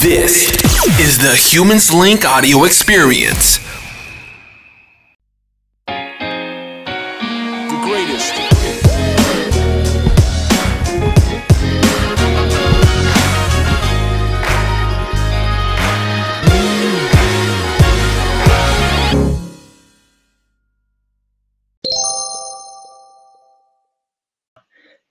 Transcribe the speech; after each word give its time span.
This 0.00 0.48
is 0.98 1.18
the 1.18 1.36
Humans 1.36 1.92
Link 1.92 2.24
audio 2.24 2.64
experience. 2.64 3.58
the 5.86 7.78
greatest. 7.84 8.32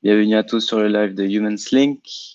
Bienvenue 0.02 0.36
à 0.36 0.44
tous 0.44 0.60
sur 0.60 0.80
le 0.80 0.88
live 0.88 1.14
de 1.14 1.24
Humans 1.24 1.70
Link. 1.72 2.31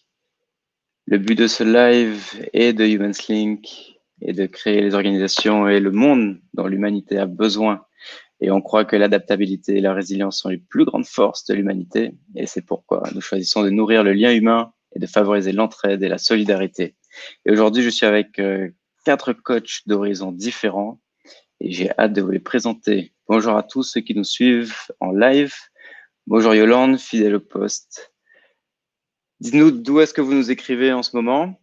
Le 1.08 1.18
but 1.18 1.36
de 1.36 1.46
ce 1.46 1.62
live 1.62 2.48
et 2.52 2.72
de 2.72 2.84
Humans 2.84 3.12
Link 3.28 3.96
est 4.22 4.32
de 4.32 4.46
créer 4.46 4.80
les 4.80 4.96
organisations 4.96 5.68
et 5.68 5.78
le 5.78 5.92
monde 5.92 6.40
dont 6.52 6.66
l'humanité 6.66 7.16
a 7.16 7.26
besoin. 7.26 7.86
Et 8.40 8.50
on 8.50 8.60
croit 8.60 8.84
que 8.84 8.96
l'adaptabilité 8.96 9.76
et 9.76 9.80
la 9.80 9.94
résilience 9.94 10.40
sont 10.40 10.48
les 10.48 10.58
plus 10.58 10.84
grandes 10.84 11.06
forces 11.06 11.44
de 11.44 11.54
l'humanité. 11.54 12.10
Et 12.34 12.46
c'est 12.46 12.66
pourquoi 12.66 13.04
nous 13.14 13.20
choisissons 13.20 13.62
de 13.62 13.70
nourrir 13.70 14.02
le 14.02 14.14
lien 14.14 14.32
humain 14.32 14.72
et 14.96 14.98
de 14.98 15.06
favoriser 15.06 15.52
l'entraide 15.52 16.02
et 16.02 16.08
la 16.08 16.18
solidarité. 16.18 16.96
Et 17.44 17.52
aujourd'hui, 17.52 17.84
je 17.84 17.88
suis 17.88 18.06
avec 18.06 18.40
euh, 18.40 18.68
quatre 19.04 19.32
coachs 19.32 19.82
d'horizons 19.86 20.32
différents 20.32 21.00
et 21.60 21.70
j'ai 21.70 21.88
hâte 21.96 22.14
de 22.14 22.20
vous 22.20 22.32
les 22.32 22.40
présenter. 22.40 23.12
Bonjour 23.28 23.56
à 23.56 23.62
tous 23.62 23.84
ceux 23.84 24.00
qui 24.00 24.16
nous 24.16 24.24
suivent 24.24 24.74
en 24.98 25.12
live. 25.12 25.54
Bonjour 26.26 26.52
Yolande, 26.52 26.98
fidèle 26.98 27.36
au 27.36 27.40
poste. 27.40 28.12
Dites-nous 29.40 29.70
d'où 29.70 30.00
est-ce 30.00 30.14
que 30.14 30.20
vous 30.20 30.34
nous 30.34 30.50
écrivez 30.50 30.92
en 30.92 31.02
ce 31.02 31.14
moment. 31.14 31.60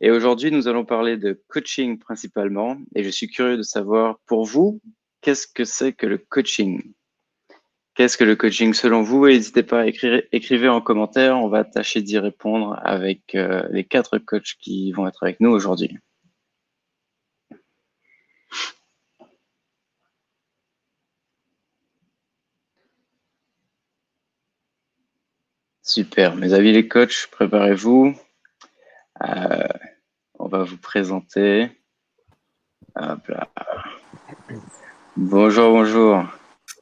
Et 0.00 0.10
aujourd'hui, 0.10 0.50
nous 0.50 0.68
allons 0.68 0.84
parler 0.84 1.16
de 1.16 1.40
coaching 1.48 1.98
principalement. 1.98 2.76
Et 2.94 3.04
je 3.04 3.08
suis 3.10 3.28
curieux 3.28 3.56
de 3.56 3.62
savoir, 3.62 4.18
pour 4.26 4.44
vous, 4.44 4.80
qu'est-ce 5.20 5.46
que 5.46 5.64
c'est 5.64 5.92
que 5.92 6.06
le 6.06 6.18
coaching? 6.18 6.82
Qu'est-ce 7.94 8.16
que 8.16 8.24
le 8.24 8.36
coaching? 8.36 8.74
Selon 8.74 9.02
vous 9.02 9.26
Et 9.26 9.34
N'hésitez 9.34 9.62
pas 9.62 9.82
à 9.82 9.86
écrire, 9.86 10.22
écrivez 10.32 10.68
en 10.68 10.80
commentaire. 10.80 11.38
On 11.38 11.48
va 11.48 11.64
tâcher 11.64 12.02
d'y 12.02 12.18
répondre 12.18 12.78
avec 12.82 13.34
euh, 13.34 13.68
les 13.70 13.84
quatre 13.84 14.18
coachs 14.18 14.56
qui 14.58 14.92
vont 14.92 15.06
être 15.06 15.22
avec 15.22 15.40
nous 15.40 15.50
aujourd'hui. 15.50 15.98
Super. 25.92 26.36
Mes 26.36 26.54
amis 26.54 26.72
les 26.72 26.88
coachs, 26.88 27.28
préparez-vous. 27.30 28.14
Euh, 29.22 29.68
on 30.38 30.48
va 30.48 30.62
vous 30.62 30.78
présenter. 30.78 31.70
Hop 32.96 33.28
là. 33.28 33.50
Bonjour, 35.18 35.70
bonjour. 35.70 36.24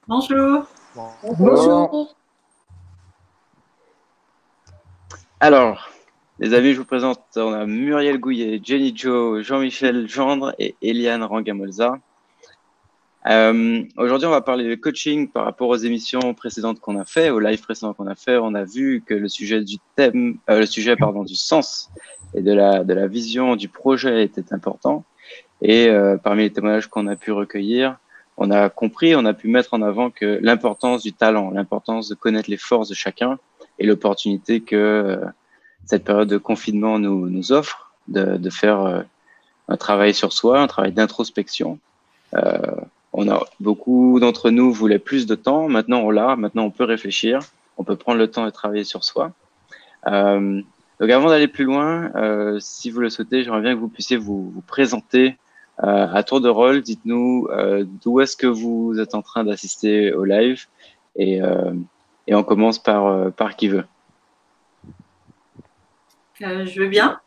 Bonjour. 0.06 0.64
Bonjour. 1.40 2.16
Alors, 5.40 5.90
les 6.38 6.54
amis, 6.54 6.72
je 6.74 6.78
vous 6.78 6.84
présente, 6.84 7.20
on 7.34 7.52
a 7.52 7.66
Muriel 7.66 8.20
Gouillet, 8.20 8.60
Jenny 8.62 8.96
Joe, 8.96 9.42
Jean-Michel 9.42 10.08
Gendre 10.08 10.54
et 10.60 10.76
Eliane 10.82 11.24
Rangamolza. 11.24 11.98
Euh, 13.26 13.82
Aujourd'hui, 13.98 14.26
on 14.26 14.30
va 14.30 14.40
parler 14.40 14.68
de 14.68 14.74
coaching 14.74 15.28
par 15.28 15.44
rapport 15.44 15.68
aux 15.68 15.76
émissions 15.76 16.32
précédentes 16.32 16.80
qu'on 16.80 16.98
a 16.98 17.04
fait, 17.04 17.30
aux 17.30 17.38
live 17.38 17.60
précédents 17.60 17.92
qu'on 17.92 18.06
a 18.06 18.14
fait. 18.14 18.38
On 18.38 18.54
a 18.54 18.64
vu 18.64 19.02
que 19.04 19.14
le 19.14 19.28
sujet 19.28 19.62
du 19.62 19.76
thème, 19.94 20.38
euh, 20.48 20.60
le 20.60 20.66
sujet 20.66 20.96
pardon 20.96 21.22
du 21.24 21.34
sens 21.34 21.90
et 22.34 22.40
de 22.40 22.52
la 22.52 22.82
de 22.82 22.94
la 22.94 23.06
vision 23.06 23.56
du 23.56 23.68
projet 23.68 24.24
était 24.24 24.54
important. 24.54 25.04
Et 25.60 25.88
euh, 25.88 26.16
parmi 26.16 26.42
les 26.44 26.52
témoignages 26.52 26.86
qu'on 26.86 27.06
a 27.08 27.16
pu 27.16 27.32
recueillir, 27.32 27.98
on 28.38 28.50
a 28.50 28.70
compris, 28.70 29.14
on 29.14 29.26
a 29.26 29.34
pu 29.34 29.48
mettre 29.48 29.74
en 29.74 29.82
avant 29.82 30.10
que 30.10 30.38
l'importance 30.42 31.02
du 31.02 31.12
talent, 31.12 31.50
l'importance 31.50 32.08
de 32.08 32.14
connaître 32.14 32.48
les 32.50 32.56
forces 32.56 32.88
de 32.88 32.94
chacun 32.94 33.38
et 33.78 33.86
l'opportunité 33.86 34.60
que 34.62 34.76
euh, 34.76 35.26
cette 35.84 36.04
période 36.04 36.28
de 36.28 36.38
confinement 36.38 36.98
nous 36.98 37.28
nous 37.28 37.52
offre 37.52 37.92
de 38.08 38.38
de 38.38 38.50
faire 38.50 38.80
euh, 38.80 39.02
un 39.68 39.76
travail 39.76 40.14
sur 40.14 40.32
soi, 40.32 40.60
un 40.60 40.66
travail 40.66 40.92
d'introspection. 40.92 41.78
Euh, 42.34 42.76
on 43.12 43.28
a 43.28 43.44
beaucoup 43.58 44.18
d'entre 44.20 44.50
nous 44.50 44.72
voulaient 44.72 44.98
plus 44.98 45.26
de 45.26 45.34
temps. 45.34 45.68
Maintenant, 45.68 46.00
on 46.00 46.10
l'a. 46.10 46.36
Maintenant, 46.36 46.64
on 46.64 46.70
peut 46.70 46.84
réfléchir. 46.84 47.40
On 47.76 47.84
peut 47.84 47.96
prendre 47.96 48.18
le 48.18 48.30
temps 48.30 48.44
de 48.44 48.50
travailler 48.50 48.84
sur 48.84 49.04
soi. 49.04 49.32
Euh, 50.06 50.60
donc, 51.00 51.10
avant 51.10 51.28
d'aller 51.28 51.48
plus 51.48 51.64
loin, 51.64 52.12
euh, 52.14 52.58
si 52.60 52.90
vous 52.90 53.00
le 53.00 53.10
souhaitez, 53.10 53.42
j'aimerais 53.42 53.62
bien 53.62 53.74
que 53.74 53.80
vous 53.80 53.88
puissiez 53.88 54.16
vous, 54.16 54.50
vous 54.50 54.60
présenter 54.60 55.36
euh, 55.82 56.06
à 56.12 56.22
tour 56.22 56.40
de 56.40 56.48
rôle. 56.48 56.82
Dites-nous 56.82 57.48
d'où 58.02 58.20
est-ce 58.20 58.36
que 58.36 58.46
vous 58.46 58.98
êtes 59.00 59.14
en 59.14 59.22
train 59.22 59.44
d'assister 59.44 60.12
au 60.12 60.24
live 60.24 60.66
et, 61.16 61.40
et 62.26 62.34
on 62.34 62.44
commence 62.44 62.78
par, 62.78 63.32
par 63.32 63.56
qui 63.56 63.68
veut. 63.68 63.84
Je 66.38 66.80
veux 66.80 66.88
bien. 66.88 67.18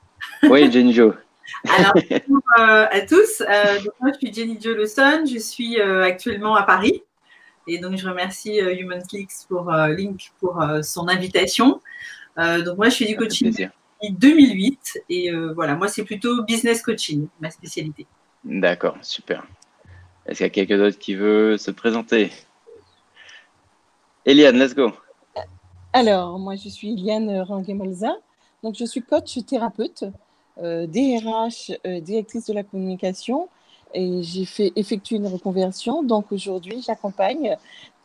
Oui, 0.43 0.71
Jenny 0.71 0.93
Jo. 0.93 1.13
Alors, 1.69 1.93
bonjour 2.27 2.43
euh, 2.59 2.85
à 2.89 3.01
tous. 3.01 3.41
Euh, 3.41 3.75
donc, 3.79 3.93
moi, 3.99 4.11
je 4.13 4.17
suis 4.17 4.33
Jenny 4.33 4.57
Lawson. 4.59 5.25
Je 5.25 5.37
suis 5.37 5.79
euh, 5.79 6.03
actuellement 6.03 6.55
à 6.55 6.63
Paris. 6.63 7.03
Et 7.67 7.79
donc, 7.79 7.97
je 7.97 8.07
remercie 8.07 8.61
euh, 8.61 8.75
Human 8.75 9.01
Clicks 9.07 9.47
pour 9.47 9.73
euh, 9.73 9.89
Link 9.89 10.31
pour 10.39 10.61
euh, 10.61 10.81
son 10.81 11.07
invitation. 11.07 11.81
Euh, 12.37 12.61
donc, 12.61 12.77
moi, 12.77 12.89
je 12.89 12.95
fais 12.95 13.05
du 13.05 13.15
coaching 13.15 13.49
depuis 13.49 13.69
2008. 14.11 14.99
Et 15.09 15.31
euh, 15.31 15.53
voilà, 15.53 15.75
moi, 15.75 15.87
c'est 15.87 16.03
plutôt 16.03 16.43
business 16.43 16.81
coaching, 16.81 17.27
ma 17.39 17.49
spécialité. 17.49 18.05
D'accord, 18.43 18.97
super. 19.01 19.45
Est-ce 20.25 20.37
qu'il 20.37 20.45
y 20.45 20.47
a 20.47 20.49
quelqu'un 20.49 20.77
d'autre 20.77 20.99
qui 20.99 21.15
veut 21.15 21.57
se 21.57 21.71
présenter? 21.71 22.31
Eliane, 24.25 24.57
let's 24.57 24.73
go. 24.73 24.91
Alors, 25.91 26.39
moi, 26.39 26.55
je 26.55 26.69
suis 26.69 26.89
Iliane 26.89 27.41
Rangemalza. 27.41 28.15
Donc, 28.63 28.75
je 28.77 28.85
suis 28.85 29.01
coach 29.01 29.37
thérapeute, 29.45 30.03
euh, 30.03 30.11
DRH, 30.57 31.71
euh, 31.85 31.99
directrice 31.99 32.45
de 32.45 32.53
la 32.53 32.63
communication. 32.63 33.49
Et 33.93 34.23
j'ai 34.23 34.45
fait 34.45 34.71
effectuer 34.75 35.17
une 35.17 35.27
reconversion. 35.27 36.03
Donc, 36.03 36.31
aujourd'hui, 36.31 36.83
j'accompagne 36.85 37.55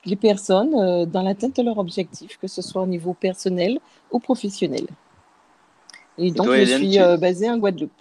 les 0.05 0.17
personnes 0.17 0.75
euh, 0.75 1.07
dans 1.07 1.23
l'atteinte 1.23 1.57
de 1.57 1.63
leurs 1.63 1.79
objectifs, 1.79 2.39
que 2.39 2.47
ce 2.47 2.63
soit 2.63 2.83
au 2.83 2.87
niveau 2.87 3.15
personnel 3.15 3.79
ou 4.11 4.19
professionnel. 4.19 4.87
Et 6.17 6.31
donc, 6.31 6.47
toi, 6.47 6.57
je 6.57 6.63
Hélène, 6.63 6.79
suis 6.79 7.01
euh, 7.01 7.17
basée 7.17 7.51
en 7.51 7.59
Guadeloupe. 7.59 7.93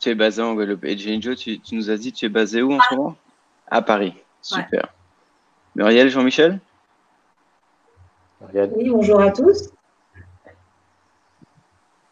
Tu 0.00 0.08
es 0.10 0.14
basé 0.14 0.42
en 0.42 0.54
Guadeloupe. 0.54 0.84
Et 0.84 0.96
Jenny 0.96 1.20
Jo, 1.20 1.34
tu, 1.34 1.60
tu 1.60 1.74
nous 1.74 1.90
as 1.90 1.96
dit, 1.96 2.12
tu 2.12 2.26
es 2.26 2.28
basé 2.28 2.62
où 2.62 2.72
en 2.72 2.78
ce 2.88 2.94
moment? 2.94 3.16
À 3.70 3.82
Paris. 3.82 4.14
Super. 4.40 4.94
Muriel, 5.74 6.08
Jean-Michel? 6.08 6.60
Oui, 8.54 8.88
bonjour 8.88 9.20
à 9.20 9.30
tous. 9.30 9.70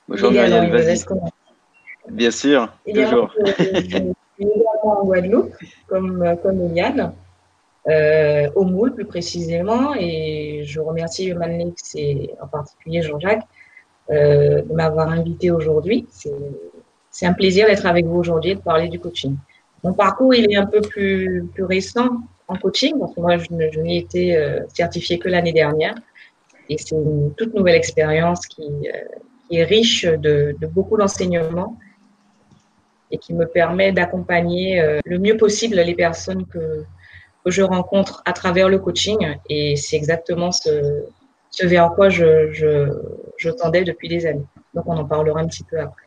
Bonjour 0.09 0.31
Muriel, 0.31 0.71
vas-y. 0.71 1.05
Bien 2.11 2.31
sûr, 2.31 2.73
Liliane, 2.87 3.11
toujours. 3.11 3.33
Je 3.47 3.53
suis 3.53 4.15
également 4.39 5.01
en 5.01 5.05
Guadeloupe, 5.05 5.55
comme, 5.89 6.23
euh, 6.23 6.37
comme 6.37 6.61
Eliane, 6.61 7.13
euh, 7.89 8.49
au 8.55 8.65
Moule 8.65 8.95
plus 8.95 9.05
précisément, 9.05 9.95
et 9.99 10.63
je 10.65 10.81
remercie 10.81 11.27
Human 11.27 11.59
Links 11.59 11.95
et 11.95 12.31
en 12.41 12.47
particulier 12.47 13.03
Jean-Jacques 13.03 13.47
euh, 14.11 14.63
de 14.63 14.73
m'avoir 14.73 15.09
invité 15.09 15.51
aujourd'hui. 15.51 16.07
C'est 17.11 17.27
un 17.27 17.33
plaisir 17.33 17.67
d'être 17.67 17.87
avec 17.87 18.05
vous 18.05 18.19
aujourd'hui 18.19 18.51
et 18.51 18.55
de 18.57 18.61
parler 18.61 18.89
du 18.89 18.99
coaching. 18.99 19.37
Mon 19.85 19.95
parcours, 19.95 20.35
il 20.35 20.53
est 20.53 20.57
un 20.57 20.67
peu 20.67 20.81
plus, 20.81 21.49
plus 21.55 21.65
récent 21.65 22.09
en 22.49 22.57
coaching, 22.57 22.99
parce 22.99 23.15
que 23.15 23.21
moi, 23.21 23.37
je, 23.39 23.47
je 23.73 23.81
n'ai 23.81 23.99
été 23.99 24.37
euh, 24.37 24.61
certifiée 24.75 25.19
que 25.19 25.29
l'année 25.29 25.53
dernière, 25.53 25.95
et 26.69 26.77
c'est 26.79 26.97
une 26.97 27.33
toute 27.37 27.55
nouvelle 27.55 27.77
expérience 27.77 28.47
qui, 28.47 28.67
qui 29.49 29.57
est 29.57 29.65
riche 29.65 30.05
de, 30.05 30.57
de 30.61 30.67
beaucoup 30.67 30.97
d'enseignements 30.97 31.79
et 33.11 33.19
qui 33.19 33.35
me 33.35 33.47
permet 33.47 33.93
d'accompagner 33.93 34.81
euh, 34.81 35.01
le 35.05 35.19
mieux 35.19 35.37
possible 35.37 35.77
les 35.77 35.95
personnes 35.95 36.47
que, 36.47 36.85
que 37.45 37.51
je 37.51 37.63
rencontre 37.63 38.23
à 38.25 38.33
travers 38.33 38.69
le 38.69 38.79
coaching. 38.79 39.37
Et 39.49 39.77
c'est 39.77 39.97
exactement 39.97 40.53
ce, 40.53 41.05
ce 41.51 41.67
vers 41.67 41.93
quoi 41.95 42.09
je, 42.09 42.53
je, 42.53 42.89
je 43.37 43.51
tendais 43.51 43.85
depuis 43.85 44.09
des 44.09 44.27
années. 44.27 44.47
Donc, 44.75 44.87
on 44.87 44.97
en 44.97 45.05
parlera 45.05 45.41
un 45.41 45.47
petit 45.47 45.65
peu 45.65 45.79
après. 45.79 46.05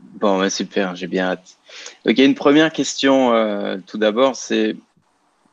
Bon, 0.00 0.38
bah, 0.38 0.50
super, 0.50 0.96
j'ai 0.96 1.06
bien 1.06 1.30
hâte. 1.30 1.56
Donc, 2.04 2.16
il 2.16 2.18
y 2.18 2.22
a 2.22 2.26
une 2.26 2.34
première 2.34 2.72
question, 2.72 3.32
euh, 3.32 3.76
tout 3.86 3.98
d'abord, 3.98 4.36
c'est 4.36 4.76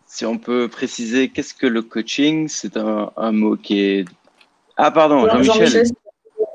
si 0.08 0.26
on 0.26 0.38
peut 0.38 0.68
préciser 0.68 1.30
qu'est-ce 1.30 1.54
que 1.54 1.68
le 1.68 1.82
coaching? 1.82 2.48
C'est 2.48 2.78
un, 2.78 3.12
un 3.18 3.32
mot 3.32 3.58
qui 3.58 3.82
est. 3.82 4.06
Ah, 4.78 4.92
pardon, 4.92 5.28
Jean-Michel. 5.30 5.84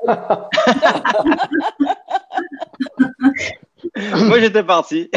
Moi, 4.27 4.41
j'étais 4.41 4.63
parti. 4.63 5.11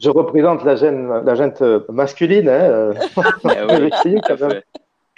Je 0.00 0.10
représente 0.10 0.64
la 0.64 0.76
gêne, 0.76 1.12
la 1.24 1.34
gente 1.34 1.62
masculine. 1.88 2.48
Hein. 2.48 2.52
euh. 2.52 2.94
Ah 3.44 3.78
oui, 4.04 4.20
quand 4.26 4.40
même. 4.40 4.50
fait. 4.50 4.64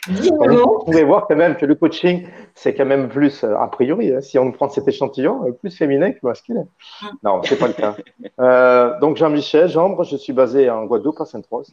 Vous 0.08 0.84
pouvez 0.84 1.02
voir 1.02 1.26
quand 1.26 1.36
même 1.36 1.56
que 1.56 1.66
le 1.66 1.74
coaching, 1.74 2.28
c'est 2.54 2.74
quand 2.74 2.84
même 2.84 3.08
plus, 3.08 3.42
euh, 3.42 3.56
a 3.56 3.66
priori, 3.66 4.14
hein, 4.14 4.20
si 4.20 4.38
on 4.38 4.52
prend 4.52 4.68
cet 4.68 4.86
échantillon, 4.86 5.48
euh, 5.48 5.52
plus 5.52 5.76
féminin 5.76 6.12
que 6.12 6.18
masculin. 6.22 6.66
Non, 7.24 7.42
c'est 7.42 7.58
pas 7.58 7.66
le 7.66 7.72
cas. 7.72 7.96
Euh, 8.38 8.98
donc, 9.00 9.16
Jean-Michel 9.16 9.68
Jambre, 9.68 10.04
je 10.04 10.16
suis 10.16 10.32
basé 10.32 10.70
en 10.70 10.84
Guadeloupe, 10.84 11.20
à 11.20 11.24
Sainte-Rose. 11.24 11.72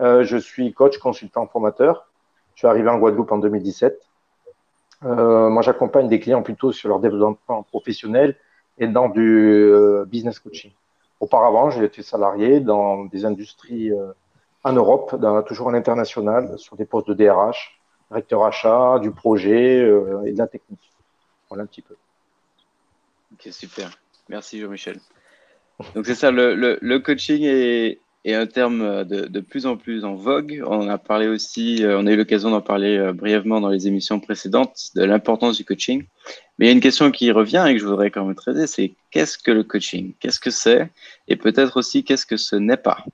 Euh, 0.00 0.22
je 0.24 0.36
suis 0.36 0.72
coach, 0.74 0.98
consultant, 0.98 1.46
formateur. 1.46 2.08
Je 2.54 2.60
suis 2.60 2.68
arrivé 2.68 2.90
en 2.90 2.98
Guadeloupe 2.98 3.32
en 3.32 3.38
2017. 3.38 3.98
Euh, 5.04 5.48
moi, 5.48 5.62
j'accompagne 5.62 6.08
des 6.08 6.20
clients 6.20 6.42
plutôt 6.42 6.72
sur 6.72 6.88
leur 6.88 7.00
développement 7.00 7.62
professionnel 7.62 8.36
et 8.78 8.86
dans 8.86 9.08
du 9.08 9.72
business 10.06 10.38
coaching. 10.38 10.72
Auparavant, 11.20 11.70
j'ai 11.70 11.84
été 11.84 12.02
salarié 12.02 12.60
dans 12.60 13.04
des 13.04 13.24
industries 13.24 13.92
en 14.64 14.72
Europe, 14.72 15.14
toujours 15.46 15.68
en 15.68 15.74
international, 15.74 16.58
sur 16.58 16.76
des 16.76 16.84
postes 16.84 17.08
de 17.08 17.14
DRH, 17.14 17.80
directeur 18.10 18.44
achat, 18.44 18.98
du 19.00 19.10
projet 19.10 19.80
euh, 19.80 20.24
et 20.24 20.32
de 20.32 20.38
la 20.38 20.46
technique. 20.46 20.92
Voilà 21.48 21.64
un 21.64 21.66
petit 21.66 21.82
peu. 21.82 21.96
Ok, 23.32 23.52
super. 23.52 23.90
Merci 24.28 24.60
Jean-Michel. 24.60 24.98
Donc 25.94 26.06
c'est 26.06 26.14
ça, 26.14 26.30
le, 26.30 26.98
coaching 26.98 27.42
est, 27.42 27.98
un 28.26 28.46
terme 28.46 29.04
de, 29.04 29.26
de, 29.26 29.40
plus 29.40 29.66
en 29.66 29.76
plus 29.76 30.04
en 30.04 30.14
vogue. 30.14 30.62
On 30.66 30.88
a 30.88 30.98
parlé 30.98 31.26
aussi, 31.26 31.84
euh, 31.84 31.98
on 31.98 32.06
a 32.06 32.12
eu 32.12 32.16
l'occasion 32.16 32.50
d'en 32.50 32.60
parler 32.60 32.98
euh, 32.98 33.12
brièvement 33.12 33.60
dans 33.60 33.70
les 33.70 33.88
émissions 33.88 34.20
précédentes 34.20 34.90
de 34.94 35.02
l'importance 35.02 35.56
du 35.56 35.64
coaching. 35.64 36.04
Mais 36.58 36.66
il 36.66 36.68
y 36.68 36.70
a 36.70 36.74
une 36.74 36.80
question 36.80 37.10
qui 37.10 37.30
revient 37.30 37.64
et 37.68 37.74
que 37.74 37.80
je 37.80 37.86
voudrais 37.86 38.10
quand 38.10 38.24
même 38.24 38.34
traiter, 38.34 38.66
c'est 38.66 38.94
qu'est-ce 39.10 39.38
que 39.38 39.50
le 39.50 39.64
coaching? 39.64 40.12
Qu'est-ce 40.20 40.40
que 40.40 40.50
c'est? 40.50 40.90
Et 41.28 41.36
peut-être 41.36 41.76
aussi 41.76 42.04
qu'est-ce 42.04 42.26
que 42.26 42.36
ce 42.36 42.56
n'est 42.56 42.76
pas? 42.76 43.04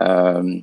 Euh, 0.00 0.60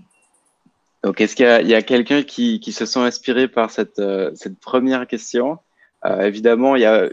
donc, 1.03 1.21
est-ce 1.21 1.35
qu'il 1.35 1.45
y 1.45 1.73
a, 1.73 1.81
quelqu'un 1.81 2.23
qui, 2.23 2.59
qui, 2.59 2.73
se 2.73 2.85
sent 2.85 2.99
inspiré 2.99 3.47
par 3.47 3.71
cette, 3.71 3.99
euh, 3.99 4.31
cette 4.35 4.59
première 4.59 5.07
question? 5.07 5.59
Euh, 6.05 6.21
Évidemment, 6.21 6.75
il 6.75 6.81
y, 6.81 6.85
a, 6.85 7.09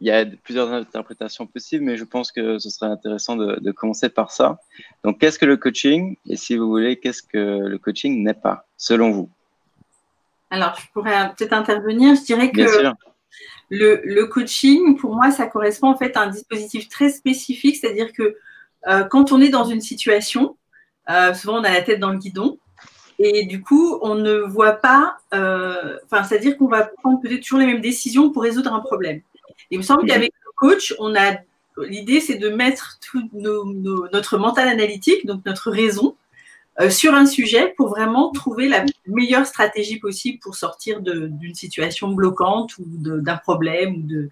il 0.00 0.06
y 0.06 0.10
a 0.10 0.24
plusieurs 0.24 0.72
interprétations 0.72 1.46
possibles, 1.46 1.84
mais 1.84 1.98
je 1.98 2.04
pense 2.04 2.32
que 2.32 2.58
ce 2.58 2.70
serait 2.70 2.90
intéressant 2.90 3.36
de, 3.36 3.60
de 3.60 3.72
commencer 3.72 4.08
par 4.08 4.30
ça. 4.30 4.58
Donc, 5.04 5.18
qu'est-ce 5.18 5.38
que 5.38 5.44
le 5.44 5.58
coaching? 5.58 6.16
Et 6.26 6.36
si 6.36 6.56
vous 6.56 6.68
voulez, 6.68 6.96
qu'est-ce 6.96 7.22
que 7.22 7.38
le 7.38 7.78
coaching 7.78 8.22
n'est 8.22 8.34
pas, 8.34 8.66
selon 8.78 9.10
vous? 9.10 9.28
Alors, 10.50 10.74
je 10.76 10.86
pourrais 10.92 11.34
peut-être 11.36 11.52
intervenir. 11.52 12.14
Je 12.14 12.22
dirais 12.22 12.50
que 12.50 12.62
le, 13.70 14.00
le, 14.04 14.26
coaching, 14.26 14.96
pour 14.96 15.14
moi, 15.14 15.30
ça 15.30 15.46
correspond 15.46 15.88
en 15.88 15.96
fait 15.96 16.16
à 16.16 16.22
un 16.22 16.28
dispositif 16.28 16.88
très 16.88 17.10
spécifique, 17.10 17.76
c'est-à-dire 17.76 18.12
que 18.12 18.36
euh, 18.88 19.04
quand 19.04 19.32
on 19.32 19.40
est 19.40 19.48
dans 19.48 19.64
une 19.64 19.80
situation, 19.80 20.56
euh, 21.10 21.34
souvent, 21.34 21.60
on 21.60 21.64
a 21.64 21.72
la 21.72 21.82
tête 21.82 22.00
dans 22.00 22.10
le 22.10 22.18
guidon. 22.18 22.58
Et 23.18 23.46
du 23.46 23.62
coup, 23.62 23.98
on 24.02 24.14
ne 24.14 24.36
voit 24.36 24.74
pas, 24.74 25.16
euh, 25.34 25.96
enfin, 26.04 26.22
c'est-à-dire 26.22 26.56
qu'on 26.58 26.68
va 26.68 26.90
prendre 27.02 27.20
peut-être 27.20 27.42
toujours 27.42 27.58
les 27.58 27.66
mêmes 27.66 27.80
décisions 27.80 28.30
pour 28.30 28.42
résoudre 28.42 28.72
un 28.72 28.80
problème. 28.80 29.22
il 29.70 29.78
me 29.78 29.82
semble 29.82 30.02
mhm. 30.02 30.08
qu'avec 30.08 30.32
le 30.44 30.50
coach, 30.56 30.94
on 30.98 31.14
a 31.14 31.38
l'idée, 31.78 32.20
c'est 32.20 32.36
de 32.36 32.48
mettre 32.48 32.98
tout 33.00 33.22
nos, 33.32 33.64
nos, 33.64 34.08
notre 34.12 34.38
mental 34.38 34.68
analytique, 34.68 35.26
donc 35.26 35.44
notre 35.46 35.70
raison, 35.70 36.16
euh, 36.80 36.90
sur 36.90 37.14
un 37.14 37.26
sujet 37.26 37.72
pour 37.76 37.88
vraiment 37.88 38.30
trouver 38.32 38.68
la 38.68 38.84
meilleure 39.06 39.46
stratégie 39.46 39.98
possible 39.98 40.38
pour 40.40 40.54
sortir 40.54 41.00
d'une 41.00 41.54
situation 41.54 42.08
bloquante 42.08 42.76
ou 42.78 42.84
d'un 42.86 43.36
problème 43.36 43.96
ou 43.96 44.28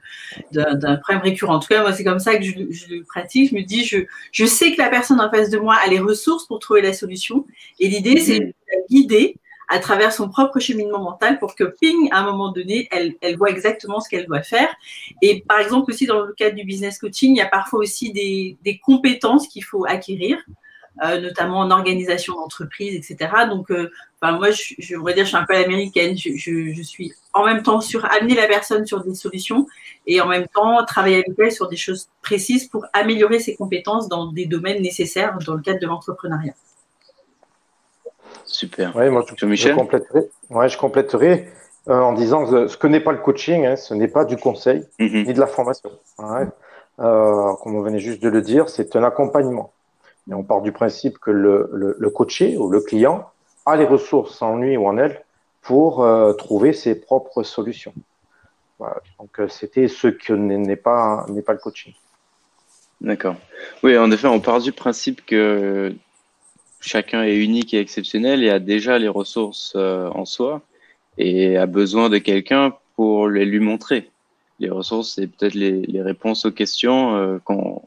d'un 0.53 0.97
problème 0.97 1.23
récurrent. 1.23 1.55
En 1.55 1.59
tout 1.59 1.69
cas, 1.69 1.81
moi, 1.81 1.93
c'est 1.93 2.05
comme 2.05 2.19
ça 2.19 2.37
que 2.37 2.45
je, 2.45 2.53
je, 2.71 2.95
le 2.95 3.05
pratique. 3.05 3.51
Je 3.51 3.55
me 3.55 3.63
dis, 3.63 3.85
je, 3.85 3.99
je 4.31 4.45
sais 4.45 4.73
que 4.73 4.79
la 4.79 4.91
personne 4.91 5.21
en 5.21 5.31
face 5.31 5.49
de 5.49 5.59
moi 5.59 5.77
a 5.83 5.89
les 5.89 6.01
ressources 6.01 6.47
pour 6.47 6.59
trouver 6.59 6.83
la 6.83 6.93
solution. 6.93 7.47
Et 7.81 7.89
l'idée, 7.89 8.21
c'est 8.21 8.41
de 8.41 8.47
la 8.47 8.81
guider 8.91 9.37
à 9.69 9.79
travers 9.79 10.13
son 10.13 10.29
propre 10.29 10.61
cheminement 10.61 11.01
mental 11.01 11.39
pour 11.39 11.55
que, 11.55 11.65
ping, 11.65 12.09
à 12.13 12.21
un 12.21 12.25
moment 12.25 12.53
donné, 12.53 12.89
elle, 12.91 13.15
elle 13.21 13.37
voit 13.37 13.51
exactement 13.51 14.01
ce 14.01 14.09
qu'elle 14.09 14.27
doit 14.27 14.43
faire. 14.43 14.69
Et 15.23 15.43
par 15.49 15.61
exemple, 15.61 15.91
aussi 15.91 16.07
dans 16.07 16.21
le 16.21 16.33
cadre 16.35 16.57
du 16.57 16.65
business 16.65 16.99
coaching, 16.99 17.35
il 17.35 17.39
y 17.39 17.41
a 17.41 17.47
parfois 17.47 17.81
aussi 17.81 18.13
des, 18.13 18.57
des 18.63 18.79
compétences 18.79 19.49
qu'il 19.49 19.65
faut 19.65 19.87
acquérir. 19.87 20.39
Euh, 21.03 21.21
notamment 21.21 21.59
en 21.59 21.73
organisation 21.73 22.37
d'entreprise, 22.37 22.95
etc. 22.95 23.29
Donc, 23.51 23.69
euh, 23.73 23.91
enfin, 24.23 24.39
moi, 24.39 24.53
je, 24.53 24.75
je 24.79 24.95
voudrais 24.95 25.15
dire, 25.15 25.25
je 25.25 25.31
suis 25.31 25.37
un 25.37 25.45
peu 25.45 25.57
américaine. 25.57 26.17
Je, 26.17 26.37
je, 26.37 26.73
je, 26.73 26.83
suis 26.83 27.13
en 27.33 27.45
même 27.45 27.65
temps 27.65 27.81
sur 27.81 28.05
amener 28.05 28.37
la 28.37 28.47
personne 28.47 28.87
sur 28.87 29.03
des 29.03 29.17
solutions 29.17 29.67
et 30.07 30.21
en 30.21 30.29
même 30.29 30.47
temps 30.55 30.85
travailler 30.85 31.17
avec 31.17 31.33
elle 31.37 31.51
sur 31.51 31.69
des 31.69 31.77
choses 31.77 32.09
précises 32.23 32.69
pour 32.69 32.87
améliorer 32.93 33.41
ses 33.41 33.57
compétences 33.57 34.09
dans 34.09 34.31
des 34.31 34.47
domaines 34.47 34.83
nécessaires 34.83 35.37
dans 35.45 35.55
le 35.55 35.63
cadre 35.63 35.81
de 35.81 35.87
l'entrepreneuriat. 35.87 36.55
Super. 38.45 38.95
Ouais, 38.95 39.11
moi, 39.11 39.25
je, 39.37 39.47
Michel 39.47 39.73
je 39.73 39.77
compléterai, 39.77 40.21
ouais, 40.51 40.69
je 40.69 40.79
compléterai 40.79 41.49
euh, 41.89 42.01
en 42.01 42.13
disant 42.13 42.47
que 42.47 42.69
ce 42.69 42.77
que 42.77 42.87
n'est 42.87 43.01
pas 43.01 43.11
le 43.11 43.19
coaching, 43.19 43.67
hein, 43.67 43.75
ce 43.75 43.95
n'est 43.95 44.07
pas 44.07 44.25
du 44.25 44.37
conseil 44.37 44.87
mm 45.01 45.07
-hmm. 45.07 45.27
ni 45.27 45.33
de 45.35 45.41
la 45.41 45.49
formation. 45.49 45.91
Ouais. 46.21 46.47
Euh, 47.01 47.53
comme 47.61 47.75
on 47.75 47.83
venait 47.83 47.99
juste 47.99 48.23
de 48.23 48.29
le 48.29 48.43
dire, 48.43 48.69
c'est 48.69 48.95
un 48.95 49.03
accompagnement. 49.03 49.73
Et 50.31 50.35
on 50.35 50.43
part 50.43 50.63
du 50.63 50.73
principe 50.73 51.19
que 51.19 51.31
le, 51.31 51.69
le, 51.73 51.97
le, 51.99 52.11
coaché 52.11 52.57
ou 52.57 52.71
le 52.71 52.81
client 52.81 53.29
a 53.67 53.77
les 53.77 53.85
ressources 53.85 54.41
en 54.43 54.57
lui 54.57 54.77
ou 54.77 54.87
en 54.87 54.97
elle 54.97 55.23
pour 55.63 56.03
euh, 56.03 56.33
trouver 56.35 56.73
ses 56.73 57.01
propres 57.01 57.43
solutions. 57.43 57.95
Voilà. 58.79 58.97
Donc, 59.19 59.41
euh, 59.41 59.49
c'était 59.49 59.89
ce 59.89 60.09
que 60.09 60.33
n'est 60.33 60.77
pas, 60.77 61.27
pas 61.47 61.53
le 61.53 61.59
coaching. 61.59 61.95
D'accord. 63.01 63.37
Oui, 63.83 63.97
en 63.99 64.11
effet, 64.11 64.29
on 64.29 64.41
part 64.41 64.61
du 64.61 64.73
principe 64.73 65.25
que 65.27 65.95
chacun 66.81 67.23
est 67.23 67.37
unique 67.37 67.75
et 67.75 67.81
exceptionnel 67.81 68.43
et 68.43 68.51
a 68.51 68.59
déjà 68.59 68.99
les 68.99 69.09
ressources 69.09 69.73
euh, 69.77 70.09
en 70.11 70.25
soi 70.25 70.63
et 71.17 71.57
a 71.57 71.67
besoin 71.67 72.09
de 72.09 72.19
quelqu'un 72.19 72.75
pour 72.97 73.29
les 73.29 73.45
lui 73.45 73.61
montrer. 73.61 74.11
Les 74.59 74.71
ressources, 74.71 75.15
c'est 75.15 75.27
peut-être 75.27 75.55
les, 75.55 75.83
les, 75.83 76.03
réponses 76.03 76.45
aux 76.45 76.53
questions 76.53 77.41
qu'on 77.45 77.83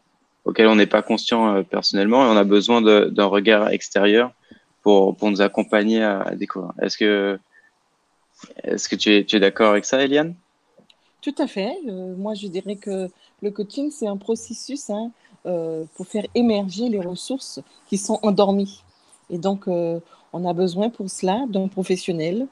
auquel 0.48 0.68
on 0.68 0.76
n'est 0.76 0.94
pas 0.98 1.02
conscient 1.02 1.42
euh, 1.56 1.64
personnellement 1.64 2.22
et 2.26 2.30
on 2.30 2.38
a 2.38 2.44
besoin 2.46 2.82
d'un 3.18 3.26
regard 3.26 3.70
extérieur 3.70 4.32
pour, 4.82 5.16
pour 5.18 5.30
nous 5.30 5.42
accompagner 5.42 6.02
à, 6.02 6.22
à 6.22 6.36
découvrir. 6.36 6.72
Est-ce 6.82 6.98
que, 6.98 7.38
est-ce 8.64 8.88
que 8.90 8.96
tu 8.96 9.14
es, 9.14 9.26
tu 9.26 9.36
es 9.36 9.40
d'accord 9.40 9.72
avec 9.72 9.86
ça, 9.86 10.02
Eliane? 10.04 10.36
Tout 11.22 11.36
à 11.38 11.48
fait. 11.48 11.74
Euh, 11.88 12.16
moi, 12.16 12.34
je 12.34 12.48
dirais 12.48 12.78
que 12.78 13.10
le 13.42 13.52
coaching, 13.52 13.92
c'est 13.92 14.08
un 14.08 14.18
processus 14.18 14.90
hein, 14.90 15.12
euh, 15.46 15.84
pour 15.96 16.08
faire 16.08 16.26
émerger 16.34 16.88
les 16.88 17.02
ressources 17.02 17.60
qui 17.88 17.98
sont 17.98 18.20
endormies. 18.24 18.82
Et 19.30 19.38
donc, 19.38 19.68
euh, 19.68 20.00
on 20.32 20.46
a 20.46 20.54
besoin 20.54 20.90
pour 20.90 21.10
cela 21.10 21.46
d'un 21.50 21.68
professionnel 21.68 22.48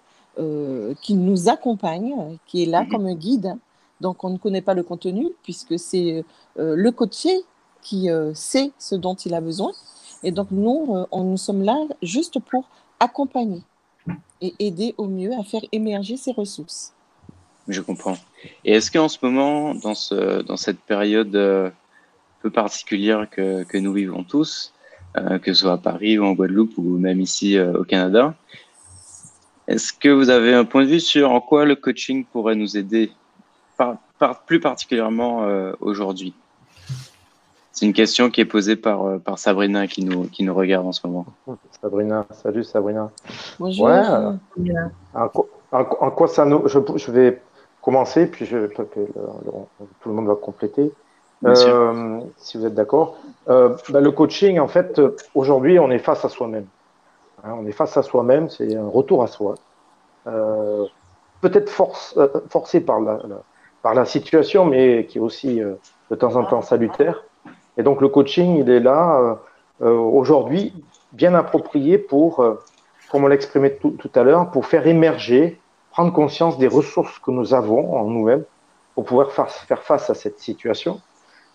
qui 1.02 1.14
nous 1.14 1.48
accompagne, 1.48 2.14
qui 2.46 2.64
est 2.64 2.66
là 2.66 2.82
-hmm. 2.82 2.90
comme 2.90 3.06
un 3.06 3.16
guide. 3.16 3.56
Donc, 4.02 4.16
on 4.26 4.32
ne 4.32 4.38
connaît 4.38 4.66
pas 4.70 4.74
le 4.74 4.84
contenu 4.84 5.24
puisque 5.46 5.80
c'est 5.80 6.26
le 6.58 6.90
coaché 6.92 7.34
qui 7.86 8.10
euh, 8.10 8.34
sait 8.34 8.72
ce 8.80 8.96
dont 8.96 9.14
il 9.14 9.34
a 9.36 9.42
besoin. 9.42 9.72
Et 10.24 10.32
donc, 10.32 10.48
nous, 10.50 10.88
euh, 10.90 11.06
on, 11.12 11.24
nous 11.24 11.38
sommes 11.38 11.62
là 11.62 11.78
juste 12.02 12.40
pour 12.40 12.68
accompagner 13.00 13.62
et 14.42 14.54
aider 14.60 14.96
au 14.98 15.06
mieux 15.06 15.32
à 15.40 15.44
faire 15.44 15.62
émerger 15.72 16.18
ces 16.18 16.32
ressources. 16.32 16.94
Je 17.68 17.82
comprends. 17.82 18.18
Et 18.64 18.74
est-ce 18.74 18.92
qu'en 18.92 19.08
ce 19.08 19.20
moment, 19.22 19.76
dans, 19.76 19.94
ce, 19.94 20.42
dans 20.42 20.58
cette 20.58 20.80
période 20.80 21.36
euh, 21.36 21.70
peu 22.42 22.50
particulière 22.50 23.30
que, 23.30 23.78
nous 23.78 23.94
vivons 23.94 24.24
tous, 24.24 24.74
que 25.42 25.54
ce 25.54 25.62
soit 25.62 25.74
à 25.74 25.78
Paris 25.78 26.20
ou 26.20 26.26
en 26.26 26.34
Guadeloupe 26.34 26.78
ou 26.78 26.98
même 26.98 27.22
ici 27.22 27.58
au 27.60 27.84
Canada, 27.84 28.36
est-ce 29.68 29.94
que 29.94 30.10
vous 30.10 30.30
avez 30.30 30.54
un 30.54 30.66
point 30.66 30.84
de 30.84 30.90
vue 30.90 31.00
sur 31.00 31.32
en 31.32 31.42
quoi 31.42 31.66
le 31.66 31.76
coaching 31.76 32.24
pourrait 32.26 32.56
nous 32.56 32.78
aider, 32.78 33.10
plus 34.46 34.60
particulièrement 34.60 35.48
aujourd'hui? 35.80 36.36
C'est 37.76 37.86
une 37.86 37.94
question 37.94 38.30
qui 38.30 38.40
est 38.40 38.46
posée 38.46 38.78
par, 38.78 39.06
euh, 39.06 39.18
par 39.20 39.38
Sabrina 39.38 39.86
qui 39.86 40.06
nous, 40.06 40.24
qui 40.30 40.44
nous 40.44 40.56
regarde 40.56 40.88
en 40.88 40.94
ce 40.94 41.06
moment. 41.06 41.26
Sabrina, 41.82 42.26
salut 42.32 42.64
Sabrina. 42.64 43.12
Bonjour. 43.60 43.88
Ouais, 43.88 44.02
en, 45.14 45.30
en, 45.74 45.80
en, 45.80 46.12
quoi 46.12 46.30
ça 46.30 46.46
nous. 46.46 46.66
Je, 46.70 46.80
je, 46.96 47.12
vais 47.12 47.42
commencer, 47.82 48.28
puis 48.28 48.46
je, 48.46 48.68
tout 48.68 48.88
le 50.06 50.14
monde 50.14 50.28
va 50.28 50.36
compléter. 50.36 50.90
Euh, 51.44 52.22
si 52.38 52.58
vous 52.58 52.66
êtes 52.66 52.76
d'accord. 52.76 53.18
Euh, 53.50 53.76
bah, 53.90 54.00
le 54.00 54.12
coaching, 54.12 54.58
en 54.58 54.70
fait, 54.70 55.02
aujourd'hui, 55.36 55.78
on 55.78 55.92
est 55.92 56.00
face 56.00 56.24
à 56.24 56.30
soi-même. 56.30 56.68
Hein, 57.44 57.56
on 57.60 57.68
est 57.68 57.74
face 57.74 57.98
à 57.98 58.04
soi-même, 58.04 58.50
c'est 58.50 58.74
un 58.74 58.88
retour 58.88 59.22
à 59.22 59.28
soi. 59.28 59.56
Euh, 60.28 60.86
Peut-être 61.42 61.70
force, 61.70 62.18
forcé 62.50 62.80
par 62.80 63.02
la, 63.02 63.20
la, 63.28 63.42
par 63.84 63.94
la 63.94 64.06
situation, 64.06 64.66
mais 64.66 65.06
qui 65.06 65.18
est 65.18 65.22
aussi 65.22 65.60
de 65.60 66.16
temps 66.16 66.38
en 66.38 66.46
temps 66.46 66.62
salutaire. 66.62 67.26
Et 67.78 67.84
donc 67.84 68.02
le 68.02 68.10
coaching, 68.10 68.58
il 68.58 68.70
est 68.70 68.80
là 68.80 69.40
euh, 69.82 69.90
aujourd'hui 69.90 70.74
bien 71.16 71.34
approprié 71.34 71.98
pour, 71.98 72.42
euh, 72.42 72.56
comme 73.10 73.24
on 73.24 73.28
l'exprimait 73.28 73.72
tout, 73.72 73.92
tout, 73.92 74.12
à 74.16 74.24
l'heure, 74.24 74.52
pour 74.52 74.66
faire 74.66 74.86
émerger, 74.86 75.60
prendre 75.92 76.14
conscience 76.14 76.58
des 76.58 76.68
ressources 76.68 77.20
que 77.20 77.32
nous 77.32 77.54
avons 77.54 77.96
en 77.96 78.06
nous-mêmes 78.06 78.44
pour 78.94 79.06
pouvoir 79.06 79.32
faire 79.32 79.82
face 79.84 80.10
à 80.10 80.14
cette 80.14 80.40
situation, 80.40 81.02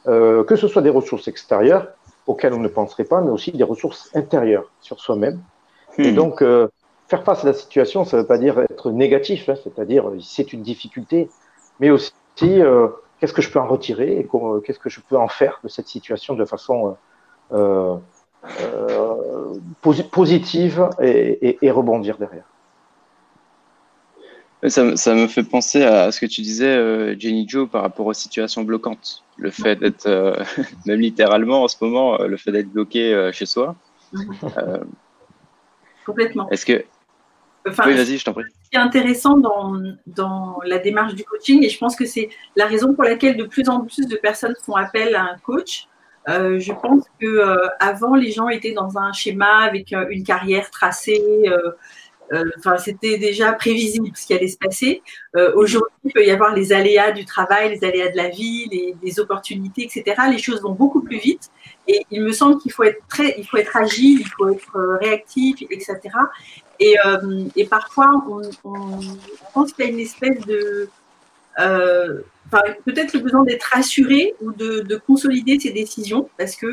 euh, 0.06 0.44
que 0.44 0.56
ce 0.56 0.68
soit 0.68 0.82
des 0.82 0.90
ressources 0.90 1.28
extérieures 1.28 1.88
auxquelles 2.26 2.54
on 2.54 2.60
ne 2.60 2.68
penserait 2.68 3.04
pas, 3.04 3.20
mais 3.20 3.30
aussi 3.30 3.52
des 3.52 3.64
ressources 3.64 4.10
intérieures 4.14 4.70
sur 4.80 5.00
soi-même. 5.00 5.40
Mmh. 5.98 6.02
Et 6.02 6.12
donc, 6.12 6.42
euh, 6.42 6.68
faire 7.08 7.24
face 7.24 7.44
à 7.44 7.48
la 7.48 7.54
situation, 7.54 8.04
ça 8.04 8.16
ne 8.16 8.22
veut 8.22 8.28
pas 8.28 8.38
dire 8.38 8.58
être 8.60 8.90
négatif, 8.90 9.48
hein, 9.48 9.54
c'est-à-dire 9.62 10.10
c'est 10.20 10.52
une 10.52 10.62
difficulté, 10.62 11.28
mais 11.80 11.90
aussi 11.90 12.12
qu'est-ce 13.20 13.32
que 13.32 13.42
je 13.42 13.50
peux 13.50 13.60
en 13.60 13.66
retirer 13.66 14.18
et 14.18 14.28
qu'est-ce 14.64 14.78
que 14.78 14.90
je 14.90 15.00
peux 15.00 15.16
en 15.16 15.28
faire 15.28 15.60
de 15.62 15.68
cette 15.68 15.88
situation 15.88 16.34
de 16.34 16.44
façon 16.44 16.96
positive 19.80 20.88
et 21.00 21.70
rebondir 21.70 22.16
derrière. 22.18 22.44
Ça, 24.68 24.94
ça, 24.96 25.14
me 25.14 25.26
fait 25.26 25.42
penser 25.42 25.82
à 25.84 26.12
ce 26.12 26.20
que 26.20 26.26
tu 26.26 26.42
disais, 26.42 26.68
euh, 26.68 27.18
Jenny 27.18 27.48
Joe, 27.48 27.66
par 27.68 27.80
rapport 27.80 28.04
aux 28.04 28.12
situations 28.12 28.62
bloquantes. 28.62 29.24
Le 29.38 29.50
fait 29.50 29.76
d'être, 29.76 30.06
euh, 30.06 30.36
même 30.86 31.00
littéralement 31.00 31.62
en 31.62 31.68
ce 31.68 31.76
moment, 31.80 32.20
euh, 32.20 32.26
le 32.26 32.36
fait 32.36 32.52
d'être 32.52 32.68
bloqué 32.68 33.30
chez 33.32 33.46
soi. 33.46 33.74
Complètement. 36.04 36.48
Est-ce 36.50 36.66
que. 36.66 36.84
Oui, 37.66 37.94
vas-y, 37.94 38.18
je 38.18 38.24
t'en 38.24 38.32
prie. 38.32 38.44
Ce 38.64 38.70
qui 38.70 38.76
est 38.76 38.80
intéressant 38.80 39.36
dans, 39.36 39.80
dans 40.06 40.58
la 40.64 40.78
démarche 40.78 41.14
du 41.14 41.24
coaching, 41.24 41.64
et 41.64 41.68
je 41.68 41.78
pense 41.78 41.96
que 41.96 42.06
c'est 42.06 42.28
la 42.56 42.66
raison 42.66 42.94
pour 42.94 43.04
laquelle 43.04 43.36
de 43.36 43.44
plus 43.44 43.68
en 43.68 43.80
plus 43.84 44.06
de 44.06 44.16
personnes 44.16 44.54
font 44.64 44.76
appel 44.76 45.14
à 45.14 45.22
un 45.22 45.38
coach. 45.38 45.86
je 46.26 46.72
pense 46.72 47.04
que 47.20 47.58
avant 47.80 48.14
les 48.14 48.32
gens 48.32 48.48
étaient 48.48 48.72
dans 48.72 48.98
un 48.98 49.12
schéma 49.12 49.58
avec 49.58 49.92
une 49.92 50.24
carrière 50.24 50.70
tracée, 50.70 51.48
euh, 52.32 52.44
enfin, 52.58 52.76
c'était 52.78 53.18
déjà 53.18 53.52
prévisible 53.52 54.08
ce 54.14 54.26
qui 54.26 54.34
allait 54.34 54.48
se 54.48 54.56
passer. 54.56 55.02
Euh, 55.36 55.52
aujourd'hui, 55.54 55.90
il 56.04 56.12
peut 56.12 56.24
y 56.24 56.30
avoir 56.30 56.54
les 56.54 56.72
aléas 56.72 57.10
du 57.12 57.24
travail, 57.24 57.70
les 57.70 57.86
aléas 57.86 58.10
de 58.10 58.16
la 58.16 58.28
vie, 58.28 58.68
les, 59.02 59.20
opportunités, 59.20 59.82
etc. 59.82 60.22
Les 60.30 60.38
choses 60.38 60.62
vont 60.62 60.72
beaucoup 60.72 61.02
plus 61.02 61.18
vite. 61.18 61.50
Et 61.92 62.06
il 62.10 62.22
me 62.22 62.32
semble 62.32 62.58
qu'il 62.58 62.72
faut 62.72 62.84
être 62.84 63.00
très, 63.08 63.34
il 63.38 63.46
faut 63.46 63.56
être 63.56 63.76
agile, 63.76 64.20
il 64.20 64.28
faut 64.28 64.48
être 64.48 64.76
euh, 64.76 64.96
réactif, 64.98 65.62
etc. 65.70 65.96
Et, 66.78 66.96
et 67.56 67.66
parfois, 67.66 68.10
on, 68.28 68.40
on 68.64 69.00
pense 69.52 69.72
qu'il 69.72 69.84
y 69.84 69.88
a 69.88 69.90
une 69.90 70.00
espèce 70.00 70.40
de 70.46 70.88
Enfin, 71.58 72.62
peut-être 72.86 73.12
le 73.12 73.20
besoin 73.20 73.44
d'être 73.44 73.64
rassuré 73.64 74.34
ou 74.40 74.50
de, 74.52 74.80
de, 74.80 74.96
consolider 74.96 75.60
ses 75.60 75.72
décisions 75.72 76.30
parce 76.38 76.56
que 76.56 76.66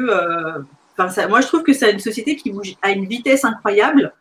enfin, 0.97 1.09
ça, 1.09 1.27
moi 1.27 1.41
je 1.41 1.47
trouve 1.47 1.63
que 1.63 1.74
c'est 1.74 1.91
une 1.91 2.00
société 2.00 2.38
qui 2.38 2.51
bouge 2.51 2.75
à 2.81 2.91
une 2.91 3.05
vitesse 3.05 3.43
incroyable 3.43 4.13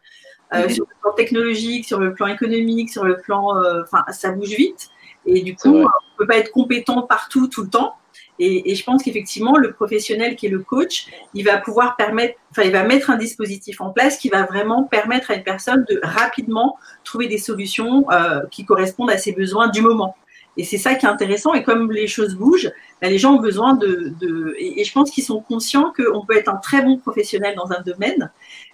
euh, 0.54 0.68
sur 0.68 0.84
le 0.84 0.94
plan 1.00 1.12
technologique, 1.12 1.86
sur 1.86 1.98
le 1.98 2.14
plan 2.14 2.28
économique, 2.28 2.90
sur 2.90 3.04
le 3.04 3.16
plan, 3.16 3.56
euh, 3.56 3.82
enfin, 3.82 4.04
ça 4.12 4.30
bouge 4.30 4.50
vite. 4.50 4.90
Et 5.24 5.42
du 5.42 5.56
coup, 5.56 5.74
on 5.74 5.82
ne 5.82 6.16
peut 6.18 6.26
pas 6.26 6.36
être 6.36 6.52
compétent 6.52 7.02
partout, 7.02 7.48
tout 7.48 7.62
le 7.62 7.68
temps. 7.68 7.96
Et, 8.38 8.74
je 8.74 8.84
pense 8.84 9.02
qu'effectivement, 9.02 9.56
le 9.56 9.72
professionnel 9.72 10.36
qui 10.36 10.46
est 10.46 10.50
le 10.50 10.58
coach, 10.58 11.06
il 11.34 11.44
va 11.44 11.56
pouvoir 11.58 11.96
permettre, 11.96 12.34
enfin, 12.50 12.62
il 12.62 12.72
va 12.72 12.84
mettre 12.84 13.10
un 13.10 13.16
dispositif 13.16 13.80
en 13.80 13.90
place 13.90 14.18
qui 14.18 14.28
va 14.28 14.44
vraiment 14.44 14.84
permettre 14.84 15.30
à 15.30 15.34
une 15.34 15.42
personne 15.42 15.84
de 15.88 16.00
rapidement 16.02 16.76
trouver 17.04 17.28
des 17.28 17.38
solutions 17.38 18.10
euh, 18.10 18.40
qui 18.50 18.64
correspondent 18.64 19.10
à 19.10 19.18
ses 19.18 19.32
besoins 19.32 19.68
du 19.68 19.80
moment. 19.80 20.16
Et 20.56 20.64
c'est 20.64 20.78
ça 20.78 20.94
qui 20.94 21.06
est 21.06 21.08
intéressant. 21.08 21.52
Et 21.54 21.62
comme 21.62 21.92
les 21.92 22.06
choses 22.06 22.34
bougent, 22.34 22.72
ben, 23.02 23.10
les 23.10 23.18
gens 23.18 23.34
ont 23.34 23.40
besoin 23.40 23.74
de. 23.74 24.12
de 24.20 24.54
et, 24.58 24.80
et, 24.80 24.84
je 24.84 24.92
pense 24.92 25.10
qu'ils 25.10 25.24
sont 25.24 25.40
conscients 25.40 25.92
qu'on 25.94 26.24
peut 26.24 26.36
être 26.36 26.48
un 26.48 26.56
très 26.56 26.82
bon 26.82 26.96
professionnel 26.96 27.54
dans 27.56 27.72
un 27.72 27.82
domaine, 27.82 28.30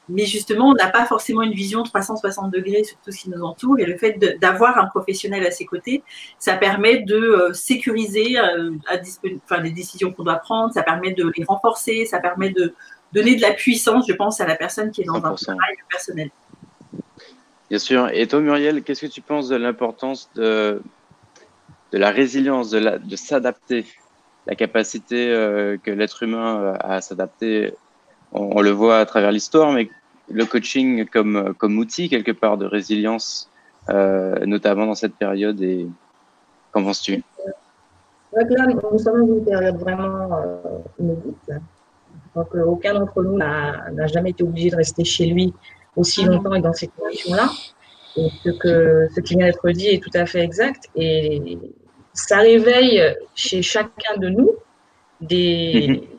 mais 0.09 0.27
justement, 0.27 0.71
on 0.71 0.75
n'a 0.75 0.91
pas 0.91 1.07
forcément 1.07 1.43
une 1.43 1.53
vision 1.53 1.83
360 1.83 2.53
degrés 2.53 2.85
sur 2.85 2.97
tout 2.99 3.11
ce 3.11 3.19
qui 3.19 3.31
nous 3.31 3.43
entoure. 3.43 3.79
Et 3.79 3.87
le 3.87 3.97
fait 3.97 4.19
d'avoir 4.41 4.79
un 4.79 4.87
professionnel 4.87 5.47
à 5.47 5.51
ses 5.51 5.65
côtés, 5.65 6.03
ça 6.39 6.55
permet 6.55 6.99
de 6.99 7.17
euh, 7.17 7.53
sécuriser 7.53 8.39
euh, 8.39 8.73
à 8.89 8.97
enfin, 9.45 9.63
les 9.63 9.71
décisions 9.71 10.13
qu'on 10.13 10.25
doit 10.25 10.37
prendre, 10.37 10.73
ça 10.73 10.83
permet 10.83 11.13
de 11.13 11.33
les 11.37 11.45
renforcer, 11.45 12.05
ça 12.05 12.19
permet 12.19 12.51
de 12.51 12.75
donner 13.13 13.37
de 13.37 13.43
la 13.43 13.53
puissance, 13.53 14.07
je 14.09 14.15
pense, 14.15 14.41
à 14.41 14.47
la 14.47 14.57
personne 14.57 14.91
qui 14.91 15.03
est 15.03 15.05
dans 15.05 15.17
un 15.17 15.35
travail 15.35 15.77
personnel. 15.91 16.31
Bien 17.69 17.79
sûr. 17.79 18.09
Et 18.13 18.27
toi, 18.27 18.41
Muriel, 18.41 18.83
qu'est-ce 18.83 19.03
que 19.03 19.11
tu 19.11 19.23
penses 19.23 19.49
de 19.49 19.57
l'importance 19.57 20.31
de, 20.35 20.83
de 21.93 21.99
la 21.99 22.11
résilience, 22.11 22.71
de, 22.71 22.99
de 22.99 23.17
s'adapter, 23.17 23.85
la 24.47 24.55
capacité 24.55 25.33
euh, 25.33 25.77
que 25.83 25.91
l'être 25.91 26.23
humain 26.23 26.75
a 26.81 26.95
à 26.95 27.01
s'adapter 27.01 27.75
on, 28.33 28.61
le 28.61 28.71
voit 28.71 28.99
à 28.99 29.07
travers 29.07 29.33
l'histoire, 29.33 29.73
mais 29.73 29.89
le 30.31 30.45
coaching 30.45 31.07
comme, 31.07 31.55
comme 31.59 31.79
outil 31.79 32.09
quelque 32.09 32.33
part 32.33 32.57
de 32.57 32.67
résilience, 32.67 33.51
euh, 33.91 34.45
notamment 34.47 34.87
dans 34.87 34.95
cette 34.95 35.15
période. 35.15 35.61
Et 35.63 35.87
qu'en 36.73 36.85
penses-tu? 36.85 37.23
Là, 38.33 38.67
nous 38.67 38.99
sommes 38.99 39.27
dans 39.27 39.35
une 39.35 39.45
période 39.45 39.77
vraiment 39.77 40.33
euh, 40.33 40.79
inédite. 40.99 41.51
Donc, 42.35 42.55
euh, 42.55 42.65
aucun 42.65 42.95
d'entre 42.95 43.23
nous 43.23 43.37
n'a 43.37 44.07
jamais 44.07 44.31
été 44.31 44.43
obligé 44.43 44.71
de 44.71 44.77
rester 44.77 45.05
chez 45.05 45.27
lui 45.27 45.53
aussi 45.97 46.25
longtemps 46.25 46.55
et 46.55 46.63
dans 46.63 46.73
ces 46.73 46.89
conditions-là. 46.89 47.51
Et 48.17 48.29
ce, 48.43 48.51
que, 48.51 49.09
ce 49.15 49.21
qui 49.21 49.37
vient 49.37 49.47
d'être 49.47 49.69
dit 49.71 49.89
est 49.89 50.03
tout 50.03 50.11
à 50.15 50.25
fait 50.25 50.41
exact. 50.41 50.89
Et 50.97 51.59
ça 52.13 52.39
réveille 52.39 53.17
chez 53.35 53.63
chacun 53.63 54.17
de 54.19 54.29
nous 54.29 54.51
des, 55.21 55.89
mhm 55.89 56.13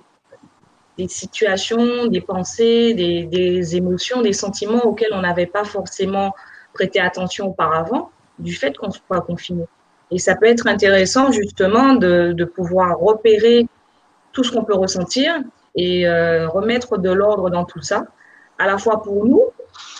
des 0.97 1.07
situations, 1.07 2.07
des 2.07 2.21
pensées, 2.21 2.93
des, 2.93 3.75
émotions, 3.75 4.21
des 4.21 4.33
sentiments 4.33 4.85
auxquels 4.85 5.13
on 5.13 5.21
n'avait 5.21 5.47
pas 5.47 5.63
forcément 5.63 6.33
prêté 6.73 6.99
attention 6.99 7.47
auparavant 7.47 8.11
du 8.39 8.53
fait 8.53 8.77
qu'on 8.77 8.91
soit 8.91 9.21
confiné. 9.21 9.65
Et 10.11 10.19
ça 10.19 10.35
peut 10.35 10.45
être 10.45 10.67
intéressant 10.67 11.31
justement 11.31 11.95
de, 11.95 12.43
pouvoir 12.43 12.99
repérer 12.99 13.65
tout 14.31 14.43
ce 14.43 14.51
qu'on 14.51 14.63
peut 14.63 14.75
ressentir 14.75 15.33
et 15.75 16.07
euh, 16.07 16.47
remettre 16.47 16.97
de 16.97 17.11
l'ordre 17.11 17.49
dans 17.49 17.65
tout 17.65 17.81
ça, 17.81 18.05
à 18.59 18.67
la 18.67 18.77
fois 18.77 19.01
pour 19.01 19.25
nous 19.25 19.43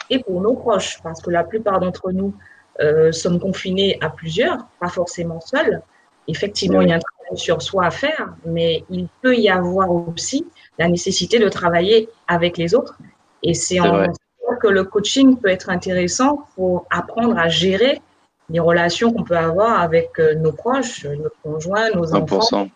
et 0.09 0.19
pour 0.19 0.41
nos 0.41 0.53
proches, 0.53 0.99
parce 1.01 1.21
que 1.21 1.31
la 1.31 1.43
plupart 1.43 1.79
d'entre 1.79 2.11
nous 2.11 2.35
euh, 2.79 3.11
sommes 3.11 3.39
confinés 3.39 3.97
à 4.01 4.09
plusieurs, 4.09 4.67
pas 4.79 4.89
forcément 4.89 5.39
seuls. 5.41 5.81
Effectivement, 6.27 6.81
il 6.81 6.89
y 6.89 6.91
a 6.91 6.95
un 6.95 6.99
travail 6.99 7.37
sur 7.37 7.61
soi 7.61 7.85
à 7.85 7.91
faire, 7.91 8.33
mais 8.45 8.83
il 8.89 9.07
peut 9.21 9.35
y 9.35 9.49
avoir 9.49 9.91
aussi 9.91 10.45
la 10.79 10.87
nécessité 10.87 11.39
de 11.39 11.49
travailler 11.49 12.09
avec 12.27 12.57
les 12.57 12.73
autres. 12.73 12.97
Et 13.43 13.53
c'est 13.53 13.79
en 13.79 14.05
ça 14.05 14.55
que 14.61 14.67
le 14.67 14.83
coaching 14.85 15.37
peut 15.37 15.49
être 15.49 15.69
intéressant 15.69 16.45
pour 16.55 16.85
apprendre 16.89 17.37
à 17.37 17.49
gérer 17.49 18.01
les 18.49 18.59
relations 18.59 19.11
qu'on 19.13 19.23
peut 19.23 19.37
avoir 19.37 19.81
avec 19.81 20.11
euh, 20.19 20.35
nos 20.35 20.51
proches, 20.51 21.05
nos 21.05 21.29
conjoints, 21.43 21.89
nos 21.91 22.13
enfants. 22.13 22.69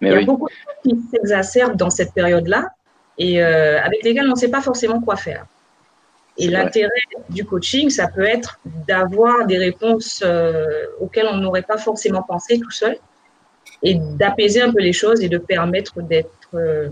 Mais 0.00 0.10
Il 0.10 0.20
y 0.20 0.22
a 0.22 0.24
beaucoup 0.24 0.48
de 0.48 0.52
choses 0.52 0.96
qui 0.96 1.08
s'exacerbent 1.10 1.76
dans 1.76 1.90
cette 1.90 2.12
période-là 2.12 2.68
et 3.18 3.42
euh, 3.42 3.80
avec 3.80 4.02
lesquelles 4.02 4.26
on 4.26 4.32
ne 4.32 4.36
sait 4.36 4.50
pas 4.50 4.60
forcément 4.60 5.00
quoi 5.00 5.16
faire. 5.16 5.46
Et 6.36 6.48
l'intérêt 6.48 6.90
du 7.30 7.44
coaching, 7.44 7.90
ça 7.90 8.08
peut 8.08 8.24
être 8.24 8.58
d'avoir 8.88 9.46
des 9.46 9.58
réponses 9.58 10.22
euh, 10.24 10.86
auxquelles 11.00 11.28
on 11.30 11.36
n'aurait 11.36 11.62
pas 11.62 11.78
forcément 11.78 12.22
pensé 12.22 12.58
tout 12.58 12.72
seul 12.72 12.96
et 13.82 13.94
d'apaiser 13.94 14.60
un 14.60 14.72
peu 14.72 14.80
les 14.80 14.92
choses 14.92 15.20
et 15.20 15.28
de 15.28 15.38
permettre 15.38 16.02
d'être 16.02 16.90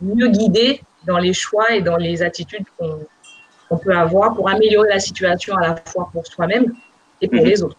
mieux 0.00 0.28
guider 0.28 0.80
dans 1.06 1.18
les 1.18 1.32
choix 1.32 1.72
et 1.72 1.82
dans 1.82 1.96
les 1.96 2.22
attitudes 2.22 2.64
qu'on 2.78 3.78
peut 3.78 3.94
avoir 3.94 4.34
pour 4.34 4.48
améliorer 4.48 4.88
la 4.88 5.00
situation 5.00 5.56
à 5.56 5.60
la 5.60 5.76
fois 5.76 6.10
pour 6.12 6.26
soi-même 6.26 6.74
et 7.20 7.28
pour 7.28 7.40
mhm. 7.40 7.46
les 7.46 7.62
autres. 7.62 7.76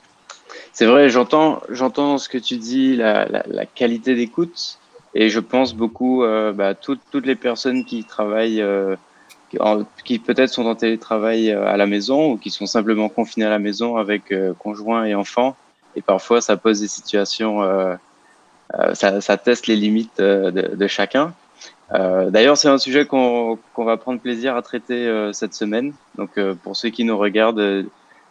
C'est 0.72 0.86
vrai, 0.86 1.10
j'entends, 1.10 1.62
j'entends 1.70 2.18
ce 2.18 2.30
que 2.30 2.38
tu 2.38 2.58
dis, 2.58 2.96
la, 2.96 3.26
la, 3.26 3.66
qualité 3.66 4.16
d'écoute, 4.16 4.80
et 5.14 5.30
je 5.30 5.40
pense 5.40 5.76
beaucoup 5.76 6.24
euh, 6.24 6.52
bah, 6.52 6.74
toutes, 6.74 7.02
toutes 7.12 7.28
les 7.28 7.36
personnes 7.36 7.86
qui 7.86 8.04
travaillent, 8.04 8.62
euh, 8.62 8.96
qui, 10.04 10.20
peut-être 10.20 10.50
sont 10.50 10.66
en 10.66 10.76
télétravail 10.76 11.52
euh, 11.52 11.68
à 11.68 11.78
la 11.78 11.86
maison 11.86 12.32
ou 12.32 12.38
qui 12.38 12.50
sont 12.50 12.66
simplement 12.66 13.10
confinées 13.10 13.46
à 13.46 13.50
la 13.50 13.60
maison 13.60 13.98
avec 13.98 14.32
euh, 14.32 14.54
conjoint 14.54 15.06
et 15.06 15.16
enfants, 15.16 15.56
et 15.96 16.02
parfois 16.02 16.42
ça 16.42 16.58
pose 16.58 16.82
des 16.82 16.88
situations, 16.88 17.62
ça, 18.94 19.22
ça, 19.22 19.38
teste 19.38 19.68
les 19.68 19.76
limites 19.76 20.20
de, 20.20 20.88
chacun. 20.88 21.34
Euh, 21.94 22.30
d'ailleurs, 22.30 22.58
c'est 22.58 22.70
un 22.70 22.78
sujet 22.78 23.06
qu'on 23.06 23.60
va 23.78 23.98
prendre 23.98 24.20
plaisir 24.20 24.56
à 24.56 24.62
traiter 24.62 25.08
euh, 25.08 25.34
cette 25.34 25.54
semaine. 25.54 25.94
Donc, 26.18 26.38
euh, 26.38 26.56
pour 26.56 26.76
ceux 26.76 26.90
qui 26.90 27.04
nous 27.04 27.18
regardent, 27.18 27.86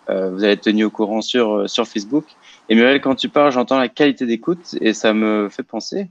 vous 0.09 0.45
allez 0.45 0.55
être 0.55 0.63
tenus 0.63 0.87
au 0.87 0.91
courant 0.91 1.23
sur, 1.23 1.71
sur 1.71 1.87
Facebook. 1.87 2.25
Et 2.69 2.75
Muriel, 2.75 3.01
quand 3.01 3.15
tu 3.15 3.29
parles, 3.29 3.53
j'entends 3.53 3.79
la 3.79 3.89
qualité 3.89 4.27
d'écoute 4.27 4.77
et 4.81 4.93
ça 4.93 5.15
me 5.15 5.49
fait 5.49 5.63
penser, 5.63 6.09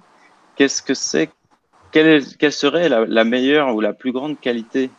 qu'est-ce 0.55 0.81
que 0.81 0.93
c'est, 0.93 1.29
quelle, 1.91 2.25
quelle, 2.37 2.53
serait 2.53 2.89
la, 2.89 3.23
meilleure 3.23 3.75
ou 3.75 3.81
la 3.81 3.93
plus 3.93 4.11
grande 4.11 4.39
qualité 4.39 4.89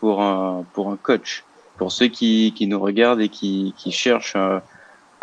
pour 0.00 0.22
un, 0.22 0.64
pour 0.72 0.90
un 0.90 0.96
coach, 0.96 1.44
pour 1.76 1.92
ceux 1.92 2.08
qui, 2.08 2.52
qui 2.56 2.66
nous 2.66 2.80
regardent 2.80 3.20
et 3.20 3.28
qui, 3.28 3.74
qui 3.76 3.92
cherchent 3.92 4.36
à, 4.36 4.62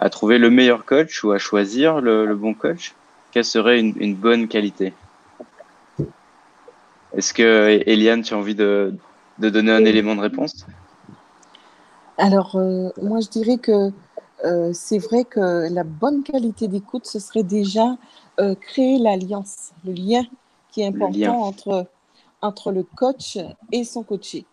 trouver 0.09 0.39
le 0.39 0.49
meilleur 0.49 0.85
coach 0.85 1.23
ou 1.23 1.31
à 1.31 1.37
choisir 1.37 2.01
le, 2.01 2.25
le 2.25 2.35
bon 2.35 2.55
coach 2.55 2.95
Quelle 3.31 3.45
serait 3.45 3.79
une, 3.79 3.93
une 3.97 4.15
bonne 4.15 4.47
qualité? 4.47 4.93
Est-ce 7.15 7.33
que, 7.33 7.81
Eliane, 7.85 8.21
tu 8.21 8.33
as 8.33 8.37
envie 8.37 8.55
de, 8.55 8.95
donner 9.37 9.71
un 9.71 9.85
élément 9.85 10.15
de 10.15 10.21
réponse? 10.21 10.65
Alors, 12.17 12.55
euh, 12.55 12.89
moi, 13.01 13.19
je 13.19 13.29
dirais 13.29 13.57
que 13.57 13.91
euh, 14.45 14.71
c'est 14.73 14.97
vrai 14.97 15.23
que 15.23 15.71
la 15.71 15.83
bonne 15.83 16.23
qualité 16.23 16.67
d'écoute, 16.67 17.05
ce 17.05 17.19
serait 17.19 17.43
déjà 17.43 17.97
euh, 18.39 18.55
créer 18.55 18.97
l'alliance, 18.97 19.71
le 19.85 19.93
lien 19.93 20.23
qui 20.71 20.81
est 20.81 20.87
important 20.87 21.43
entre, 21.43 21.87
entre 22.41 22.71
le 22.71 22.83
coach 22.83 23.37
et 23.71 23.83
son 23.83 24.03
coaché. 24.03 24.45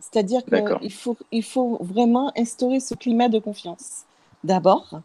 C'est-à-dire 0.00 0.42
qu'il 0.44 0.92
faut, 0.92 1.16
il 1.32 1.42
faut 1.42 1.78
vraiment 1.80 2.32
instaurer 2.36 2.80
ce 2.80 2.94
climat 2.94 3.28
de 3.28 3.38
confiance. 3.38 4.04
D'abord, 4.44 5.00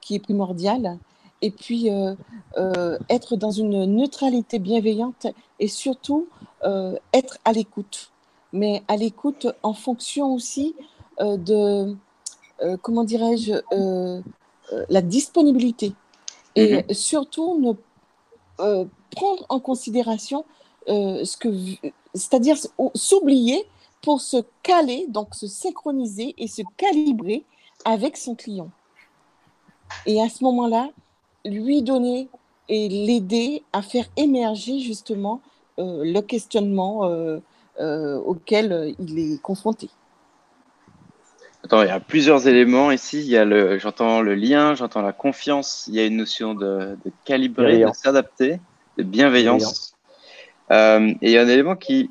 qui 0.00 0.14
est 0.14 0.18
primordial, 0.18 0.98
et 1.42 1.50
puis 1.50 1.90
euh, 1.90 2.14
euh, 2.56 2.98
être 3.10 3.36
dans 3.36 3.50
une 3.50 3.84
neutralité 3.84 4.58
bienveillante 4.58 5.26
et 5.60 5.68
surtout 5.68 6.28
euh, 6.64 6.96
être 7.12 7.38
à 7.44 7.52
l'écoute. 7.52 8.10
Mais 8.52 8.82
à 8.88 8.96
l'écoute 8.96 9.46
en 9.62 9.74
fonction 9.74 10.32
aussi 10.32 10.74
de, 11.20 11.94
comment 12.80 13.04
dirais-je, 13.04 14.22
la 14.88 15.02
disponibilité. 15.02 15.92
Et 16.54 16.76
mhm. 16.76 16.94
surtout 16.94 17.60
ne 17.60 18.84
prendre 19.10 19.44
en 19.48 19.60
considération 19.60 20.44
ce 20.86 21.36
que, 21.36 21.48
c'est-à-dire 22.14 22.56
s'oublier 22.94 23.66
pour 24.02 24.20
se 24.20 24.38
caler, 24.62 25.06
donc 25.08 25.34
se 25.34 25.46
synchroniser 25.46 26.34
et 26.38 26.46
se 26.46 26.62
calibrer 26.76 27.44
avec 27.84 28.16
son 28.16 28.34
client. 28.34 28.70
Et 30.06 30.20
à 30.20 30.28
ce 30.28 30.44
moment-là, 30.44 30.90
lui 31.44 31.82
donner 31.82 32.28
et 32.68 32.88
l'aider 32.88 33.62
à 33.72 33.82
faire 33.82 34.06
émerger 34.16 34.80
justement 34.80 35.40
euh, 35.78 36.02
le 36.04 36.20
questionnement 36.20 37.04
euh, 37.04 37.38
euh, 37.80 38.16
auquel 38.18 38.94
il 38.98 39.18
est 39.18 39.40
confronté. 39.40 39.88
Attends, 41.64 41.82
il 41.82 41.88
y 41.88 41.90
a 41.90 42.00
plusieurs 42.00 42.46
éléments 42.48 42.90
ici. 42.90 43.20
Il 43.20 43.28
y 43.28 43.36
a 43.36 43.44
le, 43.44 43.78
j'entends 43.78 44.20
le 44.20 44.34
lien, 44.34 44.74
j'entends 44.74 45.02
la 45.02 45.12
confiance. 45.12 45.84
Il 45.88 45.94
y 45.94 46.00
a 46.00 46.06
une 46.06 46.16
notion 46.16 46.54
de, 46.54 46.96
calibrer, 47.24 47.84
de 47.84 47.92
s'adapter, 47.92 48.60
de 48.98 49.02
bienveillance. 49.02 49.85
Et 50.70 51.16
il 51.22 51.30
y 51.30 51.38
a 51.38 51.42
un 51.42 51.48
élément 51.48 51.76
qui, 51.76 52.10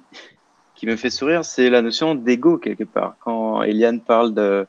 qui 0.75 0.85
me 0.87 0.95
fait 0.95 1.09
sourire, 1.09 1.43
c'est 1.43 1.69
la 1.69 1.81
notion 1.81 2.15
d'ego 2.15 2.57
quelque 2.57 2.83
part. 2.83 3.15
Quand 3.19 3.63
Eliane 3.63 4.01
parle 4.01 4.33
de 4.33 4.67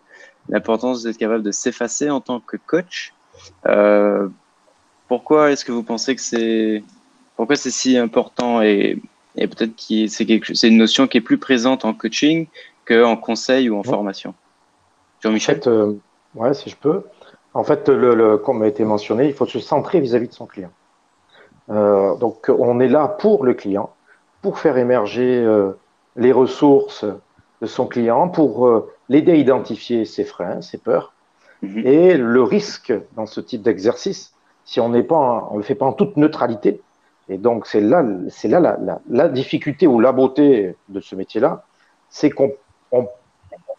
l'importance 0.49 1.03
d'être 1.03 1.19
capable 1.19 1.43
de 1.43 1.51
s'effacer 1.51 2.11
en 2.11 2.21
tant 2.21 2.41
que 2.41 2.57
coach, 2.57 3.13
euh, 3.67 4.29
pourquoi 5.09 5.51
est-ce 5.51 5.65
que 5.65 5.73
vous 5.73 5.83
pensez 5.83 6.15
que 6.15 6.23
c'est 6.23 6.83
pourquoi 7.37 7.57
c'est 7.57 7.71
si 7.71 7.97
important 7.99 8.63
et, 8.63 9.01
et 9.37 9.47
peut-être 9.47 9.77
que 9.77 10.07
c'est 10.09 10.27
quelque 10.27 10.55
c'est 10.55 10.69
une 10.69 10.79
notion 10.79 11.07
qui 11.07 11.19
est 11.19 11.21
plus 11.21 11.39
présente 11.39 11.85
en 11.85 11.93
coaching 11.93 12.47
qu'en 12.87 13.17
conseil 13.17 13.69
ou 13.69 13.77
en 13.77 13.83
formation? 13.83 14.35
Jean-Michel? 15.23 15.59
En 15.59 15.61
fait, 15.61 15.67
euh, 15.69 15.93
ouais, 16.35 16.55
si 16.55 16.71
je 16.71 16.77
peux. 16.77 17.03
En 17.55 17.65
fait, 17.65 17.89
le, 17.89 18.37
comme 18.37 18.63
a 18.63 18.67
été 18.67 18.85
mentionné, 18.85 19.27
il 19.27 19.33
faut 19.33 19.47
se 19.47 19.61
centrer 19.61 20.01
vis-à-vis 20.01 20.29
de 20.29 20.35
son 20.35 20.47
client. 20.47 20.71
Euh, 21.71 22.15
donc, 22.17 22.49
on 22.49 22.81
est 22.81 22.89
là 22.89 23.09
pour 23.09 23.45
le 23.45 23.55
client, 23.55 23.91
pour 24.43 24.59
faire 24.59 24.79
émerger 24.79 25.43
euh, 25.43 25.73
les 26.17 26.33
ressources 26.33 27.05
de 27.61 27.67
son 27.67 27.87
client, 27.87 28.29
pour 28.29 28.67
euh, 28.67 28.93
l'aider 29.09 29.33
à 29.33 29.37
identifier 29.37 30.05
ses 30.05 30.25
freins, 30.25 30.61
ses 30.61 30.79
peurs, 30.79 31.13
mhm. 31.63 31.87
et 31.87 32.17
le 32.17 32.43
risque 32.43 32.93
dans 33.17 33.27
ce 33.27 33.41
type 33.41 33.63
d'exercice, 33.63 34.35
si 34.65 34.81
on 34.81 34.89
n'est 34.89 35.03
pas, 35.03 35.49
on 35.51 35.57
le 35.57 35.63
fait 35.63 35.75
pas 35.75 35.87
en 35.87 35.93
toute 35.93 36.17
neutralité. 36.17 36.81
Et 37.29 37.39
donc 37.39 37.67
c'est 37.67 37.81
là, 37.81 38.05
c'est 38.29 38.47
là 38.47 38.61
la, 38.61 38.77
la, 38.81 39.01
la, 39.09 39.29
difficulté 39.29 39.89
ou 39.89 39.99
la 39.99 40.13
beauté 40.13 40.77
de 40.89 41.01
ce 41.01 41.17
métier-là, 41.17 41.65
c'est 42.09 42.31
qu'on 42.31 42.53
on, 42.93 43.09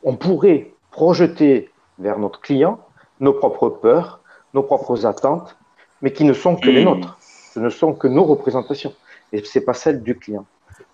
on 0.04 0.16
pourrait 0.18 0.72
projeter 0.92 1.70
vers 1.98 2.20
notre 2.20 2.42
client 2.42 2.80
nos 3.20 3.34
propres 3.34 3.70
peurs, 3.70 4.20
nos 4.54 4.64
propres 4.64 5.06
attentes, 5.06 5.56
mais 6.02 6.12
qui 6.12 6.24
ne 6.24 6.34
sont 6.34 6.56
que 6.56 6.70
les 6.70 6.82
mmh. 6.82 6.86
nôtres. 6.86 7.18
Ce 7.58 7.60
ne 7.60 7.72
sont 7.72 7.94
que 7.94 8.08
nos 8.08 8.24
représentations. 8.24 8.94
Et 9.34 9.44
ce 9.44 9.58
n'est 9.58 9.66
pas 9.66 9.74
celles 9.74 10.04
du 10.04 10.16
client. 10.16 10.46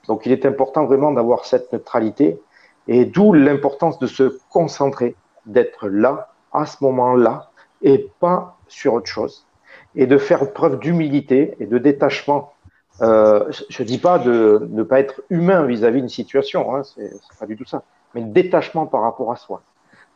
Donc 0.07 0.25
il 0.25 0.31
est 0.31 0.45
important 0.45 0.85
vraiment 0.85 1.11
d'avoir 1.11 1.43
cette 1.43 1.73
neutralité 1.73 2.39
et 2.87 3.03
d'où 3.03 3.33
l'importance 3.33 3.99
de 3.99 4.07
se 4.07 4.39
concentrer, 4.49 5.17
d'être 5.45 5.89
là, 5.89 6.31
à 6.53 6.65
ce 6.65 6.77
moment-là, 6.85 7.51
et 7.81 8.09
pas 8.21 8.55
sur 8.69 8.93
autre 8.93 9.07
chose 9.07 9.45
et 9.93 10.07
de 10.07 10.17
faire 10.17 10.53
preuve 10.53 10.79
d'humilité 10.79 11.53
et 11.59 11.65
de 11.65 11.77
détachement. 11.77 12.53
Euh, 13.01 13.51
je 13.69 13.83
ne 13.83 13.87
dis 13.87 13.97
pas 13.97 14.19
de 14.19 14.65
ne 14.71 14.83
pas 14.83 15.01
être 15.01 15.21
humain 15.29 15.65
vis-à-vis 15.65 15.99
d'une 15.99 16.07
situation, 16.07 16.73
hein, 16.73 16.83
c'est 16.83 17.11
pas 17.37 17.45
du 17.45 17.57
tout 17.57 17.65
ça, 17.65 17.83
mais 18.15 18.21
détachement 18.21 18.85
par 18.85 19.01
rapport 19.01 19.33
à 19.33 19.35
soi. 19.35 19.63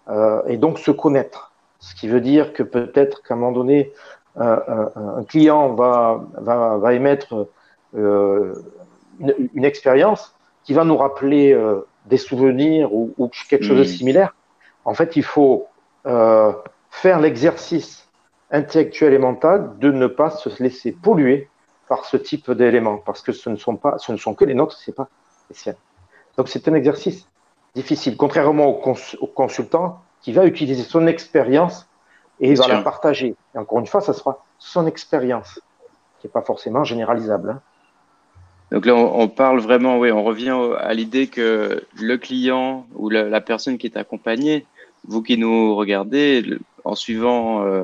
Euh, 0.08 0.42
et 0.48 0.56
donc 0.56 0.80
se 0.80 0.92
connaître. 0.92 1.52
Ce 1.80 1.94
qui 1.94 2.08
veut 2.08 2.22
dire 2.22 2.54
que 2.54 2.64
peut-être 2.64 3.22
qu'à 3.22 3.34
un 3.34 3.38
moment 3.38 3.52
donné, 3.52 3.92
un, 4.40 5.24
client 5.28 5.74
va, 5.74 6.24
va, 6.38 6.78
va 6.78 6.94
émettre 6.94 7.48
euh, 7.96 8.54
une, 9.20 9.50
une, 9.54 9.66
expérience 9.66 10.36
qui 10.64 10.74
va 10.74 10.84
nous 10.84 10.98
rappeler 10.98 11.54
euh, 11.54 11.88
des 12.06 12.18
souvenirs 12.18 12.94
ou, 12.94 13.14
ou 13.18 13.30
quelque 13.50 13.66
chose 13.66 13.78
de 13.78 13.84
similaire. 13.84 14.36
En 14.86 14.94
fait, 14.94 15.16
il 15.16 15.24
faut 15.24 15.68
euh, 16.06 16.54
faire 16.90 17.20
l'exercice 17.20 18.08
intellectuel 18.52 19.14
et 19.14 19.18
mental 19.18 19.72
de 19.80 19.92
ne 19.92 20.08
pas 20.08 20.30
se 20.30 20.50
laisser 20.62 20.92
polluer 20.92 21.50
par 21.90 22.06
ce 22.06 22.18
type 22.18 22.52
d'éléments, 22.52 22.98
parce 22.98 23.22
que 23.22 23.32
ce 23.32 23.50
ne 23.50 23.56
sont 23.56 23.76
pas, 23.76 23.98
ce 23.98 24.12
ne 24.12 24.18
sont 24.18 24.34
que 24.34 24.46
les 24.46 24.54
nôtres, 24.54 24.78
c'est 24.78 24.96
pas 24.96 25.10
les 25.50 25.56
siens. 25.56 25.76
Donc 26.38 26.50
c'est 26.50 26.68
un 26.68 26.74
exercice 26.74 27.28
difficile, 27.76 28.18
contrairement 28.18 28.68
au, 28.68 29.28
consultant 29.28 30.02
qui 30.22 30.32
va 30.34 30.46
utiliser 30.46 30.84
son 30.84 31.08
expérience 31.08 31.87
et 32.40 32.52
il 32.52 32.58
va 32.58 32.68
la 32.68 32.82
partager. 32.82 33.36
Et 33.56 33.58
encore 33.58 33.80
une 33.80 33.88
fois, 33.88 34.02
ça 34.02 34.14
sera 34.14 34.46
son 34.60 34.88
expérience, 34.88 35.60
qui 36.20 36.28
n'est 36.28 36.32
pas 36.32 36.42
forcément 36.42 36.84
généralisable. 36.84 37.52
Hein. 37.52 37.62
Donc 38.72 38.86
là, 38.86 38.96
on, 38.96 39.30
parle 39.30 39.60
vraiment, 39.60 39.98
oui, 39.98 40.12
on 40.12 40.24
revient 40.24 40.56
à 40.80 40.94
l'idée 40.94 41.28
que 41.28 41.84
le 41.96 42.18
client 42.18 42.86
ou 42.96 43.10
la, 43.10 43.40
personne 43.40 43.78
qui 43.78 43.88
est 43.88 43.96
accompagnée, 43.96 44.66
vous 45.08 45.22
qui 45.22 45.38
nous 45.38 45.74
regardez, 45.76 46.44
en 46.84 46.94
suivant 46.94 47.64
euh, 47.64 47.84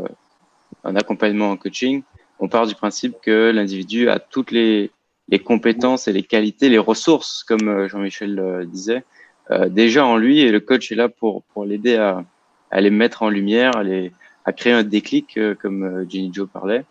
un 0.83 0.95
accompagnement 0.97 1.51
en 1.51 1.57
coaching, 1.57 2.03
on 2.39 2.49
part 2.49 2.67
du 2.67 2.75
principe 2.75 3.15
que 3.21 3.51
l'individu 3.51 4.09
a 4.09 4.19
toutes 4.19 4.51
les, 4.51 4.91
les, 5.29 5.39
compétences 5.39 6.09
et 6.09 6.13
les 6.13 6.23
qualités, 6.23 6.67
les 6.67 6.77
ressources, 6.77 7.45
comme 7.45 7.69
euh, 7.69 7.87
Jean-Michel 7.87 8.35
le 8.35 8.65
disait, 8.65 9.05
euh, 9.51 9.69
déjà 9.69 10.05
en 10.05 10.17
lui 10.17 10.41
et 10.41 10.51
le 10.51 10.59
coach 10.59 10.91
est 10.91 10.95
là 10.95 11.07
pour, 11.07 11.43
pour 11.53 11.63
l'aider 11.63 11.95
à, 11.95 12.25
à 12.71 12.81
les 12.81 12.89
mettre 12.89 13.23
en 13.23 13.29
lumière, 13.29 13.77
à, 13.77 13.83
les, 13.83 14.11
à 14.45 14.53
créer 14.53 14.73
un 14.73 14.84
déclic, 14.84 15.38
euh, 15.38 15.56
comme 15.56 15.84
euh, 15.84 16.06
Jenny 16.10 16.32
Joe 16.34 16.47
parlait. 16.51 16.84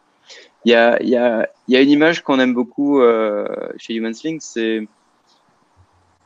Il 0.65 0.73
y 0.73 0.75
a, 0.75 1.03
y 1.03 1.17
a, 1.17 1.49
y 1.69 1.77
a 1.77 1.81
une 1.81 1.91
image 1.91 2.23
qu'on 2.23 2.39
aime 2.39 2.55
beaucoup 2.55 3.01
euh, 3.01 3.47
chez 3.79 3.95
Human 3.95 4.15
Sling, 4.15 4.39
c'est 4.41 4.87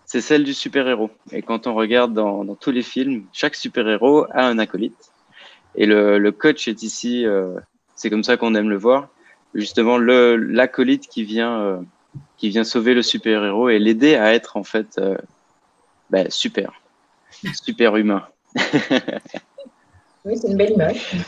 c'est 0.07 0.21
celle 0.21 0.45
du 0.45 0.55
super-héros. 0.55 1.11
Et 1.33 1.43
quand 1.43 1.67
on 1.67 1.75
regarde 1.75 2.15
dans, 2.15 2.45
dans 2.45 2.55
tous 2.55 2.71
les 2.71 2.83
films, 2.83 3.25
chaque 3.33 3.57
super-héros 3.57 4.27
a 4.31 4.47
un 4.47 4.59
acolyte. 4.59 5.13
Et 5.75 5.85
le, 5.85 6.19
le 6.19 6.33
coach 6.33 6.69
est 6.69 6.83
ici, 6.83 7.27
euh, 7.27 7.59
c'est 7.97 8.09
comme 8.09 8.23
ça 8.23 8.37
qu'on 8.37 8.55
aime 8.55 8.71
le 8.71 8.79
voir, 8.79 9.09
justement 9.55 9.99
l'acolyte 9.99 11.09
qui 11.09 11.25
vient 11.25 11.61
euh, 11.61 11.81
qui 12.39 12.49
vient 12.49 12.65
sauver 12.65 12.95
le 12.95 13.03
super 13.03 13.45
héros 13.45 13.69
et 13.69 13.79
l'aider 13.79 14.15
à 14.15 14.33
être 14.33 14.57
en 14.57 14.65
fait 14.65 14.99
euh, 14.99 15.17
ben, 16.11 16.31
super, 16.31 16.73
super 17.55 17.97
humain. 17.97 18.27
oui, 20.27 20.37
c'est 20.37 20.49
une 20.49 20.57
belle 20.57 20.73
image. 20.73 21.25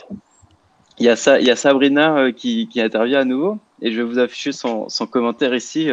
Il 0.98 1.06
y 1.06 1.11
a 1.11 1.56
Sabrina 1.56 2.32
qui, 2.32 2.68
qui 2.68 2.80
intervient 2.80 3.20
à 3.20 3.24
nouveau 3.24 3.58
et 3.80 3.92
je 3.92 3.98
vais 3.98 4.02
vous 4.02 4.18
afficher 4.18 4.52
son, 4.52 4.88
son 4.88 5.06
commentaire 5.06 5.54
ici 5.54 5.88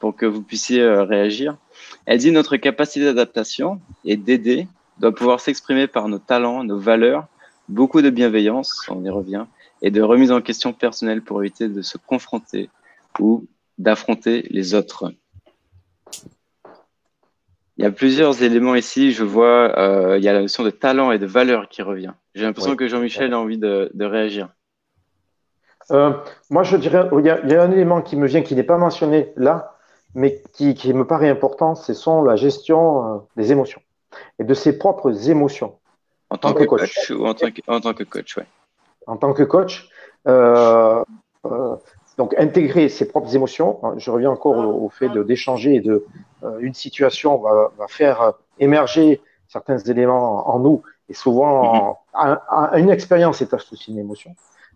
pour 0.00 0.16
que 0.16 0.26
vous 0.26 0.42
puissiez 0.42 0.84
réagir. 0.86 1.56
Elle 2.04 2.18
dit 2.18 2.32
notre 2.32 2.56
capacité 2.56 3.04
d'adaptation 3.04 3.80
et 4.04 4.16
d'aider 4.16 4.66
doit 4.98 5.14
pouvoir 5.14 5.38
s'exprimer 5.38 5.86
par 5.86 6.08
nos 6.08 6.18
talents, 6.18 6.64
nos 6.64 6.78
valeurs 6.78 7.28
beaucoup 7.68 8.02
de 8.02 8.10
bienveillance, 8.10 8.86
on 8.88 9.04
y 9.04 9.10
revient, 9.10 9.44
et 9.82 9.90
de 9.90 10.02
remise 10.02 10.32
en 10.32 10.40
question 10.40 10.72
personnelle 10.72 11.22
pour 11.22 11.42
éviter 11.42 11.68
de 11.68 11.82
se 11.82 11.98
confronter 11.98 12.70
ou 13.20 13.46
d'affronter 13.76 14.46
les 14.50 14.74
autres. 14.74 15.12
Il 17.78 17.84
y 17.84 17.86
a 17.86 17.92
plusieurs 17.92 18.42
éléments 18.42 18.74
ici. 18.74 19.12
Je 19.12 19.22
vois, 19.22 19.78
euh, 19.78 20.18
il 20.18 20.24
y 20.24 20.28
a 20.28 20.32
la 20.32 20.42
notion 20.42 20.64
de 20.64 20.70
talent 20.70 21.12
et 21.12 21.18
de 21.18 21.26
valeur 21.26 21.68
qui 21.68 21.82
revient. 21.82 22.12
J'ai 22.34 22.42
l'impression 22.42 22.74
que 22.74 22.88
Jean-Michel 22.88 23.32
a 23.32 23.38
envie 23.38 23.58
de, 23.58 23.90
réagir. 24.04 24.48
Euh, 25.92 26.12
moi, 26.50 26.64
je 26.64 26.76
dirais, 26.76 27.08
il 27.18 27.24
y, 27.24 27.30
a, 27.30 27.62
un 27.62 27.70
élément 27.70 28.02
qui 28.02 28.16
me 28.16 28.26
vient, 28.26 28.42
qui 28.42 28.54
n'est 28.56 28.64
pas 28.64 28.76
mentionné 28.76 29.32
là, 29.36 29.76
mais 30.14 30.42
qui, 30.52 30.92
me 30.92 31.06
paraît 31.06 31.30
important, 31.30 31.76
c'est 31.76 31.94
la 32.26 32.36
gestion 32.36 33.14
euh, 33.14 33.18
des 33.36 33.52
émotions 33.52 33.80
et 34.38 34.44
de 34.44 34.54
ses 34.54 34.76
propres 34.76 35.30
émotions. 35.30 35.78
En 36.30 36.36
tant, 36.36 36.52
que, 36.52 36.64
coach. 36.64 37.10
ou 37.10 37.26
en 37.26 37.32
tant 37.32 37.50
que, 37.50 37.60
en 37.68 37.80
tant 37.80 37.94
que 37.94 38.02
coach, 38.02 38.36
ouais. 38.36 38.46
En 39.06 39.16
tant 39.16 39.32
que 39.32 39.44
coach, 39.44 39.88
euh, 40.26 41.02
donc 42.18 42.34
intégrer 42.36 42.88
ses 42.88 43.08
propres 43.08 43.34
émotions. 43.34 43.80
Je 43.96 44.10
reviens 44.10 44.30
encore 44.30 44.58
au, 44.58 44.88
fait 44.90 45.08
d'échanger 45.08 45.76
et 45.76 45.80
de 45.80 46.04
euh, 46.42 46.58
une 46.60 46.74
situation 46.74 47.38
va, 47.38 47.72
va, 47.78 47.86
faire 47.88 48.34
émerger 48.58 49.22
certains 49.48 49.78
éléments 49.78 50.50
en, 50.50 50.58
nous 50.58 50.82
et 51.08 51.14
souvent 51.14 51.98
mm-hmm. 52.14 52.78
une 52.78 52.90
expérience 52.90 53.40
est 53.40 53.54
aussi 53.54 53.92
une 53.92 53.98
émotion. 53.98 54.34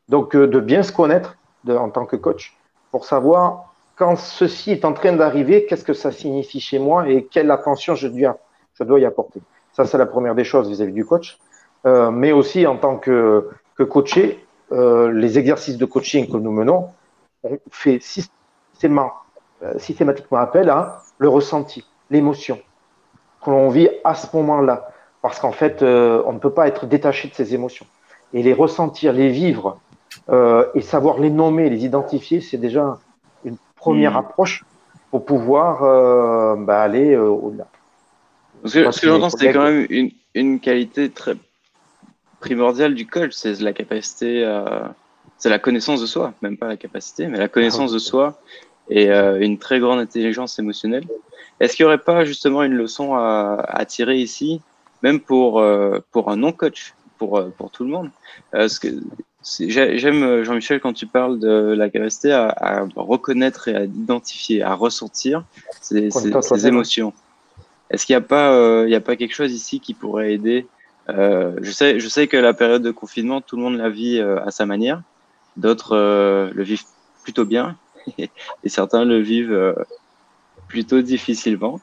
Donc 0.09 0.35
de 0.35 0.61
bien 0.61 0.83
se 0.83 0.93
connaître 0.93 1.37
de, 1.65 1.77
en 1.77 1.91
tant 1.91 2.07
que 2.07 2.17
coach 2.17 2.57
pour 2.91 3.05
savoir 3.05 3.75
quand 3.97 4.17
ceci 4.17 4.71
est 4.71 4.85
en 4.85 4.95
train 4.95 5.13
d'arriver, 5.13 5.67
qu'est-ce 5.67 5.85
que 5.85 5.93
ça 5.93 6.11
signifie 6.11 6.61
chez 6.61 6.79
moi 6.79 7.09
et 7.09 7.25
quelle 7.25 7.51
attention 7.51 7.95
je 7.95 8.09
dois 8.09 8.39
ça 8.75 8.85
doit 8.85 9.01
y 9.01 9.05
apporter. 9.05 9.41
Ça, 9.73 9.85
c'est 9.85 9.99
la 9.99 10.07
première 10.07 10.35
des 10.35 10.45
choses 10.45 10.69
vis-à-vis 10.69 10.93
du 10.93 11.05
coach. 11.05 11.39
Euh, 11.85 12.11
mais 12.11 12.33
aussi 12.33 12.67
en 12.67 12.77
tant 12.77 12.97
que, 12.97 13.49
que 13.77 13.83
coaché, 13.83 14.45
euh, 14.71 15.13
les 15.13 15.39
exercices 15.39 15.77
de 15.77 15.85
coaching 15.85 16.31
que 16.31 16.37
nous 16.37 16.53
menons, 16.53 16.89
on 17.45 17.59
fait 17.71 18.01
systématiquement, 18.01 19.13
euh, 19.63 19.79
systématiquement 19.79 20.39
appel 20.39 20.71
à 20.71 21.03
le 21.19 21.29
ressenti, 21.29 21.85
l'émotion 22.11 22.59
que 23.45 23.51
l'on 23.51 23.69
vit 23.69 23.89
à 24.05 24.15
ce 24.15 24.35
moment-là. 24.37 24.89
Parce 25.21 25.39
qu'en 25.39 25.53
fait, 25.53 25.83
euh, 25.83 26.23
on 26.27 26.33
ne 26.33 26.39
peut 26.39 26.51
pas 26.51 26.69
être 26.69 26.87
détaché 26.87 27.29
de 27.29 27.35
ces 27.35 27.55
émotions. 27.55 27.87
Et 28.33 28.43
les 28.43 28.53
ressentir, 28.53 29.13
les 29.13 29.29
vivre 29.29 29.79
euh, 30.31 30.67
et 30.75 30.81
savoir 30.81 31.19
les 31.19 31.31
nommer, 31.31 31.69
les 31.71 31.85
identifier, 31.85 32.41
c'est 32.41 32.57
déjà 32.57 32.99
une 33.45 33.57
première 33.77 34.13
Mmh. 34.13 34.17
approche 34.17 34.65
pour 35.11 35.25
pouvoir 35.25 35.83
euh, 35.85 36.57
bah, 36.57 36.83
aller 36.83 37.17
au-delà. 37.17 37.67
Parce 38.63 38.75
que 38.75 38.85
Parce 38.85 38.97
ce 38.97 39.01
que 39.03 39.09
j'entends, 39.09 39.31
c'est 39.31 39.53
quand 39.53 39.65
même 39.65 39.87
une, 39.91 40.11
une 40.35 40.61
qualité 40.61 41.11
très 41.11 41.35
primordiale 42.41 42.95
du 42.95 43.07
coach, 43.07 43.33
c'est 43.33 43.61
la 43.61 43.73
capacité, 43.73 44.45
à- 44.45 44.95
c'est 45.43 45.49
la 45.49 45.59
connaissance 45.59 46.01
de 46.01 46.07
soi, 46.07 46.35
même 46.41 46.57
pas 46.57 46.69
la 46.69 46.77
capacité, 46.77 47.27
mais 47.27 47.37
la 47.37 47.49
connaissance 47.49 47.91
de 47.91 47.99
soi 47.99 48.41
et 48.89 49.11
euh, 49.11 49.41
une 49.41 49.59
très 49.59 49.81
grande 49.81 49.99
intelligence 49.99 50.57
émotionnelle. 50.61 51.03
Est-ce 51.59 51.75
qu'il 51.75 51.85
n'y 51.85 51.89
aurait 51.89 51.99
pas 51.99 52.25
justement 52.25 52.63
une 52.63 52.75
leçon 52.75 53.17
à, 53.17 53.61
à 53.67 53.85
tirer 53.85 54.19
ici, 54.19 54.61
même 55.03 55.19
pour, 55.19 55.59
euh, 55.59 55.99
pour 56.13 56.31
un 56.31 56.37
non-coach, 56.37 56.95
pour, 57.19 57.39
euh, 57.39 57.53
pour 57.59 57.73
tout 57.73 57.83
le 57.83 57.91
monde? 57.91 58.11
Parce 58.53 58.79
que 58.79 58.87
J'aime, 59.59 60.45
Jean-Michel, 60.45 60.79
quand 60.79 60.93
tu 60.93 61.09
parles 61.09 61.41
de 61.41 61.75
la 61.77 61.91
capacité 61.91 62.31
à, 62.31 62.55
à 62.57 62.87
reconnaître 62.95 63.67
et 63.67 63.75
à 63.75 63.83
identifier, 63.83 64.63
à 64.63 64.75
ressentir 64.75 65.43
ces, 65.81 66.09
émotions. 66.65 67.13
Est-ce 67.91 68.07
qu'il 68.07 68.15
n'y 68.15 68.23
a, 68.23 68.27
pas, 68.27 68.53
euh, 68.53 68.85
il 68.87 68.93
y 68.93 68.95
a 68.95 69.01
pas 69.01 69.17
quelque 69.17 69.35
chose 69.35 69.53
ici 69.53 69.81
qui 69.81 69.95
pourrait 69.95 70.35
aider? 70.35 70.69
Euh, 71.09 71.57
je, 71.61 71.73
sais, 71.73 71.99
je 71.99 72.09
sais 72.09 72.29
que 72.29 72.37
la 72.37 72.55
période 72.55 72.83
de 72.83 72.93
confinement, 72.93 73.41
tout 73.41 73.57
le 73.57 73.63
monde 73.63 73.77
la 73.77 73.89
vit 73.89 74.21
euh, 74.21 74.39
à 74.47 74.53
sa 74.53 74.65
manière. 74.67 75.03
D'autres 75.57 75.97
euh, 75.97 76.51
le 76.55 76.63
vivent 76.63 76.85
plutôt 77.23 77.45
bien 77.45 77.77
et 78.19 78.31
certains 78.67 79.05
le 79.05 79.19
vivent 79.19 79.53
euh, 79.53 79.75
plutôt 80.69 81.03
difficilement. 81.03 81.81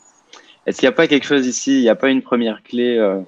Est-ce 0.65 0.79
qu'il 0.79 0.87
n'y 0.87 0.93
a 0.93 0.95
pas 0.95 1.07
quelque 1.07 1.25
chose 1.25 1.47
ici, 1.47 1.79
il 1.79 1.81
n'y 1.81 1.89
a 1.89 1.95
pas 1.95 2.09
une 2.09 2.21
première 2.21 2.63
clé 2.63 2.97
euh, 2.97 3.21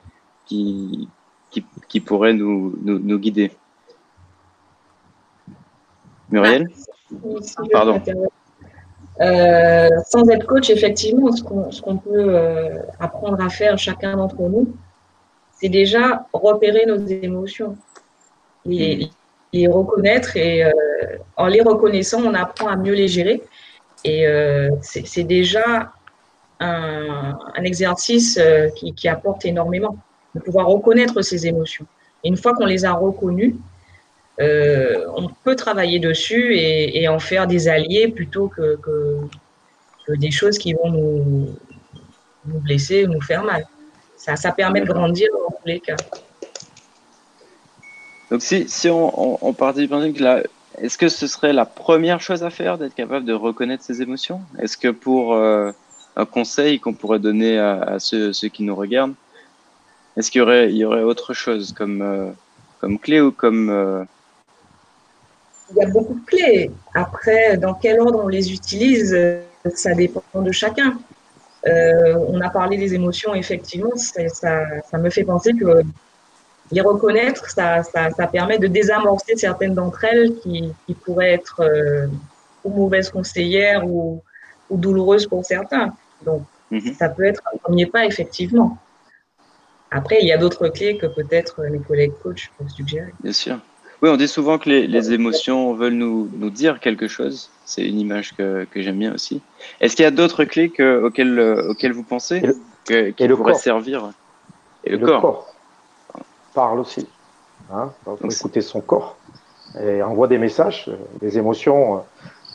qui, 0.46 1.08
qui, 1.50 1.66
qui 1.88 2.00
pourrait 2.00 2.34
nous, 2.34 2.78
nous, 2.84 3.00
nous 3.00 3.20
guider? 3.20 3.52
Muriel? 6.30 6.68
Je 7.12 7.70
Pardon. 7.72 8.02
Euh, 9.20 9.90
sans 10.10 10.28
être 10.30 10.48
coach, 10.48 10.70
effectivement, 10.70 11.32
ce 11.32 11.82
qu'on 11.82 11.98
peut 11.98 12.36
euh, 12.36 12.80
apprendre 13.00 13.42
à 13.42 13.50
faire 13.50 13.78
chacun 13.78 14.18
d'entre 14.18 14.42
nous, 14.42 14.74
c'est 15.52 15.70
déjà 15.70 16.26
repérer 16.34 16.86
nos 16.88 17.06
émotions, 17.06 17.78
les, 18.66 19.10
les 19.54 19.68
reconnaître 19.68 20.38
et 20.38 20.64
euh, 20.64 20.72
en 21.38 21.48
les 21.48 21.62
reconnaissant, 21.62 22.22
on 22.24 22.34
apprend 22.34 22.68
à 22.68 22.76
mieux 22.76 22.94
les 22.94 23.08
gérer. 23.08 23.42
Et 24.04 24.26
euh, 24.26 24.70
c'est 24.82 25.24
déjà 25.24 25.94
un, 26.60 27.38
exercice 27.64 28.38
euh, 28.42 28.70
qui, 28.70 29.08
apporte 29.08 29.46
énormément, 29.46 29.98
de 30.36 30.40
pouvoir 30.40 30.68
reconnaître 30.68 31.22
ses 31.22 31.48
émotions. 31.48 31.86
Et 32.24 32.30
une 32.30 32.38
fois 32.38 32.54
qu'on 32.54 32.66
les 32.66 32.86
a 32.86 32.94
reconnues, 32.94 33.56
on 34.40 35.30
peut 35.44 35.56
travailler 35.56 36.00
dessus 36.00 36.56
et, 36.56 37.08
en 37.08 37.20
faire 37.20 37.46
des 37.46 37.68
alliés 37.68 38.08
plutôt 38.08 38.48
que 38.48 38.80
des 40.10 40.32
choses 40.32 40.58
qui 40.58 40.74
vont 40.74 40.90
nous, 40.90 41.56
nous 42.46 42.60
blesser 42.60 43.06
ou 43.06 43.12
nous 43.12 43.22
faire 43.22 43.44
mal. 43.44 43.66
Ça, 44.18 44.36
ça 44.36 44.52
permet 44.52 44.82
de 44.82 44.86
grandir 44.86 45.30
dans 45.32 45.56
tous 45.56 45.68
les 45.68 45.80
cas. 45.80 45.96
Donc 48.32 48.42
si, 48.42 48.68
si 48.70 48.90
on, 48.90 49.46
on, 49.46 49.54
partit 49.54 49.82
du 49.82 49.88
principe 49.90 50.18
que 50.18 50.24
là, 50.24 50.42
est-ce 50.78 50.98
que 50.98 51.10
ce 51.10 51.28
serait 51.28 51.52
la 51.52 51.66
première 51.66 52.22
chose 52.22 52.44
à 52.44 52.50
faire 52.50 52.78
d'être 52.78 52.96
capable 52.96 53.26
de 53.26 53.34
reconnaître 53.34 53.84
ses 53.84 54.02
émotions? 54.02 54.40
Est-ce 54.58 54.78
que 54.78 54.88
pour 54.88 55.34
euh, 55.34 55.72
un 56.16 56.26
conseil 56.26 56.80
qu'on 56.80 56.94
pourrait 56.94 57.20
donner 57.20 57.60
à, 57.60 57.98
ceux, 58.00 58.32
qui 58.32 58.64
nous 58.64 58.76
regardent, 58.76 59.16
est-ce 60.16 60.32
qu'il 60.32 60.42
y 60.42 60.86
aurait, 60.86 61.04
autre 61.04 61.34
chose 61.34 61.74
comme, 61.74 62.02
euh, 62.02 62.32
comme 62.80 63.00
clé 63.00 63.20
ou 63.20 63.34
comme... 63.34 63.70
euh, 63.70 64.06
Il 65.72 65.78
y 65.78 65.84
a 65.84 65.90
beaucoup 65.90 66.14
de 66.14 66.26
clés. 66.26 66.72
Après, 66.94 67.58
dans 67.58 67.74
quel 67.74 68.00
ordre 68.00 68.24
on 68.24 68.30
les 68.30 68.54
utilise, 68.54 69.14
ça 69.76 69.94
dépend 69.94 70.24
de 70.34 70.52
chacun. 70.54 70.98
On 71.66 72.40
a 72.40 72.50
parlé 72.50 72.78
des 72.78 72.94
émotions, 72.94 73.36
effectivement, 73.36 73.92
ça 73.96 74.98
me 74.98 75.10
fait 75.10 75.26
penser 75.26 75.54
que 75.54 75.84
les 76.72 76.82
reconnaître, 76.82 77.50
ça, 77.50 77.84
ça, 77.84 78.10
ça 78.12 78.28
permet 78.28 78.58
de 78.58 78.68
désamorcer 78.68 79.36
certaines 79.36 79.74
d'entre 79.74 80.04
elles 80.06 80.36
qui, 80.40 80.72
qui 80.86 80.94
pourraient 80.94 81.34
être 81.34 81.62
euh, 81.62 82.08
ou 82.64 82.70
mauvaises 82.72 83.10
conseillères 83.10 83.86
ou, 83.88 84.22
ou 84.70 84.78
douloureuses 84.78 85.28
pour 85.28 85.44
certains. 85.46 85.94
Donc, 86.26 86.44
Mhm. 86.72 86.94
ça 86.94 87.10
peut 87.10 87.26
être 87.26 87.42
un 87.54 87.58
premier 87.58 87.86
pas, 87.86 88.06
effectivement. 88.06 88.78
Après, 89.92 90.20
il 90.22 90.28
y 90.28 90.32
a 90.32 90.38
d'autres 90.38 90.70
clés 90.70 90.98
que 90.98 91.06
peut-être 91.06 91.62
mes 91.70 91.80
collègues 91.80 92.14
coachs 92.24 92.50
peuvent 92.58 92.70
suggérer. 92.70 93.12
Bien 93.22 93.34
sûr. 93.34 93.60
Oui, 94.02 94.10
on 94.10 94.16
dit 94.16 94.30
souvent 94.30 94.58
que 94.58 94.70
les, 94.70 94.88
les 94.88 95.12
émotions 95.12 95.74
veulent 95.74 95.94
nous, 95.94 96.30
nous 96.34 96.50
dire 96.50 96.80
quelque 96.80 97.10
chose. 97.10 97.50
C'est 97.66 97.86
une 97.86 98.00
image 98.00 98.34
que, 98.38 98.64
que 98.72 98.82
j'aime 98.82 98.98
bien 99.00 99.14
aussi. 99.14 99.42
Est-ce 99.82 99.98
qu'il 99.98 100.04
y 100.04 100.08
a 100.08 100.12
d'autres 100.12 100.46
clés 100.46 100.70
que, 100.70 101.04
auxquelles, 101.04 101.38
euh, 101.38 101.72
auxquelles 101.72 101.92
vous 101.92 102.04
pensez 102.04 102.42
que, 102.86 103.10
qui 103.10 103.28
pourraient 103.28 103.52
corps. 103.52 103.60
servir? 103.60 104.12
Et 104.86 104.94
Et 104.94 104.96
le, 104.96 105.06
corps. 105.06 105.51
Parle 106.54 106.80
aussi. 106.80 107.08
Hein 107.72 107.92
Donc, 108.06 108.20
écouter 108.24 108.62
son 108.62 108.82
corps 108.82 109.18
et 109.80 110.02
envoie 110.04 110.28
des 110.28 110.38
messages, 110.38 110.86
euh, 110.90 110.98
des 111.20 111.38
émotions. 111.38 111.98
euh, 111.98 112.00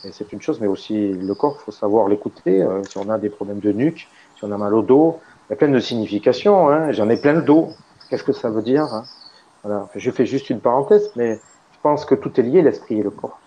et 0.03 0.11
c'est 0.11 0.31
une 0.31 0.41
chose, 0.41 0.59
mais 0.61 0.67
aussi 0.67 1.11
le 1.13 1.33
corps, 1.33 1.57
il 1.59 1.63
faut 1.65 1.71
savoir 1.71 2.07
l'écouter. 2.07 2.61
euh, 2.61 2.83
si 2.83 2.97
on 2.97 3.09
a 3.09 3.17
des 3.17 3.29
problèmes 3.29 3.59
de 3.59 3.71
nuque, 3.71 4.07
si 4.35 4.43
on 4.43 4.51
a 4.51 4.57
mal 4.57 4.73
au 4.73 4.81
dos, 4.83 5.19
il 5.47 5.51
y 5.51 5.53
a 5.53 5.55
plein 5.55 5.69
de 5.69 5.79
significations. 5.79 6.69
Hein. 6.69 6.91
J'en 6.91 7.09
ai 7.09 7.17
plein 7.17 7.33
le 7.33 7.41
dos. 7.41 7.69
Qu'est-ce 8.09 8.23
que 8.23 8.33
ça 8.33 8.49
veut 8.49 8.61
dire 8.61 8.83
hein 8.83 9.05
voilà. 9.63 9.89
Je 9.95 10.11
fais 10.11 10.25
juste 10.25 10.49
une 10.49 10.61
parenthèse, 10.61 11.11
mais 11.15 11.39
je 11.73 11.77
pense 11.81 12.05
que 12.05 12.15
tout 12.15 12.39
est 12.39 12.43
lié, 12.43 12.61
l'esprit 12.61 12.99
et 12.99 13.03
le 13.03 13.09
corps. 13.09 13.39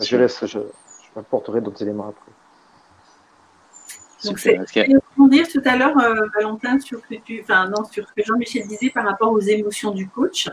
Je 0.00 0.16
laisse, 0.16 0.44
je, 0.46 0.58
je 0.58 1.08
m'apporterai 1.14 1.60
d'autres 1.60 1.82
éléments 1.82 2.08
après. 2.08 2.32
Donc, 4.24 4.38
Super. 4.38 4.64
c'est- 4.66 4.99
Rebondir 5.20 5.48
tout 5.48 5.60
à 5.66 5.76
l'heure, 5.76 5.98
euh, 5.98 6.28
Valentin, 6.34 6.80
sur 6.80 6.98
ce 7.00 7.14
que 7.14 7.20
tu, 7.20 7.40
enfin 7.42 7.68
non, 7.68 7.84
sur 7.84 8.08
ce 8.08 8.12
que 8.14 8.22
Jean-Michel 8.24 8.66
disait 8.66 8.88
par 8.90 9.04
rapport 9.04 9.30
aux 9.30 9.40
émotions 9.40 9.90
du 9.90 10.08
coach. 10.08 10.48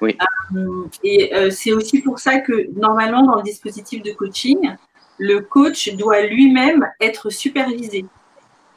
Oui. 0.00 0.16
Euh, 0.56 0.84
et 1.04 1.34
euh, 1.34 1.50
c'est 1.50 1.72
aussi 1.72 2.00
pour 2.00 2.18
ça 2.18 2.40
que 2.40 2.70
normalement 2.78 3.22
dans 3.22 3.36
le 3.36 3.42
dispositif 3.42 4.02
de 4.02 4.12
coaching, 4.12 4.74
le 5.18 5.40
coach 5.40 5.94
doit 5.96 6.22
lui-même 6.22 6.86
être 6.98 7.28
supervisé. 7.28 8.06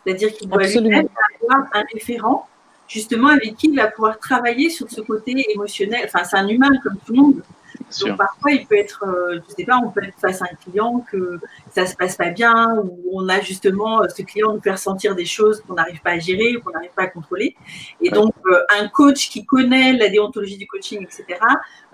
C'est-à-dire 0.05 0.33
qu'il 0.33 0.49
doit 0.49 0.63
lui-même 0.67 1.07
avoir 1.41 1.69
un 1.73 1.83
référent, 1.93 2.49
justement 2.89 3.29
avec 3.29 3.55
qui 3.55 3.67
il 3.69 3.77
va 3.77 3.87
pouvoir 3.87 4.19
travailler 4.19 4.69
sur 4.69 4.91
ce 4.91 4.99
côté 4.99 5.33
émotionnel. 5.53 6.01
Enfin, 6.05 6.25
c'est 6.25 6.37
un 6.37 6.49
humain 6.49 6.71
comme 6.83 6.97
tout 7.05 7.13
le 7.13 7.21
monde. 7.21 7.43
Bien 7.79 7.91
sûr. 7.91 8.07
Donc 8.09 8.17
parfois, 8.17 8.51
il 8.51 8.65
peut 8.67 8.77
être, 8.77 9.03
euh, 9.07 9.39
je 9.47 9.55
sais 9.55 9.65
pas, 9.65 9.79
on 9.83 9.89
peut 9.89 10.03
être 10.03 10.17
face 10.19 10.41
à 10.41 10.45
un 10.45 10.55
client 10.55 11.03
que 11.11 11.39
ça 11.71 11.85
se 11.85 11.95
passe 11.95 12.15
pas 12.15 12.29
bien, 12.29 12.75
ou 12.83 13.09
on 13.13 13.29
a 13.29 13.39
justement 13.41 14.01
euh, 14.03 14.07
ce 14.15 14.21
client 14.21 14.53
nous 14.53 14.61
faire 14.61 14.77
sentir 14.77 15.15
des 15.15 15.25
choses 15.25 15.61
qu'on 15.61 15.73
n'arrive 15.75 16.01
pas 16.01 16.11
à 16.11 16.19
gérer 16.19 16.53
qu'on 16.63 16.71
n'arrive 16.71 16.91
pas 16.95 17.03
à 17.03 17.07
contrôler. 17.07 17.55
Et 18.01 18.09
Ouais. 18.09 18.15
donc, 18.15 18.33
euh, 18.47 18.57
un 18.79 18.87
coach 18.87 19.29
qui 19.29 19.45
connaît 19.45 19.93
la 19.93 20.09
déontologie 20.09 20.57
du 20.57 20.67
coaching, 20.67 21.01
etc., 21.03 21.39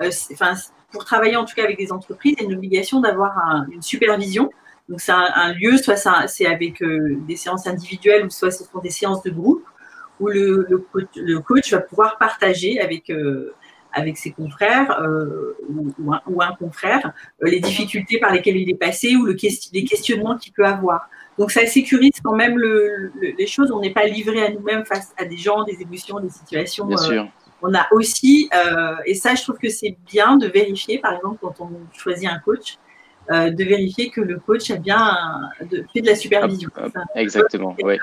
euh, 0.01 0.09
enfin, 0.33 0.53
pour 0.91 1.05
travailler 1.05 1.35
en 1.35 1.45
tout 1.45 1.55
cas 1.55 1.63
avec 1.63 1.77
des 1.77 1.91
entreprises, 1.91 2.35
il 2.37 2.43
y 2.43 2.45
a 2.45 2.49
une 2.49 2.57
obligation 2.57 2.99
d'avoir 2.99 3.37
un- 3.37 3.67
une 3.71 3.81
supervision. 3.81 4.49
Donc, 4.89 5.01
c'est 5.01 5.11
un, 5.11 5.27
un 5.35 5.53
lieu, 5.53 5.77
soit 5.77 5.95
c'est 6.27 6.47
avec 6.47 6.83
des 6.83 7.35
séances 7.35 7.67
individuelles, 7.67 8.25
ou 8.25 8.29
soit 8.31 8.49
ce 8.49 8.63
sont 8.63 8.79
des 8.79 8.89
séances 8.89 9.21
de 9.21 9.29
groupe, 9.29 9.63
où 10.19 10.27
le, 10.27 10.65
le 10.67 10.77
coach, 10.79 11.07
le 11.15 11.39
coach 11.39 11.71
va 11.71 11.79
pouvoir 11.79 12.17
partager 12.17 12.81
avec, 12.81 13.11
avec 13.93 14.17
ses 14.17 14.31
confrères 14.31 14.99
euh, 15.01 15.57
ou, 15.67 15.91
ou 15.99 16.13
un, 16.13 16.21
ou 16.27 16.41
un 16.41 16.53
confrère 16.53 17.11
euh, 17.43 17.49
les 17.49 17.59
difficultés 17.59 18.19
par 18.19 18.31
lesquelles 18.31 18.57
il 18.57 18.69
est 18.69 18.75
passé 18.75 19.15
ou 19.15 19.25
le 19.25 19.35
les 19.73 19.83
questionnements 19.83 20.37
qu'il 20.37 20.53
peut 20.53 20.65
avoir. 20.65 21.09
Donc 21.37 21.51
ça 21.51 21.65
sécurise 21.65 22.11
quand 22.23 22.35
même 22.35 22.57
le- 22.57 23.11
le- 23.19 23.33
les 23.37 23.47
choses. 23.47 23.71
On 23.71 23.79
n'est 23.79 23.93
pas 23.93 24.05
livré 24.05 24.41
à 24.43 24.51
nous-mêmes 24.51 24.85
face 24.85 25.13
à 25.17 25.25
des 25.25 25.37
gens, 25.37 25.63
des 25.63 25.81
émotions, 25.81 26.19
des 26.19 26.29
situations. 26.29 26.85
Bien 26.85 26.97
euh, 26.97 27.09
sûr. 27.11 27.27
on 27.61 27.73
a 27.73 27.87
aussi, 27.91 28.49
et 29.05 29.13
ça 29.15 29.35
je 29.35 29.41
trouve 29.43 29.57
que 29.57 29.69
c'est 29.69 29.97
bien 30.11 30.37
de 30.37 30.47
vérifier, 30.47 30.99
par 30.99 31.13
exemple 31.15 31.37
quand 31.41 31.55
on 31.61 31.69
choisit 31.97 32.29
un 32.29 32.39
coach, 32.39 32.77
euh, 33.31 33.49
de 33.51 33.63
vérifier 33.63 34.09
que 34.09 34.21
le 34.21 34.37
coach 34.39 34.71
a 34.71 34.77
bien 34.77 34.97
un- 34.99 35.65
de, 35.65 35.85
fait 35.93 36.01
de 36.01 36.07
la 36.07 36.15
supervision. 36.15 36.69
Hop, 36.77 36.85
hop. 36.85 36.91
Ça, 36.93 37.03
Exactement, 37.15 37.75
oui. 37.83 37.97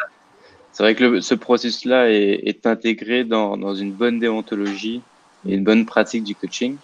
C'est 0.73 0.83
vrai 0.83 0.95
que 0.95 1.05
le- 1.05 1.21
ce 1.21 1.35
processus-là 1.35 2.11
est, 2.11 2.41
est 2.45 2.67
intégré 2.67 3.25
dans, 3.25 3.57
dans 3.57 3.75
une 3.75 3.93
bonne 3.93 4.19
déontologie 4.19 5.01
et 5.49 5.55
une 5.55 5.65
bonne 5.65 5.87
pratique 5.87 6.25
du 6.25 6.35
coaching. 6.35 6.77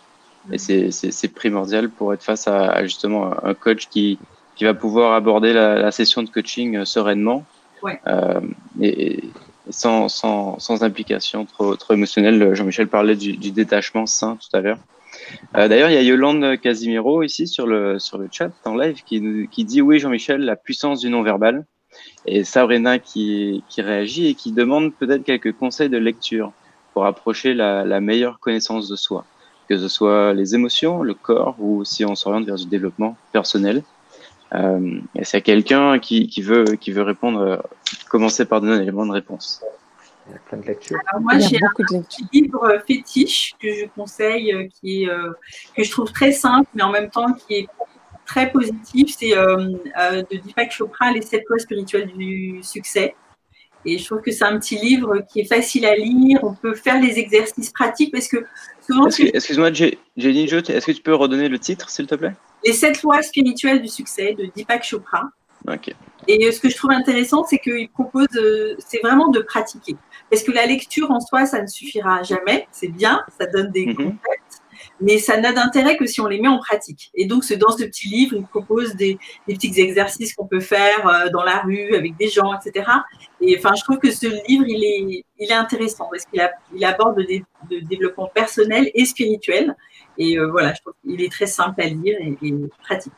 Et 0.50 0.58
c'est- 0.58 0.90
c'est 0.90 1.28
primordial 1.28 1.88
pour 1.88 2.12
être 2.12 2.22
face 2.22 2.48
à, 2.48 2.70
à 2.70 2.82
justement 2.82 3.32
un 3.44 3.54
coach 3.54 3.88
qui, 3.88 4.18
qui 4.56 4.64
va 4.64 4.74
pouvoir 4.74 5.12
aborder 5.14 5.52
la, 5.52 5.76
la 5.76 5.90
session 5.92 6.22
de 6.22 6.28
coaching 6.30 6.76
euh, 6.78 6.84
sereinement 6.84 7.44
Ouais. 7.82 7.98
euh, 8.06 8.40
et, 8.80 9.14
et 9.14 9.24
sans, 9.70 10.08
sans, 10.08 10.58
sans, 10.60 10.82
implication 10.84 11.44
trop, 11.46 11.74
trop 11.76 11.94
émotionnelle. 11.94 12.54
Jean-Michel 12.54 12.86
parlait 12.88 13.16
du, 13.16 13.36
du, 13.36 13.50
détachement 13.50 14.06
sain 14.06 14.36
tout 14.36 14.56
à 14.56 14.60
l'heure. 14.60 14.78
Euh, 15.56 15.66
D'ailleurs, 15.68 15.90
il 15.90 15.94
y 15.94 15.96
a 15.96 16.02
Yolande 16.02 16.60
Casimiro 16.60 17.22
ici 17.22 17.46
sur 17.48 17.66
le, 17.66 17.98
sur 17.98 18.18
le 18.18 18.28
chat 18.30 18.50
en 18.64 18.76
live 18.76 19.02
qui, 19.04 19.48
qui 19.50 19.64
dit 19.64 19.80
Oui, 19.82 19.98
Jean-Michel, 19.98 20.40
la 20.42 20.56
puissance 20.56 21.00
du 21.00 21.10
non-verbal. 21.10 21.64
Et 22.24 22.44
Sabrina 22.44 22.98
qui, 22.98 23.62
qui 23.68 23.82
réagit 23.82 24.28
et 24.28 24.34
qui 24.34 24.52
demande 24.52 24.94
peut-être 24.94 25.24
quelques 25.24 25.52
conseils 25.52 25.90
de 25.90 25.98
lecture 25.98 26.52
pour 26.92 27.06
approcher 27.06 27.54
la, 27.54 27.84
la 27.84 28.00
meilleure 28.00 28.38
connaissance 28.40 28.88
de 28.88 28.96
soi, 28.96 29.24
que 29.68 29.78
ce 29.78 29.88
soit 29.88 30.34
les 30.34 30.54
émotions, 30.54 31.02
le 31.02 31.14
corps 31.14 31.56
ou 31.58 31.84
si 31.84 32.04
on 32.04 32.14
s'oriente 32.14 32.46
vers 32.46 32.56
du 32.56 32.66
développement 32.66 33.16
personnel. 33.32 33.82
Euh, 34.54 35.00
et 35.14 35.24
c'est 35.24 35.40
quelqu'un 35.40 35.98
qui, 35.98 36.28
qui, 36.28 36.42
veut, 36.42 36.64
qui 36.80 36.92
veut 36.92 37.02
répondre, 37.02 37.40
euh, 37.40 37.56
commencer 38.10 38.44
par 38.44 38.60
donner 38.60 38.74
un 38.74 38.82
élément 38.82 39.06
de 39.06 39.12
réponse. 39.12 39.62
Il 40.28 40.32
y 40.32 40.36
a 40.36 40.38
plein 40.38 40.58
de 40.58 40.66
lectures. 40.66 40.98
Alors 41.10 41.22
moi, 41.22 41.38
j'ai 41.38 41.56
un 41.56 42.02
petit 42.02 42.26
livre 42.32 42.78
fétiche 42.86 43.54
que 43.60 43.68
je 43.72 43.86
conseille, 43.96 44.52
euh, 44.52 44.68
qui 44.68 45.04
est, 45.04 45.08
euh, 45.08 45.32
que 45.74 45.82
je 45.82 45.90
trouve 45.90 46.12
très 46.12 46.32
simple, 46.32 46.68
mais 46.74 46.82
en 46.82 46.90
même 46.90 47.10
temps 47.10 47.32
qui 47.32 47.54
est 47.54 47.68
très 48.26 48.50
positif. 48.50 49.16
C'est 49.18 49.36
euh, 49.36 49.70
euh, 49.98 50.22
de 50.30 50.36
Deepak 50.36 50.70
Chopra, 50.70 51.12
Les 51.12 51.22
sept 51.22 51.44
lois 51.48 51.58
spirituelles 51.58 52.12
du 52.12 52.62
succès. 52.62 53.14
Et 53.84 53.98
je 53.98 54.04
trouve 54.04 54.20
que 54.20 54.30
c'est 54.30 54.44
un 54.44 54.58
petit 54.58 54.76
livre 54.76 55.24
qui 55.32 55.40
est 55.40 55.44
facile 55.44 55.86
à 55.86 55.94
lire. 55.96 56.38
On 56.42 56.54
peut 56.54 56.74
faire 56.74 57.00
les 57.00 57.18
exercices 57.18 57.70
pratiques 57.70 58.12
parce 58.12 58.28
que 58.28 58.44
souvent. 58.86 59.08
Excuse-moi, 59.08 59.72
Jenny, 59.72 60.44
est-ce 60.44 60.86
que 60.86 60.92
tu 60.92 61.02
peux 61.02 61.14
redonner 61.14 61.48
le 61.48 61.58
titre, 61.58 61.90
s'il 61.90 62.06
te 62.06 62.14
plaît? 62.14 62.32
Les 62.64 62.72
sept 62.72 63.02
lois 63.02 63.22
spirituelles 63.22 63.82
du 63.82 63.88
succès 63.88 64.34
de 64.34 64.46
Deepak 64.56 64.84
Chopra. 64.84 65.24
Ok. 65.68 65.94
Et 66.28 66.50
ce 66.52 66.60
que 66.60 66.68
je 66.68 66.76
trouve 66.76 66.92
intéressant, 66.92 67.44
c'est 67.44 67.58
qu'il 67.58 67.88
propose, 67.88 68.26
c'est 68.78 69.00
vraiment 69.02 69.28
de 69.28 69.40
pratiquer. 69.40 69.96
Parce 70.30 70.42
que 70.44 70.52
la 70.52 70.66
lecture 70.66 71.10
en 71.10 71.20
soi, 71.20 71.46
ça 71.46 71.60
ne 71.60 71.66
suffira 71.66 72.22
jamais. 72.22 72.66
C'est 72.70 72.88
bien, 72.88 73.20
ça 73.38 73.46
donne 73.46 73.70
des 73.72 73.86
Mhm. 73.86 73.96
concepts, 73.96 74.61
mais 75.00 75.18
ça 75.18 75.40
n'a 75.40 75.52
d'intérêt 75.52 75.96
que 75.96 76.06
si 76.06 76.20
on 76.20 76.26
les 76.26 76.40
met 76.40 76.48
en 76.48 76.58
pratique. 76.58 77.10
Et 77.14 77.26
donc, 77.26 77.50
dans 77.54 77.70
ce 77.70 77.84
petit 77.84 78.08
livre, 78.08 78.36
il 78.36 78.44
propose 78.44 78.94
des, 78.94 79.18
des 79.48 79.54
petits 79.54 79.80
exercices 79.80 80.34
qu'on 80.34 80.46
peut 80.46 80.60
faire 80.60 81.06
euh, 81.06 81.28
dans 81.30 81.42
la 81.42 81.60
rue 81.60 81.94
avec 81.94 82.16
des 82.16 82.28
gens, 82.28 82.52
etc. 82.54 82.88
Et 83.40 83.56
enfin, 83.58 83.74
je 83.74 83.82
trouve 83.82 83.98
que 83.98 84.10
ce 84.10 84.26
livre, 84.48 84.64
il 84.68 84.84
est, 84.84 85.24
il 85.38 85.50
est 85.50 85.54
intéressant 85.54 86.08
parce 86.10 86.24
qu'il 86.24 86.50
il 86.74 86.84
aborde 86.84 87.20
des 87.26 87.44
de 87.70 87.80
développement 87.80 88.30
personnel 88.32 88.90
et 88.94 89.04
spirituel. 89.04 89.76
Et 90.18 90.38
euh, 90.38 90.50
voilà, 90.50 90.74
je 90.74 90.80
trouve 90.80 90.94
qu'il 91.02 91.20
est 91.22 91.30
très 91.30 91.46
simple 91.46 91.80
à 91.80 91.86
lire 91.86 92.18
et, 92.20 92.36
et 92.42 92.54
pratique. 92.82 93.12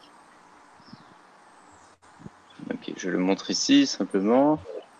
Ok, 2.70 2.92
je 2.96 3.10
le 3.10 3.18
montre 3.18 3.50
ici 3.50 3.86
simplement. 3.86 4.58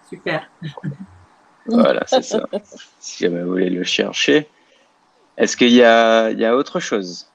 Super. 0.08 0.50
Voilà, 1.66 2.04
c'est 2.06 2.22
ça. 2.22 2.46
Si 3.00 3.24
jamais 3.24 3.42
vous 3.42 3.50
voulez 3.50 3.70
le 3.70 3.84
chercher. 3.84 4.48
Est-ce 5.36 5.56
qu'il 5.56 5.70
y 5.72 5.82
a, 5.82 6.30
il 6.30 6.38
y 6.40 6.44
a 6.44 6.56
autre 6.56 6.80
chose? 6.80 7.32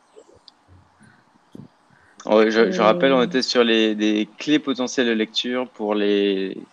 Oh, 2.25 2.43
je, 2.49 2.71
je 2.71 2.81
Euh. 2.81 2.83
rappelle, 2.83 3.13
on 3.13 3.21
était 3.23 3.41
sur 3.41 3.63
les 3.63 3.95
des 3.95 4.29
clés 4.37 4.59
potentielles 4.59 5.07
de 5.07 5.11
lecture 5.13 5.69
pour 5.71 5.95
les 5.95 6.67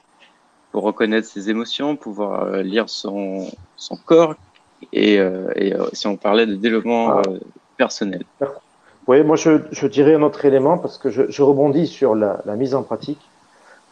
pour 0.73 0.85
reconnaître 0.85 1.29
ses 1.29 1.51
émotions, 1.51 1.97
pouvoir 1.97 2.45
euh, 2.45 2.63
lire 2.63 2.91
son, 2.91 3.51
son 3.77 3.97
corps 3.97 4.37
et, 4.93 5.19
euh, 5.19 5.51
et 5.57 5.75
euh, 5.75 5.89
si 5.95 6.07
on 6.07 6.17
parlait 6.19 6.47
de 6.47 6.57
développement 6.57 7.13
Ah. 7.13 7.23
euh, 7.29 7.39
personnel. 7.79 8.27
Oui, 9.07 9.23
moi 9.23 9.37
je, 9.37 9.67
je 9.71 9.87
dirais 9.87 10.15
un 10.15 10.23
autre 10.23 10.45
élément 10.45 10.79
parce 10.79 10.99
que 10.99 11.11
je, 11.11 11.31
je 11.31 11.43
rebondis 11.43 11.87
sur 11.87 12.15
la, 12.15 12.43
la 12.45 12.57
mise 12.57 12.75
en 12.75 12.83
pratique. 12.83 13.33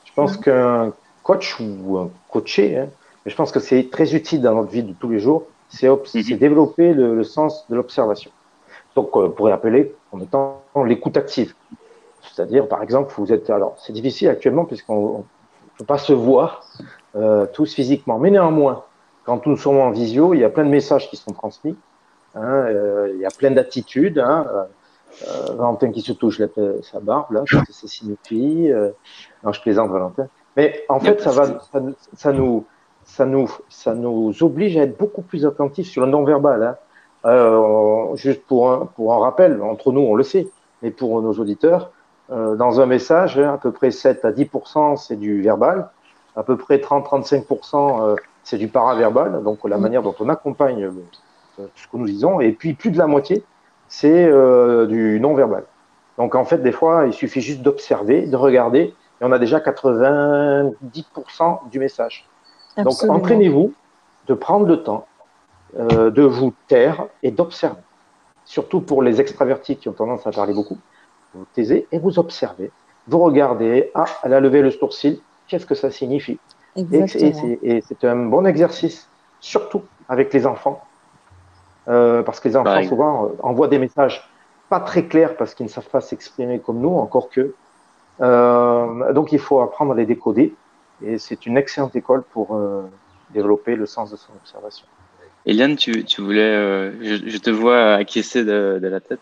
Je 0.04 0.12
pense 0.14 0.36
Mhm. 0.36 0.42
qu'un 0.42 0.94
coach 1.22 1.60
ou 1.60 1.98
un 1.98 2.12
coaché, 2.28 2.78
hein, 2.78 2.92
mais 3.24 3.32
je 3.32 3.36
pense 3.36 3.52
que 3.52 3.60
c'est 3.60 3.90
très 3.90 4.14
utile 4.16 4.42
dans 4.42 4.54
notre 4.54 4.70
vie 4.72 4.84
de 4.84 4.94
tous 4.94 5.10
les 5.10 5.20
jours, 5.20 5.53
c'est 5.68 5.88
Mhm. 5.88 5.98
c'est 6.04 6.34
développer 6.36 6.92
le, 6.94 7.14
le 7.16 7.24
sens 7.24 7.66
de 7.68 7.74
l'observation. 7.76 8.30
Donc, 8.94 9.10
euh, 9.16 9.26
on 9.26 9.30
pourrait 9.30 9.52
appeler 9.52 9.94
en 10.12 10.20
étant 10.20 10.62
l'écoute 10.86 11.16
active. 11.16 11.54
C'est-à-dire, 12.22 12.68
par 12.68 12.82
exemple, 12.82 13.12
vous 13.16 13.32
êtes. 13.32 13.50
Alors, 13.50 13.74
c'est 13.78 13.92
difficile 13.92 14.28
actuellement 14.28 14.64
puisqu'on 14.64 15.18
ne 15.18 15.78
peut 15.78 15.84
pas 15.84 15.98
se 15.98 16.12
voir 16.12 16.64
euh, 17.16 17.46
tous 17.52 17.74
physiquement. 17.74 18.18
Mais 18.18 18.30
néanmoins, 18.30 18.84
quand 19.24 19.46
nous 19.46 19.56
sommes 19.56 19.78
en 19.78 19.90
visio, 19.90 20.34
il 20.34 20.40
y 20.40 20.44
a 20.44 20.48
plein 20.50 20.64
de 20.64 20.70
messages 20.70 21.08
qui 21.10 21.16
sont 21.16 21.32
transmis. 21.32 21.76
hein, 22.34 22.42
euh, 22.42 23.10
il 23.14 23.20
y 23.20 23.26
a 23.26 23.30
plein 23.30 23.50
d'attitudes. 23.50 24.18
Hein, 24.18 24.46
euh, 24.52 24.64
Valentin 25.54 25.92
qui 25.92 26.00
se 26.00 26.12
touche 26.12 26.40
la, 26.40 26.48
sa 26.82 26.98
barbe, 26.98 27.30
là, 27.32 27.44
qu'est-ce 27.48 27.64
que 27.66 27.72
ça 27.72 27.86
signifie 27.86 28.68
Non, 29.44 29.52
je 29.52 29.60
plaisante, 29.60 29.90
Valentin. 29.90 30.26
Mais 30.56 30.84
en 30.88 30.98
fait, 30.98 31.20
ça, 31.20 31.30
va, 31.30 31.60
ça, 32.16 32.32
nous, 32.32 32.64
ça, 33.04 33.26
nous, 33.26 33.50
ça 33.68 33.94
nous 33.94 34.42
oblige 34.42 34.76
à 34.76 34.82
être 34.82 34.98
beaucoup 34.98 35.22
plus 35.22 35.46
attentifs 35.46 35.88
sur 35.88 36.04
le 36.04 36.10
non-verbal. 36.10 36.62
Hein. 36.62 36.76
Euh, 37.26 38.14
juste 38.16 38.44
pour 38.46 38.70
un, 38.70 38.86
pour 38.96 39.14
un 39.14 39.18
rappel, 39.18 39.62
entre 39.62 39.92
nous, 39.92 40.02
on 40.02 40.14
le 40.14 40.22
sait, 40.22 40.48
mais 40.82 40.90
pour 40.90 41.20
nos 41.22 41.32
auditeurs, 41.32 41.90
euh, 42.30 42.56
dans 42.56 42.80
un 42.80 42.86
message, 42.86 43.38
hein, 43.38 43.54
à 43.54 43.58
peu 43.58 43.72
près 43.72 43.90
7 43.90 44.24
à 44.24 44.32
10 44.32 44.48
c'est 44.96 45.16
du 45.16 45.42
verbal, 45.42 45.88
à 46.36 46.42
peu 46.42 46.56
près 46.56 46.78
30-35 46.78 48.02
euh, 48.02 48.16
c'est 48.42 48.58
du 48.58 48.68
paraverbal, 48.68 49.42
donc 49.42 49.58
la 49.64 49.78
Mm. 49.78 49.80
manière 49.80 50.02
dont 50.02 50.14
on 50.20 50.28
accompagne 50.28 50.90
ce 51.56 51.86
que 51.86 51.96
nous 51.96 52.06
disons, 52.06 52.40
et 52.40 52.52
puis 52.52 52.74
plus 52.74 52.90
de 52.90 52.98
la 52.98 53.06
moitié, 53.06 53.42
c'est 53.88 54.30
du 54.88 55.20
non-verbal. 55.20 55.64
Donc 56.18 56.34
en 56.34 56.44
fait, 56.44 56.58
des 56.58 56.72
fois, 56.72 57.06
il 57.06 57.12
suffit 57.12 57.40
juste 57.40 57.62
d'observer, 57.62 58.26
de 58.26 58.36
regarder, 58.36 58.94
et 59.20 59.22
on 59.22 59.32
a 59.32 59.38
déjà 59.38 59.60
90% 59.60 61.70
du 61.70 61.78
message. 61.78 62.26
Donc 62.76 63.02
entraînez-vous 63.08 63.72
de 64.26 64.34
prendre 64.34 64.66
le 64.66 64.82
temps 64.82 65.06
euh, 65.78 66.10
de 66.10 66.22
vous 66.22 66.52
taire 66.68 67.06
et 67.22 67.30
d'observer. 67.30 67.80
Surtout 68.44 68.80
pour 68.80 69.02
les 69.02 69.20
extravertis 69.20 69.76
qui 69.76 69.88
ont 69.88 69.92
tendance 69.92 70.26
à 70.26 70.30
parler 70.30 70.54
beaucoup. 70.54 70.78
Vous 71.34 71.46
taisez 71.54 71.86
et 71.92 71.98
vous 71.98 72.18
observez. 72.18 72.70
Vous 73.08 73.18
regardez, 73.18 73.90
ah, 73.94 74.06
elle 74.22 74.34
a 74.34 74.40
levé 74.40 74.62
le 74.62 74.70
sourcil, 74.70 75.20
qu'est-ce 75.46 75.66
que 75.66 75.74
ça 75.74 75.90
signifie? 75.90 76.38
Et 76.76 76.80
Exactement. 76.80 77.28
et 77.28 77.32
c'est 77.32 77.58
et 77.62 77.80
c'est 77.80 78.04
un 78.04 78.16
bon 78.16 78.46
exercice, 78.46 79.08
surtout 79.40 79.82
avec 80.08 80.32
les 80.32 80.46
enfants. 80.46 80.82
Euh, 81.88 82.22
parce 82.22 82.40
que 82.40 82.48
les 82.48 82.56
enfants, 82.56 82.82
souvent, 82.84 83.24
euh, 83.24 83.28
envoient 83.42 83.68
des 83.68 83.78
messages 83.78 84.26
pas 84.70 84.80
très 84.80 85.04
clairs 85.04 85.36
parce 85.36 85.54
qu'ils 85.54 85.66
ne 85.66 85.70
savent 85.70 85.88
pas 85.88 86.00
s'exprimer 86.00 86.58
comme 86.58 86.80
nous, 86.80 86.96
encore 86.96 87.28
que. 87.28 87.54
Euh, 88.20 89.12
donc, 89.12 89.32
il 89.32 89.38
faut 89.38 89.60
apprendre 89.60 89.92
à 89.92 89.94
les 89.94 90.06
décoder. 90.06 90.54
Et 91.06 91.18
c'est 91.18 91.46
une 91.46 91.56
excellente 91.56 91.94
école 91.96 92.22
pour 92.22 92.54
euh, 92.54 92.82
développer 93.32 93.76
le 93.76 93.86
sens 93.86 94.10
de 94.10 94.16
son 94.16 94.32
observation. 94.32 94.86
Eliane, 95.46 95.76
tu, 95.76 96.04
tu 96.04 96.22
voulais, 96.22 96.40
euh, 96.40 96.92
je, 97.02 97.28
je 97.28 97.38
te 97.38 97.50
vois 97.50 97.94
acquiescer 97.94 98.44
de, 98.44 98.78
de 98.80 98.88
la 98.88 99.00
tête. 99.00 99.20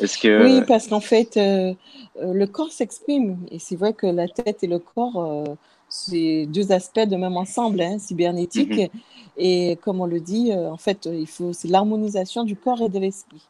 Est-ce 0.00 0.18
que 0.18 0.44
Oui, 0.44 0.62
parce 0.66 0.88
qu'en 0.88 1.00
fait, 1.00 1.36
euh, 1.36 1.72
le 2.20 2.46
corps 2.46 2.70
s'exprime. 2.70 3.38
Et 3.50 3.58
c'est 3.58 3.76
vrai 3.76 3.94
que 3.94 4.06
la 4.06 4.28
tête 4.28 4.62
et 4.62 4.66
le 4.66 4.78
corps, 4.78 5.16
euh, 5.16 5.54
c'est 5.88 6.46
deux 6.46 6.72
aspects 6.72 7.00
de 7.00 7.16
même 7.16 7.36
ensemble, 7.36 7.80
hein, 7.80 7.98
cybernétique. 7.98 8.76
Mhm. 8.76 9.00
Et 9.38 9.78
comme 9.82 10.00
on 10.00 10.06
le 10.06 10.20
dit, 10.20 10.52
euh, 10.52 10.70
en 10.70 10.76
fait, 10.76 11.08
il 11.10 11.26
faut, 11.26 11.52
c'est 11.52 11.68
l'harmonisation 11.68 12.44
du 12.44 12.56
corps 12.56 12.82
et 12.82 12.88
de 12.88 12.98
l'esprit. 12.98 13.42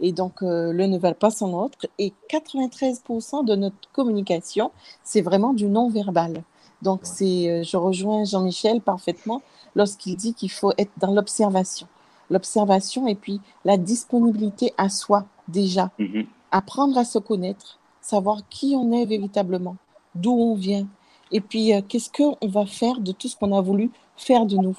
Et 0.00 0.12
donc, 0.12 0.42
euh, 0.42 0.72
l'un 0.72 0.88
ne 0.88 0.98
va 0.98 1.14
pas 1.14 1.30
sans 1.30 1.50
l'autre. 1.50 1.86
Et 1.98 2.12
93% 2.28 3.44
de 3.44 3.54
notre 3.54 3.76
communication, 3.92 4.70
c'est 5.04 5.20
vraiment 5.20 5.52
du 5.52 5.66
non-verbal. 5.66 6.42
Donc, 6.82 7.00
c'est, 7.04 7.48
euh, 7.50 7.62
je 7.62 7.76
rejoins 7.76 8.24
Jean-Michel 8.24 8.80
parfaitement 8.80 9.40
lorsqu'il 9.74 10.16
dit 10.16 10.34
qu'il 10.34 10.50
faut 10.50 10.72
être 10.76 10.92
dans 10.98 11.12
l'observation. 11.14 11.86
L'observation 12.30 13.06
et 13.06 13.14
puis 13.14 13.40
la 13.64 13.76
disponibilité 13.76 14.74
à 14.76 14.88
soi 14.88 15.24
déjà 15.48 15.90
Mhm. 15.98 16.26
apprendre 16.50 16.98
à 16.98 17.04
se 17.04 17.18
connaître, 17.18 17.78
savoir 18.00 18.40
qui 18.50 18.74
on 18.76 18.92
est 18.92 19.06
véritablement, 19.06 19.76
d'où 20.14 20.32
on 20.32 20.54
vient, 20.54 20.86
et 21.30 21.40
puis 21.40 21.72
euh, 21.72 21.80
qu'est-ce 21.86 22.10
qu'on 22.10 22.36
va 22.46 22.66
faire 22.66 23.00
de 23.00 23.12
tout 23.12 23.28
ce 23.28 23.36
qu'on 23.36 23.56
a 23.56 23.60
voulu 23.60 23.90
faire 24.16 24.44
de 24.46 24.56
nous. 24.56 24.76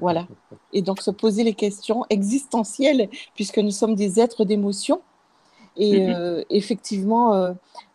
Voilà. 0.00 0.26
Et 0.72 0.82
donc 0.82 1.00
se 1.02 1.10
poser 1.10 1.42
les 1.42 1.54
questions 1.54 2.04
existentielles, 2.10 3.08
puisque 3.34 3.58
nous 3.58 3.72
sommes 3.72 3.94
des 3.96 4.20
êtres 4.20 4.44
d'émotion. 4.44 5.00
Et 5.76 6.00
Mhm. 6.00 6.14
euh, 6.14 6.42
effectivement, 6.50 7.34
euh, 7.34 7.52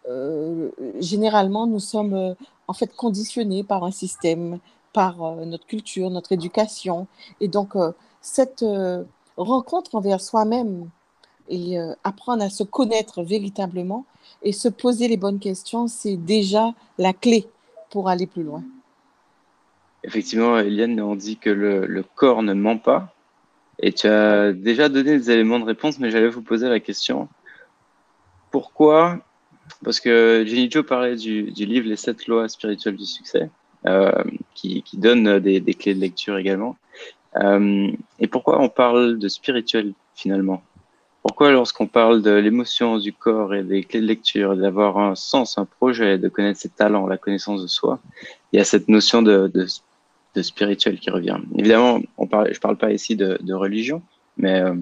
euh, 0.10 0.70
généralement, 1.00 1.68
nous 1.68 1.80
sommes 1.80 2.36
en 2.68 2.74
fait 2.74 2.96
conditionnés 2.96 3.64
par 3.64 3.84
un 3.84 3.92
système, 3.92 4.60
par 4.94 5.36
notre 5.46 5.66
culture, 5.66 6.10
notre 6.10 6.32
éducation. 6.32 7.08
Et 7.42 7.48
donc, 7.48 7.74
cette 8.22 8.66
rencontre 9.38 9.96
envers 9.96 10.22
soi-même 10.22 10.90
et 11.50 11.78
apprendre 12.04 12.44
à 12.44 12.50
se 12.50 12.64
connaître 12.64 13.22
véritablement 13.22 14.06
et 14.42 14.54
se 14.54 14.70
poser 14.70 15.08
les 15.08 15.18
bonnes 15.18 15.40
questions, 15.40 15.88
c'est 15.88 16.16
déjà 16.16 16.74
la 16.98 17.14
clé 17.14 17.46
pour 17.90 18.10
aller 18.10 18.26
plus 18.26 18.44
loin. 18.44 18.64
Effectivement, 20.04 20.58
Eliane, 20.58 21.00
on 21.02 21.16
dit 21.16 21.38
que 21.38 21.50
le, 21.50 21.86
le 21.88 22.04
corps 22.04 22.42
ne 22.42 22.54
ment 22.54 22.78
pas. 22.78 23.14
Et 23.80 23.92
tu 23.92 24.08
as 24.08 24.54
déjà 24.54 24.88
donné 24.88 25.18
des 25.18 25.32
éléments 25.32 25.60
de 25.60 25.66
réponse, 25.66 26.00
mais 26.00 26.10
j'allais 26.10 26.30
vous 26.30 26.42
poser 26.42 26.70
la 26.70 26.80
question. 26.80 27.28
Pourquoi 28.56 29.20
Parce 29.84 30.00
que 30.00 30.46
Jenny 30.48 30.72
Jo 30.72 30.82
parlait 30.82 31.18
du, 31.18 31.44
livre 31.44 31.89
Les 31.89 31.98
sept 31.98 32.26
lois 32.28 32.48
spirituelles 32.48 32.96
du 32.96 33.06
succès. 33.06 33.50
qui, 34.54 34.82
qui, 34.82 34.98
donne 34.98 35.39
des, 35.39 35.74
clés 35.74 35.94
de 35.94 36.00
lecture 36.00 36.38
également. 36.38 36.78
et 37.38 38.28
pourquoi 38.32 38.62
on 38.62 38.70
parle 38.70 39.20
de 39.20 39.28
spirituel 39.28 39.91
finalement? 40.15 40.63
Pourquoi 41.22 41.52
lorsqu'on 41.52 41.88
parle 41.88 42.22
de 42.22 42.32
l'émotion 42.32 42.98
du 42.98 43.12
corps 43.12 43.54
et 43.54 43.62
des 43.62 43.84
clés 43.84 44.00
de 44.00 44.08
lecture, 44.08 44.56
d'avoir 44.56 45.00
un 45.00 45.15
sens, 45.15 45.58
un 45.58 45.65
projet, 45.65 46.18
de 46.18 46.30
connaître 46.30 46.62
ses 46.62 46.70
talents, 46.70 47.08
la 47.08 47.18
connaissance 47.18 47.62
de 47.62 47.68
soi, 47.68 48.00
il 48.54 48.58
y 48.58 48.62
a 48.62 48.63
cette 48.63 48.88
notion 48.88 49.22
de, 49.22 49.52
spirituel 50.41 50.98
qui 50.98 51.10
revient? 51.10 51.39
Évidemment, 51.58 52.00
je 52.00 52.24
ne 52.24 52.60
parle 52.60 52.78
pas 52.78 52.94
ici 52.94 53.18
de, 53.18 53.38
de 53.41 53.54
religion, 53.54 54.02
mais 54.38 54.62
euh, 54.62 54.76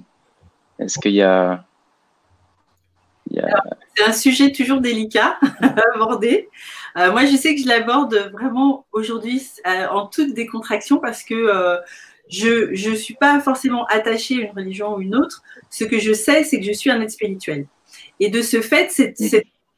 est-ce 0.78 1.00
qu'il 1.00 1.14
y 1.14 1.24
a... 1.24 1.66
C'est 3.32 4.04
un 4.06 4.12
sujet 4.12 4.52
toujours 4.52 4.82
délicat 4.82 5.38
à 5.62 5.76
aborder. 5.96 6.50
Euh, 6.98 7.12
moi, 7.12 7.26
je 7.26 7.36
sais 7.36 7.56
que 7.56 7.62
je 7.62 7.68
l'aborde 7.68 8.32
vraiment 8.32 8.86
aujourd'hui 8.92 9.42
euh, 9.68 9.88
en 9.88 10.08
toute 10.08 10.34
décontraction 10.34 11.00
parce 11.00 11.24
que 11.24 11.80
je 12.30 12.90
ne 12.90 12.96
suis 12.96 13.16
pas 13.16 13.40
forcément 13.40 13.86
attachée 13.86 14.36
à 14.36 14.48
une 14.48 14.52
religion 14.52 14.96
ou 14.96 15.02
une 15.02 15.16
autre. 15.16 15.44
Ce 15.70 15.84
que 15.84 16.00
je 16.00 16.14
sais, 16.14 16.44
c'est 16.44 16.60
que 16.60 16.66
je 16.66 16.72
suis 16.72 16.90
un 16.90 17.02
être 17.02 17.12
spirituel. 17.12 17.68
Et 18.20 18.30
de 18.30 18.42
ce 18.42 18.62
fait, 18.62 18.92
cette, 18.92 19.18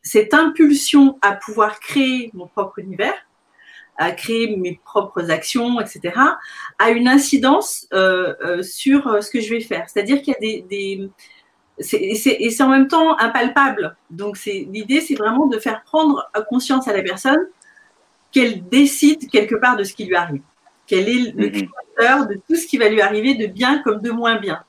cette, 0.01 0.33
impulsion 0.33 1.17
à 1.21 1.33
pouvoir 1.33 1.79
créer 1.79 2.31
mon 2.33 2.47
propre 2.47 2.79
univers, 2.79 3.15
à 3.97 4.11
créer 4.11 4.55
mes 4.57 4.79
propres 4.83 5.31
actions, 5.31 5.79
etc., 5.79 6.19
a 6.79 6.89
une 6.91 7.07
incidence 7.07 7.87
euh, 7.93 8.35
euh, 8.43 8.63
sur 8.63 9.07
euh, 9.07 9.21
ce 9.21 9.31
que 9.31 9.39
je 9.39 9.49
vais 9.49 9.61
faire. 9.61 9.89
C'est-à-dire 9.89 10.21
qu'il 10.21 10.33
y 10.33 10.35
a 10.35 10.39
des, 10.39 10.65
des 10.69 11.09
et 11.77 12.15
c'est 12.15 12.63
en 12.63 12.69
même 12.69 12.87
temps 12.87 13.17
impalpable. 13.19 13.95
Donc 14.09 14.37
l'idée, 14.45 15.01
c'est 15.01 15.15
vraiment 15.15 15.47
de 15.47 15.59
faire 15.59 15.83
prendre 15.83 16.25
conscience 16.49 16.87
à 16.87 16.93
la 16.93 17.03
personne 17.03 17.47
qu'elle 18.31 18.67
décide 18.67 19.29
quelque 19.29 19.55
part 19.55 19.77
de 19.77 19.83
ce 19.83 19.93
qui 19.93 20.05
lui 20.05 20.15
arrive. 20.15 20.41
Quel 20.87 21.09
est 21.09 21.33
le 21.33 21.47
mhm. 21.47 21.69
créateur 21.95 22.27
de 22.27 22.35
tout 22.47 22.55
ce 22.55 22.67
qui 22.67 22.77
va 22.77 22.89
lui 22.89 23.01
arriver 23.01 23.35
de 23.35 23.47
bien 23.47 23.81
comme 23.81 24.01
de 24.01 24.11
moins 24.11 24.37
bien. 24.39 24.63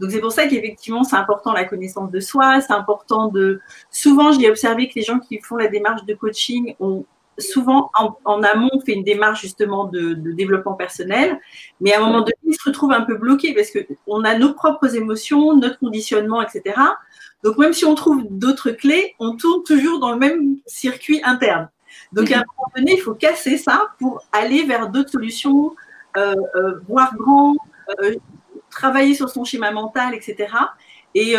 Donc 0.00 0.10
c'est 0.10 0.20
pour 0.20 0.32
ça 0.32 0.46
qu'effectivement 0.46 1.04
c'est 1.04 1.16
important 1.16 1.52
la 1.52 1.64
connaissance 1.64 2.10
de 2.10 2.20
soi, 2.20 2.60
c'est 2.60 2.72
important 2.72 3.28
de. 3.28 3.60
Souvent 3.90 4.32
j'ai 4.32 4.50
observé 4.50 4.88
que 4.88 4.94
les 4.96 5.02
gens 5.02 5.20
qui 5.20 5.40
font 5.40 5.56
la 5.56 5.68
démarche 5.68 6.04
de 6.04 6.14
coaching 6.14 6.74
ont 6.80 7.04
souvent 7.38 7.90
en, 8.24 8.42
amont 8.42 8.70
fait 8.84 8.92
une 8.92 9.04
démarche 9.04 9.40
justement 9.42 9.84
de, 9.84 10.14
développement 10.14 10.74
personnel, 10.74 11.40
mais 11.80 11.92
à 11.92 11.98
un 11.98 12.06
moment 12.06 12.20
donné 12.20 12.32
ils 12.44 12.54
se 12.54 12.68
retrouvent 12.68 12.92
un 12.92 13.02
peu 13.02 13.16
bloqués 13.16 13.54
parce 13.54 13.70
que 13.70 13.80
on 14.06 14.24
a 14.24 14.38
nos 14.38 14.52
propres 14.54 14.94
émotions, 14.94 15.56
notre 15.56 15.78
conditionnement, 15.78 16.42
etc. 16.42 16.76
Donc 17.42 17.58
même 17.58 17.72
si 17.72 17.84
on 17.84 17.94
trouve 17.94 18.24
d'autres 18.30 18.70
clés, 18.70 19.14
on 19.18 19.36
tourne 19.36 19.62
toujours 19.64 19.98
dans 19.98 20.12
le 20.12 20.18
même 20.18 20.58
circuit 20.66 21.20
interne. 21.24 21.68
Donc, 22.12 22.30
à 22.30 22.38
un 22.38 22.44
moment 22.56 22.70
donné, 22.76 22.94
il 22.94 23.00
faut 23.00 23.14
casser 23.14 23.56
ça 23.56 23.88
pour 23.98 24.22
aller 24.32 24.64
vers 24.64 24.88
d'autres 24.88 25.10
solutions, 25.10 25.74
euh, 26.16 26.34
euh, 26.56 26.80
voir 26.88 27.14
grand, 27.16 27.56
euh, 28.02 28.16
travailler 28.70 29.14
sur 29.14 29.28
son 29.30 29.44
schéma 29.44 29.70
mental, 29.70 30.14
etc. 30.14 30.52
Et, 31.14 31.36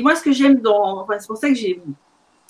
moi, 0.00 0.14
ce 0.14 0.22
que 0.22 0.32
j'aime 0.32 0.60
dans. 0.60 1.06
C'est 1.18 1.26
pour 1.26 1.36
ça 1.36 1.48
que 1.48 1.54
j'ai, 1.54 1.82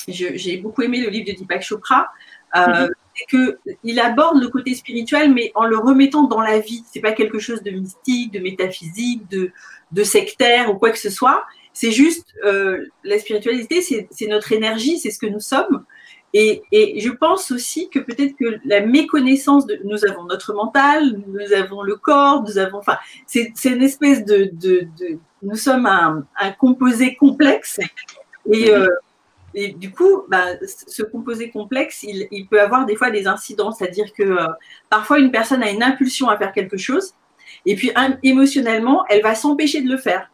j'ai 0.06 0.56
beaucoup 0.58 0.82
aimé 0.82 1.00
le 1.00 1.08
livre 1.08 1.26
de 1.26 1.32
Deepak 1.32 1.62
Chopra. 1.62 2.08
Mhm. 2.54 2.90
C'est 3.16 3.26
qu'il 3.26 4.00
aborde 4.00 4.40
le 4.40 4.48
côté 4.48 4.74
spirituel, 4.74 5.32
mais 5.32 5.52
en 5.54 5.66
le 5.66 5.78
remettant 5.78 6.24
dans 6.24 6.40
la 6.40 6.58
vie. 6.58 6.82
C'est 6.92 7.00
pas 7.00 7.12
quelque 7.12 7.38
chose 7.38 7.62
de 7.62 7.70
mystique, 7.70 8.32
de 8.32 8.40
métaphysique, 8.40 9.28
de, 9.30 9.52
de 9.92 10.02
sectaire 10.02 10.70
ou 10.70 10.78
quoi 10.78 10.90
que 10.90 10.98
ce 10.98 11.10
soit. 11.10 11.44
C'est 11.72 11.92
juste 11.92 12.34
la 13.04 13.18
spiritualité, 13.18 13.82
c'est 13.82 14.26
notre 14.26 14.52
énergie, 14.52 14.98
c'est 14.98 15.10
ce 15.10 15.18
que 15.18 15.26
nous 15.26 15.40
sommes. 15.40 15.84
Et, 16.36 16.64
je 17.00 17.10
pense 17.10 17.52
aussi 17.52 17.88
que 17.90 18.00
peut-être 18.00 18.36
que 18.36 18.58
la 18.64 18.80
méconnaissance 18.80 19.66
de 19.66 19.78
nous 19.84 20.04
avons 20.04 20.24
notre 20.24 20.52
mental, 20.52 21.22
nous 21.28 21.52
avons 21.52 21.82
le 21.82 21.94
corps, 21.94 22.42
nous 22.42 22.58
avons, 22.58 22.78
enfin, 22.78 22.96
c'est 23.26 23.52
une 23.64 23.82
espèce 23.82 24.24
de, 24.24 24.50
de, 24.52 24.88
nous 25.42 25.54
sommes 25.54 25.86
un, 25.86 26.26
un, 26.40 26.50
composé 26.50 27.14
complexe. 27.14 27.78
Et, 28.50 28.72
euh, 28.72 28.88
et 29.54 29.72
du 29.72 29.92
coup, 29.92 30.22
bah, 30.28 30.44
ce 30.66 31.02
composé 31.02 31.50
complexe, 31.50 32.02
il, 32.02 32.26
il, 32.30 32.46
peut 32.46 32.60
avoir 32.60 32.86
des 32.86 32.96
fois 32.96 33.10
des 33.10 33.26
incidents, 33.26 33.72
c'est-à-dire 33.72 34.12
que 34.12 34.22
euh, 34.22 34.46
parfois 34.90 35.18
une 35.18 35.30
personne 35.30 35.62
a 35.62 35.70
une 35.70 35.82
impulsion 35.82 36.28
à 36.28 36.36
faire 36.36 36.52
quelque 36.52 36.76
chose, 36.76 37.12
et 37.66 37.76
puis 37.76 37.92
émotionnellement, 38.22 39.04
elle 39.08 39.22
va 39.22 39.34
s'empêcher 39.34 39.80
de 39.82 39.88
le 39.88 39.96
faire. 39.96 40.30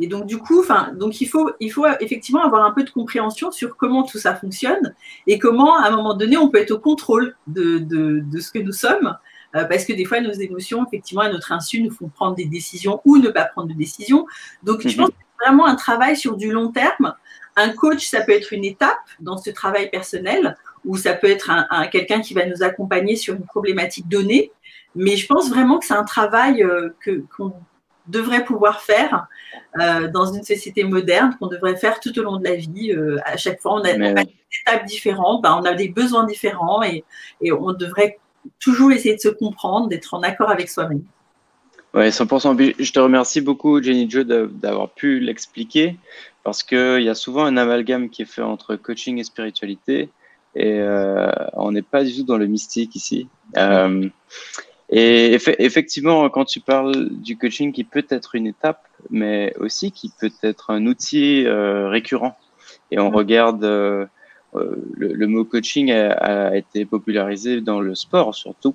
Et 0.00 0.06
donc, 0.06 0.26
du 0.26 0.38
coup, 0.38 0.64
donc 0.94 1.20
il 1.20 1.26
faut, 1.26 1.50
il 1.60 1.70
faut 1.70 1.86
effectivement 2.00 2.42
avoir 2.42 2.64
un 2.64 2.70
peu 2.70 2.84
de 2.84 2.90
compréhension 2.90 3.50
sur 3.50 3.76
comment 3.76 4.02
tout 4.02 4.18
ça 4.18 4.34
fonctionne 4.34 4.94
et 5.26 5.38
comment, 5.38 5.76
à 5.76 5.88
un 5.88 5.90
moment 5.90 6.14
donné, 6.14 6.38
on 6.38 6.48
peut 6.48 6.58
être 6.58 6.70
au 6.70 6.78
contrôle 6.78 7.36
de, 7.46 7.78
de, 7.78 8.40
ce 8.40 8.50
que 8.50 8.58
nous 8.58 8.72
sommes. 8.72 9.16
Euh, 9.56 9.64
parce 9.64 9.84
que 9.84 9.92
des 9.92 10.06
fois, 10.06 10.20
nos 10.20 10.32
émotions, 10.32 10.86
effectivement, 10.86 11.22
à 11.22 11.28
notre 11.28 11.52
insu, 11.52 11.82
nous 11.82 11.90
font 11.90 12.08
prendre 12.08 12.34
des 12.34 12.46
décisions 12.46 13.02
ou 13.04 13.18
ne 13.18 13.28
pas 13.28 13.44
prendre 13.44 13.68
de 13.68 13.74
décisions. 13.74 14.26
Donc, 14.62 14.80
je 14.82 14.88
mhm. 14.88 14.96
pense 14.96 15.08
que 15.10 15.14
c'est 15.18 15.46
vraiment 15.46 15.66
un 15.66 15.74
travail 15.74 16.16
sur 16.16 16.36
du 16.36 16.50
long 16.50 16.72
terme. 16.72 17.14
Un 17.60 17.70
coach, 17.70 18.06
ça 18.06 18.22
peut 18.22 18.32
être 18.32 18.52
une 18.52 18.64
étape 18.64 18.96
dans 19.20 19.36
ce 19.36 19.50
travail 19.50 19.90
personnel, 19.90 20.56
ou 20.84 20.96
ça 20.96 21.12
peut 21.12 21.28
être 21.28 21.50
un, 21.50 21.86
quelqu'un 21.88 22.20
qui 22.20 22.32
va 22.32 22.46
nous 22.46 22.62
accompagner 22.62 23.16
sur 23.16 23.34
une 23.34 23.44
problématique 23.44 24.08
donnée. 24.08 24.50
Mais 24.94 25.16
je 25.16 25.26
pense 25.26 25.50
vraiment 25.50 25.78
que 25.78 25.84
c'est 25.84 25.94
un 25.94 26.04
travail 26.04 26.62
euh, 26.62 26.88
que, 27.00 27.22
qu'on 27.36 27.52
devrait 28.06 28.44
pouvoir 28.44 28.80
faire 28.80 29.26
euh, 29.78 30.08
dans 30.08 30.32
une 30.32 30.42
société 30.42 30.84
moderne, 30.84 31.36
qu'on 31.38 31.46
devrait 31.46 31.76
faire 31.76 32.00
tout 32.00 32.18
au 32.18 32.22
long 32.22 32.38
de 32.38 32.44
la 32.44 32.56
vie. 32.56 32.92
Euh, 32.92 33.18
à 33.24 33.36
chaque 33.36 33.60
fois, 33.60 33.74
on 33.74 33.84
a, 33.84 33.92
des 33.92 34.30
étapes 34.66 34.86
différentes, 34.86 35.42
ben, 35.42 35.58
on 35.60 35.64
a 35.64 35.74
des 35.74 35.88
besoins 35.88 36.24
différents 36.24 36.82
et, 36.82 37.04
et, 37.40 37.52
on 37.52 37.72
devrait 37.72 38.18
toujours 38.58 38.90
essayer 38.90 39.14
de 39.14 39.20
se 39.20 39.28
comprendre, 39.28 39.88
d'être 39.88 40.14
en 40.14 40.22
accord 40.22 40.50
avec 40.50 40.70
soi-même. 40.70 41.02
Oui, 41.92 42.08
100%. 42.08 42.74
Je 42.78 42.92
te 42.92 43.00
remercie 43.00 43.40
beaucoup, 43.40 43.82
Jenny 43.82 44.08
Joe, 44.08 44.24
d'avoir 44.24 44.90
pu 44.90 45.18
l'expliquer 45.18 45.96
parce 46.42 46.62
qu'il 46.62 47.02
y 47.02 47.08
a 47.08 47.14
souvent 47.14 47.44
un 47.44 47.56
amalgame 47.56 48.08
qui 48.08 48.22
est 48.22 48.26
fait 48.26 48.42
entre 48.42 48.76
coaching 48.76 49.18
et 49.18 49.24
spiritualité 49.24 50.10
et 50.54 50.80
euh, 50.80 51.30
on 51.54 51.72
n'est 51.72 51.82
pas 51.82 52.04
du 52.04 52.14
tout 52.14 52.24
dans 52.24 52.38
le 52.38 52.46
mystique 52.46 52.96
ici. 52.96 53.28
Euh, 53.56 54.08
et 54.88 55.34
effectivement, 55.58 56.28
quand 56.30 56.44
tu 56.44 56.60
parles 56.60 57.10
du 57.10 57.38
coaching 57.38 57.72
qui 57.72 57.84
peut 57.84 58.06
être 58.08 58.34
une 58.34 58.48
étape, 58.48 58.84
mais 59.10 59.54
aussi 59.58 59.92
qui 59.92 60.10
peut 60.20 60.32
être 60.42 60.70
un 60.70 60.86
outil 60.86 61.46
euh, 61.46 61.88
récurrent. 61.88 62.36
Et 62.90 62.98
on 62.98 63.10
regarde, 63.10 63.62
le, 63.62 65.26
mot 65.28 65.44
coaching 65.44 65.92
a, 65.92 66.56
été 66.56 66.84
popularisé 66.84 67.60
dans 67.60 67.80
le 67.80 67.94
sport, 67.94 68.34
surtout 68.34 68.74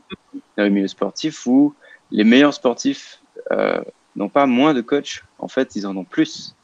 dans 0.58 0.64
le 0.64 0.70
milieu 0.70 0.88
sportif, 0.88 1.46
où 1.48 1.74
les 2.12 2.24
meilleurs 2.24 2.54
sportifs 2.54 3.20
n'ont 4.16 4.30
pas 4.30 4.46
moins 4.46 4.74
de 4.74 4.80
coachs, 4.80 5.22
en 5.40 5.50
fait, 5.50 5.76
ils 5.76 5.86
en 5.86 5.98
ont 5.98 6.06
plus. 6.06 6.55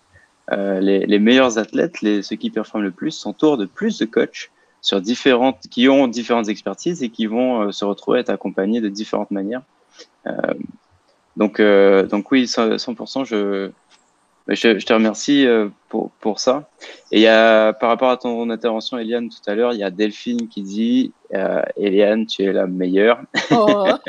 Les, 0.52 1.06
les, 1.06 1.20
meilleurs 1.20 1.58
athlètes, 1.58 2.02
les, 2.02 2.22
ceux 2.22 2.36
qui 2.36 2.50
performent 2.50 2.84
le 2.84 2.92
plus, 2.92 3.12
s'entourent 3.12 3.58
de 3.58 3.66
plus 3.66 3.98
de 3.98 4.06
coachs 4.06 4.52
sur 4.82 5.00
différentes, 5.00 5.60
qui 5.70 5.88
ont 5.88 6.08
différentes 6.08 6.50
expertises 6.50 7.04
et 7.04 7.10
qui 7.10 7.28
vont 7.28 7.62
euh, 7.62 7.72
se 7.72 7.86
retrouver 7.86 8.18
à 8.18 8.22
être 8.22 8.30
accompagnés 8.30 8.82
de 8.82 8.90
différentes 8.90 9.32
manières. 9.32 9.62
Euh, 10.28 10.54
donc, 11.38 11.60
euh, 11.60 12.06
donc 12.08 12.32
oui, 12.32 12.46
100%, 12.46 13.26
je, 13.26 13.70
je, 14.48 14.80
je, 14.80 14.86
te 14.86 14.94
remercie 14.94 15.48
pour, 15.88 16.12
pour 16.20 16.40
ça. 16.40 16.70
Et 17.12 17.20
il 17.20 17.22
y 17.22 17.28
a, 17.28 17.74
par 17.74 17.90
rapport 17.90 18.10
à 18.10 18.18
ton 18.18 18.50
intervention, 18.50 18.98
Eliane, 18.98 19.30
tout 19.30 19.50
à 19.50 19.56
l'heure, 19.56 19.74
il 19.74 19.80
y 19.80 19.84
a 19.84 19.92
Delphine 19.92 20.50
qui 20.50 20.64
dit 20.64 21.14
Eliane, 21.78 22.26
tu 22.26 22.44
es 22.44 22.52
la 22.52 22.68
meilleure. 22.68 23.22
Oh. 23.52 23.86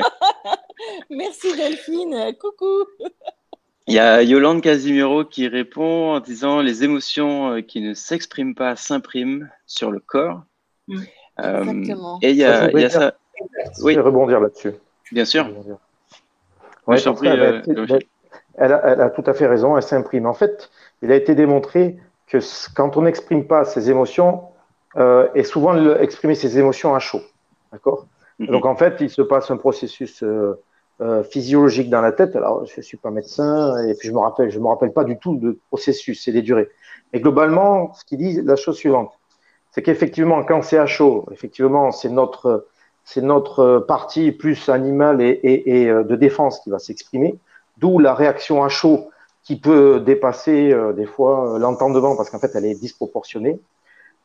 Merci 1.09 1.55
Delphine, 1.55 2.35
coucou. 2.39 2.85
Il 3.87 3.93
y 3.93 3.99
a 3.99 4.23
Yolande 4.23 4.61
Casimiro 4.61 5.25
qui 5.25 5.47
répond 5.47 6.13
en 6.13 6.19
disant 6.19 6.61
les 6.61 6.83
émotions 6.83 7.61
qui 7.61 7.81
ne 7.81 7.93
s'expriment 7.93 8.55
pas 8.55 8.75
s'impriment 8.75 9.49
sur 9.65 9.91
le 9.91 9.99
corps. 9.99 10.43
Mm. 10.87 11.01
Exactement. 11.37 12.19
Et 12.21 12.31
il 12.31 12.37
y 12.37 12.43
a, 12.43 12.71
y 12.71 12.83
a 12.85 12.89
ça. 12.89 13.13
Oui. 13.81 13.97
rebondir 13.97 14.39
là-dessus. 14.39 14.73
Bien 15.11 15.25
sûr. 15.25 15.49
Ouais, 16.87 16.97
euh, 17.07 17.61
elle, 18.55 18.73
a, 18.73 18.81
elle, 18.85 19.01
a, 19.01 19.09
tout 19.09 19.23
à 19.25 19.33
fait 19.33 19.47
raison, 19.47 19.77
elle 19.77 19.83
s'imprime. 19.83 20.25
En 20.25 20.33
fait, 20.33 20.69
il 21.01 21.11
a 21.11 21.15
été 21.15 21.33
démontré 21.33 21.97
que 22.27 22.39
quand 22.75 22.97
on 22.97 23.03
n'exprime 23.03 23.47
pas 23.47 23.63
ses 23.63 23.89
émotions, 23.89 24.43
euh, 24.95 25.27
et 25.33 25.43
souvent 25.43 25.75
exprimer 25.95 26.35
ses 26.35 26.59
émotions 26.59 26.93
à 26.93 26.99
chaud. 26.99 27.21
D'accord? 27.71 28.05
Mm-hmm. 28.39 28.51
Donc 28.51 28.65
en 28.65 28.75
fait, 28.75 28.97
il 28.99 29.09
se 29.09 29.21
passe 29.21 29.49
un 29.49 29.57
processus 29.57 30.23
euh, 31.03 31.23
physiologique 31.23 31.89
dans 31.89 32.01
la 32.01 32.11
tête. 32.11 32.35
Alors, 32.35 32.65
je 32.65 32.73
ne 32.77 32.81
suis 32.81 32.97
pas 32.97 33.11
médecin 33.11 33.77
et 33.87 33.93
puis 33.93 34.07
je 34.07 34.13
me 34.13 34.19
rappelle, 34.19 34.49
je 34.49 34.59
me 34.59 34.67
rappelle 34.67 34.93
pas 34.93 35.03
du 35.03 35.17
tout 35.17 35.35
de 35.35 35.59
processus 35.69 36.27
et 36.27 36.31
des 36.31 36.41
durées. 36.41 36.69
Mais 37.11 37.19
globalement, 37.19 37.93
ce 37.93 38.05
qu'il 38.05 38.19
dit, 38.19 38.41
la 38.41 38.55
chose 38.55 38.77
suivante 38.77 39.11
c'est 39.73 39.81
qu'effectivement, 39.81 40.43
quand 40.43 40.61
c'est 40.61 40.77
à 40.77 40.85
chaud, 40.85 41.25
effectivement, 41.31 41.91
c'est 41.91 42.09
notre, 42.09 42.67
c'est 43.05 43.21
notre 43.21 43.79
partie 43.79 44.31
plus 44.31 44.69
animale 44.69 45.19
et, 45.19 45.89
euh, 45.89 46.03
de 46.03 46.15
défense 46.15 46.59
qui 46.59 46.69
va 46.69 46.77
s'exprimer, 46.77 47.39
d'où 47.79 47.97
la 47.97 48.13
réaction 48.13 48.63
à 48.63 48.69
chaud 48.69 49.09
qui 49.41 49.59
peut 49.59 49.99
dépasser 49.99 50.71
euh, 50.71 50.93
des 50.93 51.07
fois 51.07 51.57
l'entendement 51.59 52.15
parce 52.15 52.29
qu'en 52.29 52.37
fait, 52.37 52.51
elle 52.53 52.65
est 52.65 52.79
disproportionnée. 52.79 53.59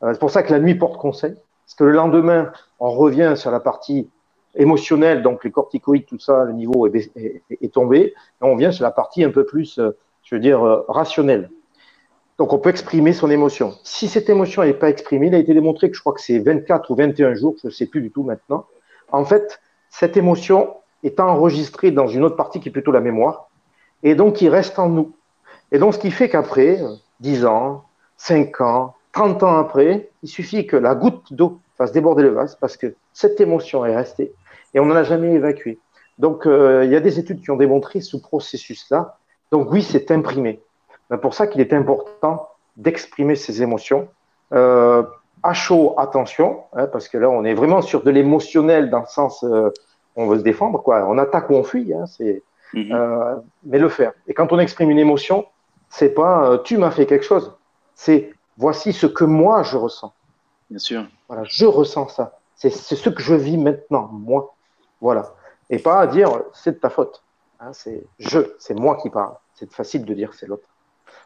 c'est 0.01 0.19
pour 0.19 0.29
ça 0.29 0.43
que 0.43 0.53
la 0.53 0.59
nuit 0.59 0.75
porte 0.75 0.97
conseil, 0.97 1.33
parce 1.33 1.75
que 1.75 1.83
le 1.83 1.91
lendemain, 1.91 2.51
on 2.79 2.91
revient 2.91 3.33
sur 3.35 3.49
la 3.49 3.59
partie 3.59 4.07
émotionnelle, 4.55 5.21
donc 5.21 5.43
les 5.43 5.51
corticoïdes, 5.51 6.05
tout 6.05 6.19
ça, 6.19 6.43
le 6.43 6.53
niveau 6.53 6.87
est, 6.87 7.73
tombé. 7.73 8.13
On 8.41 8.55
vient 8.55 8.71
sur 8.71 8.83
la 8.83 8.91
partie 8.91 9.23
un 9.23 9.29
peu 9.29 9.45
plus, 9.45 9.79
je 10.23 10.35
veux 10.35 10.41
dire, 10.41 10.61
rationnelle. 10.87 11.49
Donc, 12.39 12.53
on 12.53 12.57
peut 12.57 12.69
exprimer 12.69 13.11
son 13.11 13.29
émotion. 13.29 13.73
Si 13.83 14.07
cette 14.07 14.29
émotion 14.29 14.63
n'est 14.63 14.73
pas 14.73 14.89
exprimée, 14.89 15.27
il 15.27 15.35
a 15.35 15.39
été 15.39 15.53
démontré 15.53 15.89
que 15.89 15.95
je 15.95 15.99
crois 16.01 16.13
que 16.13 16.21
c'est 16.21 16.39
24 16.39 16.89
ou 16.89 16.95
21 16.95 17.33
jours, 17.35 17.55
je 17.61 17.67
ne 17.67 17.71
sais 17.71 17.85
plus 17.85 18.01
du 18.01 18.11
tout 18.11 18.23
maintenant. 18.23 18.65
En 19.11 19.25
fait, 19.25 19.59
cette 19.89 20.15
émotion 20.15 20.73
est 21.03 21.19
enregistrée 21.19 21.91
dans 21.91 22.07
une 22.07 22.23
autre 22.23 22.37
partie 22.37 22.61
qui 22.61 22.69
est 22.69 22.71
plutôt 22.71 22.93
la 22.93 23.01
mémoire, 23.01 23.49
et 24.03 24.15
donc 24.15 24.41
il 24.41 24.47
reste 24.47 24.79
en 24.79 24.87
nous. 24.87 25.13
Et 25.73 25.79
donc, 25.79 25.93
ce 25.93 25.99
qui 25.99 26.11
fait 26.11 26.29
qu'après, 26.29 26.79
10 27.19 27.45
ans, 27.45 27.83
5 28.15 28.61
ans, 28.61 28.95
30 29.11 29.43
ans 29.43 29.57
après, 29.57 30.09
il 30.23 30.29
suffit 30.29 30.65
que 30.65 30.77
la 30.77 30.95
goutte 30.95 31.33
d'eau 31.33 31.59
fasse 31.77 31.91
déborder 31.91 32.23
le 32.23 32.29
vase 32.29 32.55
parce 32.55 32.77
que 32.77 32.95
cette 33.11 33.41
émotion 33.41 33.85
est 33.85 33.95
restée 33.95 34.33
et 34.73 34.79
on 34.79 34.85
n'en 34.85 34.95
a 34.95 35.03
jamais 35.03 35.33
évacué. 35.33 35.79
Donc, 36.17 36.45
euh, 36.45 36.83
il 36.85 36.91
y 36.91 36.95
a 36.95 36.99
des 36.99 37.19
études 37.19 37.41
qui 37.41 37.51
ont 37.51 37.55
démontré 37.57 38.01
ce 38.01 38.17
processus-là. 38.17 39.17
Donc, 39.51 39.71
oui, 39.71 39.81
c'est 39.81 40.11
imprimé. 40.11 40.61
C'est 41.09 41.21
pour 41.21 41.33
ça 41.33 41.47
qu'il 41.47 41.61
est 41.61 41.73
important 41.73 42.49
d'exprimer 42.77 43.35
ses 43.35 43.61
émotions. 43.61 44.07
Euh, 44.53 45.03
à 45.43 45.53
chaud, 45.53 45.93
attention, 45.97 46.63
hein, 46.73 46.87
parce 46.87 47.07
que 47.07 47.17
là, 47.17 47.29
on 47.29 47.43
est 47.45 47.53
vraiment 47.53 47.81
sur 47.81 48.03
de 48.03 48.11
l'émotionnel 48.11 48.89
dans 48.89 48.99
le 48.99 49.05
sens, 49.07 49.43
euh, 49.43 49.71
on 50.15 50.27
veut 50.27 50.39
se 50.39 50.43
défendre, 50.43 50.81
quoi. 50.81 51.05
On 51.07 51.17
attaque 51.17 51.49
ou 51.49 51.53
on 51.53 51.63
fuit, 51.63 51.93
hein, 51.93 52.05
c'est, 52.05 52.43
mhm. 52.73 52.91
euh, 52.91 53.35
mais 53.63 53.79
le 53.79 53.89
faire. 53.89 54.11
Et 54.27 54.33
quand 54.33 54.51
on 54.51 54.59
exprime 54.59 54.89
une 54.89 54.99
émotion, 54.99 55.45
c'est 55.89 56.13
pas 56.13 56.49
euh, 56.49 56.57
tu 56.57 56.77
m'as 56.77 56.91
fait 56.91 57.05
quelque 57.05 57.25
chose, 57.25 57.53
c'est 57.95 58.31
voici 58.57 58.93
ce 58.93 59.07
que 59.07 59.23
moi 59.23 59.63
je 59.63 59.77
ressens. 59.77 60.13
Bien 60.69 60.79
sûr. 60.79 61.05
Voilà, 61.27 61.43
je 61.45 61.65
ressens 61.65 62.09
ça. 62.09 62.37
C'est, 62.55 62.69
ce 62.69 63.09
que 63.09 63.21
je 63.21 63.35
vis 63.35 63.57
maintenant, 63.57 64.09
moi. 64.11 64.53
Voilà. 65.01 65.33
Et 65.69 65.79
pas 65.79 65.99
à 65.99 66.07
dire 66.07 66.41
c'est 66.53 66.73
de 66.73 66.77
ta 66.77 66.89
faute. 66.89 67.23
Hein, 67.59 67.71
c'est 67.73 68.03
je, 68.19 68.39
c'est 68.57 68.73
moi 68.73 68.97
qui 69.01 69.09
parle. 69.09 69.33
C'est 69.53 69.71
facile 69.71 70.05
de 70.05 70.13
dire 70.13 70.33
c'est 70.33 70.47
l'autre. 70.47 70.67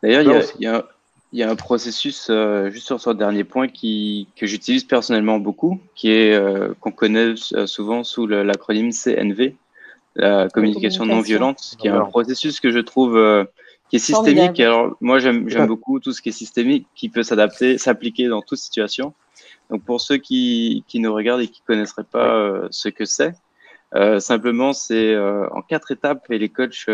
D'ailleurs, 0.02 0.44
il 0.60 1.40
y, 1.40 1.44
a, 1.44 1.50
un 1.50 1.56
processus, 1.56 2.28
euh, 2.30 2.70
juste 2.70 2.88
sur 2.88 3.00
ce 3.00 3.10
dernier 3.12 3.44
point, 3.44 3.68
qui, 3.68 4.28
que 4.36 4.46
j'utilise 4.46 4.84
personnellement 4.84 5.40
beaucoup, 5.40 5.80
qui 5.96 6.12
est 6.12 6.34
euh, 6.34 6.74
qu'on 6.80 6.92
connaît 6.92 7.34
euh, 7.54 7.66
souvent 7.66 8.04
sous 8.04 8.28
l'acronyme 8.28 8.92
CNV, 8.92 9.56
la 10.16 10.50
communication 10.50 11.06
non 11.06 11.22
violente, 11.22 11.76
qui 11.80 11.88
est 11.88 11.92
un 11.92 12.06
processus 12.06 12.60
que 12.60 12.72
je 12.72 12.80
trouve 12.80 13.48
qui 13.90 13.96
est 13.96 14.00
systémique. 14.00 14.60
Alors, 14.60 14.96
moi, 15.00 15.20
j'aime 15.20 15.48
beaucoup 15.68 16.00
tout 16.00 16.12
ce 16.12 16.22
qui 16.22 16.30
est 16.30 16.34
systémique, 16.34 16.88
qui 16.96 17.10
peut 17.10 17.24
s'adapter, 17.24 17.78
s'appliquer 17.78 18.28
dans 18.28 18.42
toute 18.42 18.60
situation. 18.60 19.14
Donc, 19.70 19.84
pour 19.84 20.02
ceux 20.02 20.18
qui, 20.18 20.84
qui 20.88 21.00
nous 21.00 21.14
regardent 21.14 21.42
et 21.42 21.48
qui 21.48 21.62
connaisseraient 21.62 22.04
pas 22.04 22.68
ce 22.70 22.90
que 22.90 23.06
c'est, 23.06 23.34
simplement, 24.20 24.74
c'est 24.74 25.18
en 25.18 25.62
quatre 25.62 25.92
étapes 25.92 26.26
et 26.30 26.38
les 26.38 26.50
coachs 26.50 26.88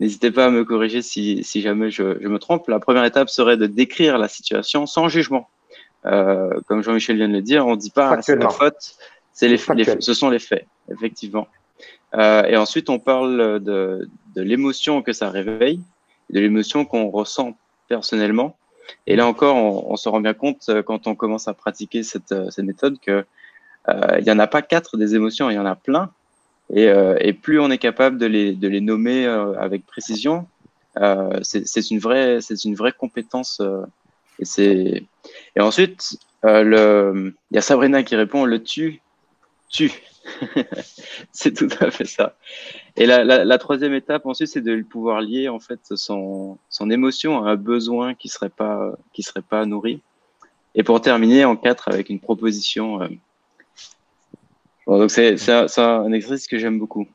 N'hésitez 0.00 0.30
pas 0.30 0.46
à 0.46 0.50
me 0.50 0.64
corriger 0.64 1.02
si, 1.02 1.42
si 1.42 1.60
jamais 1.60 1.90
je, 1.90 2.18
je, 2.20 2.28
me 2.28 2.38
trompe. 2.38 2.68
La 2.68 2.78
première 2.78 3.04
étape 3.04 3.28
serait 3.28 3.56
de 3.56 3.66
décrire 3.66 4.16
la 4.16 4.28
situation 4.28 4.86
sans 4.86 5.08
jugement. 5.08 5.48
Euh, 6.06 6.60
comme 6.66 6.82
Jean-Michel 6.82 7.16
vient 7.16 7.28
de 7.28 7.32
le 7.32 7.42
dire, 7.42 7.66
on 7.66 7.72
ne 7.72 7.80
dit 7.80 7.90
pas 7.90 8.22
c'est 8.22 8.36
la 8.36 8.48
faute, 8.48 8.96
c'est 9.32 9.48
les, 9.48 9.58
ce 9.58 10.14
sont 10.14 10.30
les 10.30 10.38
faits, 10.38 10.66
effectivement. 10.92 11.48
Euh, 12.14 12.44
et 12.44 12.56
ensuite, 12.56 12.88
on 12.90 13.00
parle 13.00 13.60
de, 13.60 14.08
de 14.36 14.42
l'émotion 14.42 15.02
que 15.02 15.12
ça 15.12 15.30
réveille, 15.30 15.80
de 16.30 16.38
l'émotion 16.38 16.84
qu'on 16.84 17.10
ressent 17.10 17.56
personnellement. 17.88 18.56
Et 19.06 19.16
là 19.16 19.26
encore, 19.26 19.56
on, 19.56 19.92
on, 19.92 19.96
se 19.96 20.08
rend 20.08 20.20
bien 20.20 20.34
compte 20.34 20.68
euh, 20.68 20.82
quand 20.82 21.06
on 21.06 21.14
commence 21.14 21.48
à 21.48 21.54
pratiquer 21.54 22.02
cette, 22.02 22.32
euh, 22.32 22.50
cette 22.50 22.64
méthode 22.64 22.98
que 23.00 23.10
euh, 23.10 23.22
il 24.18 24.24
n'y 24.24 24.30
en 24.30 24.38
a 24.38 24.46
pas 24.46 24.62
quatre 24.62 24.96
des 24.96 25.14
émotions, 25.14 25.50
il 25.50 25.54
y 25.54 25.58
en 25.58 25.66
a 25.66 25.74
plein. 25.74 26.10
Et, 26.70 26.88
euh, 26.88 27.16
et, 27.20 27.32
plus 27.32 27.60
on 27.60 27.70
est 27.70 27.78
capable 27.78 28.18
de 28.18 28.26
les, 28.26 28.52
de 28.52 28.68
les 28.68 28.80
nommer 28.80 29.26
euh, 29.26 29.58
avec 29.58 29.86
précision, 29.86 30.46
euh, 30.98 31.38
c'est 31.42 31.90
une 31.90 31.98
vraie, 31.98 32.40
une 32.64 32.74
vraie 32.74 32.92
compétence. 32.92 33.62
et 34.58 35.06
et 35.56 35.60
ensuite, 35.60 36.18
il 36.44 37.32
y 37.50 37.58
a 37.58 37.60
Sabrina 37.60 38.02
qui 38.02 38.16
répond 38.16 38.44
le 38.44 38.62
tu, 38.62 39.00
tu. 39.68 39.92
c'est 41.32 41.54
tout 41.54 41.68
à 41.80 41.90
fait 41.90 42.04
ça. 42.04 42.34
Et 42.96 43.06
la, 43.06 43.24
la, 43.24 43.44
la 43.44 43.58
troisième 43.58 43.94
étape 43.94 44.26
ensuite, 44.26 44.48
c'est 44.48 44.60
de 44.60 44.82
pouvoir 44.82 45.22
lier 45.22 45.48
en 45.48 45.58
fait 45.58 45.80
son, 45.94 46.58
son 46.68 46.90
émotion 46.90 47.44
à 47.44 47.52
un 47.52 47.56
besoin 47.56 48.14
qui 48.14 48.28
serait 48.28 48.50
pas 48.50 48.92
qui 49.14 49.22
serait 49.22 49.42
pas 49.42 49.64
nourri. 49.64 50.02
Et 50.74 50.82
pour 50.82 51.00
terminer 51.00 51.46
en 51.46 51.56
quatre 51.56 51.88
avec 51.88 52.10
une 52.10 52.20
proposition 52.20 53.00
donc 54.96 55.10
c'est 55.10 55.36
un, 55.78 56.12
exercice 56.12 56.46
que 56.46 56.58
j'aime 56.58 56.78
beaucoup. 56.78 57.06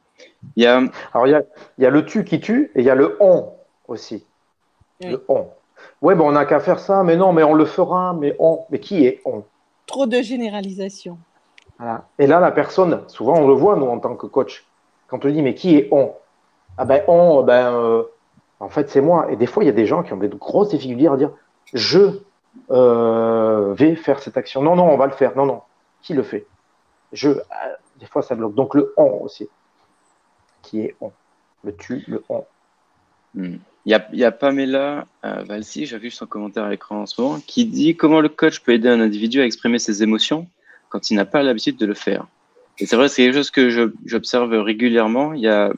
Il 0.55 0.63
y 0.63 0.67
a... 0.67 0.83
Alors 1.13 1.27
il 1.27 1.31
y 1.31 1.35
a, 1.35 1.43
il 1.77 1.83
y 1.83 1.87
a 1.87 1.89
le 1.89 2.05
tu 2.05 2.23
qui 2.23 2.39
tue 2.39 2.71
et 2.75 2.81
il 2.81 2.85
y 2.85 2.89
a 2.89 2.95
le 2.95 3.17
on 3.19 3.53
aussi. 3.87 4.25
Le 5.01 5.23
on. 5.27 5.47
Ouais, 6.01 6.15
bon, 6.15 6.27
on 6.27 6.31
n'a 6.33 6.45
qu'à 6.45 6.59
faire 6.59 6.79
ça, 6.79 7.03
mais 7.03 7.15
non, 7.15 7.33
mais 7.33 7.43
on 7.43 7.53
le 7.53 7.65
fera, 7.65 8.13
mais 8.13 8.35
on. 8.39 8.59
Mais 8.69 8.79
qui 8.79 9.05
est 9.05 9.21
on? 9.25 9.43
Trop 9.85 10.05
de 10.05 10.21
généralisation. 10.21 11.17
Voilà. 11.79 12.05
Et 12.19 12.27
là, 12.27 12.39
la 12.39 12.51
personne, 12.51 13.01
souvent 13.07 13.37
on 13.37 13.47
le 13.47 13.53
voit, 13.53 13.75
nous, 13.75 13.87
en 13.87 13.99
tant 13.99 14.15
que 14.15 14.27
coach, 14.27 14.65
quand 15.07 15.23
on 15.25 15.29
dit, 15.29 15.41
mais 15.41 15.55
qui 15.55 15.77
est 15.77 15.89
on? 15.91 16.13
Ah 16.77 16.85
ben, 16.85 17.03
on, 17.07 17.43
ben, 17.43 17.73
euh, 17.73 18.03
en 18.59 18.69
fait, 18.69 18.89
c'est 18.89 19.01
moi. 19.01 19.27
Et 19.31 19.35
des 19.35 19.45
fois, 19.45 19.63
il 19.63 19.67
y 19.67 19.69
a 19.69 19.73
des 19.73 19.85
gens 19.85 20.03
qui 20.03 20.13
ont 20.13 20.17
des 20.17 20.29
grosses 20.29 20.69
difficultés 20.69 21.07
à 21.07 21.17
dire, 21.17 21.31
je 21.73 22.21
euh, 22.71 23.73
vais 23.73 23.95
faire 23.95 24.19
cette 24.19 24.37
action. 24.37 24.61
Non, 24.61 24.75
non, 24.75 24.89
on 24.89 24.97
va 24.97 25.05
le 25.05 25.13
faire. 25.13 25.35
Non, 25.35 25.45
non. 25.45 25.61
Qui 26.01 26.13
le 26.13 26.23
fait? 26.23 26.45
Je, 27.13 27.29
euh, 27.29 27.41
des 27.99 28.05
fois, 28.05 28.21
ça 28.21 28.35
bloque. 28.35 28.55
Donc 28.55 28.75
le 28.75 28.93
on 28.97 29.21
aussi, 29.21 29.47
qui 30.61 30.81
est 30.81 30.95
on. 30.99 31.11
Le 31.63 31.75
tu, 31.75 32.03
le 32.07 32.23
on. 32.27 32.43
Hmm. 33.35 33.57
Il 33.85 33.91
y, 33.91 33.95
a, 33.95 34.07
il 34.13 34.19
y, 34.19 34.23
a, 34.23 34.31
Pamela 34.31 35.07
euh, 35.25 35.43
Valsi, 35.43 35.83
vu 35.85 36.09
son 36.09 36.25
commentaire 36.25 36.63
à 36.63 36.69
l'écran 36.69 37.01
en 37.01 37.05
ce 37.05 37.19
moment, 37.19 37.39
qui 37.45 37.65
dit 37.65 37.97
comment 37.97 38.21
le 38.21 38.29
coach 38.29 38.61
peut 38.61 38.71
aider 38.71 38.87
un 38.87 39.01
individu 39.01 39.41
à 39.41 39.45
exprimer 39.45 39.77
ses 39.77 40.03
émotions 40.03 40.47
quand 40.87 41.11
il 41.11 41.15
n'a 41.15 41.25
pas 41.25 41.43
l'habitude 41.43 41.75
de 41.77 41.85
le 41.85 41.93
faire. 41.93 42.25
Et 42.79 42.85
c'est 42.85 42.95
vrai, 42.95 43.09
c'est 43.09 43.23
quelque 43.23 43.35
chose 43.35 43.51
que 43.51 43.91
j'observe 44.05 44.53
régulièrement. 44.53 45.33
Il 45.33 45.41
y 45.41 45.49
a, 45.49 45.73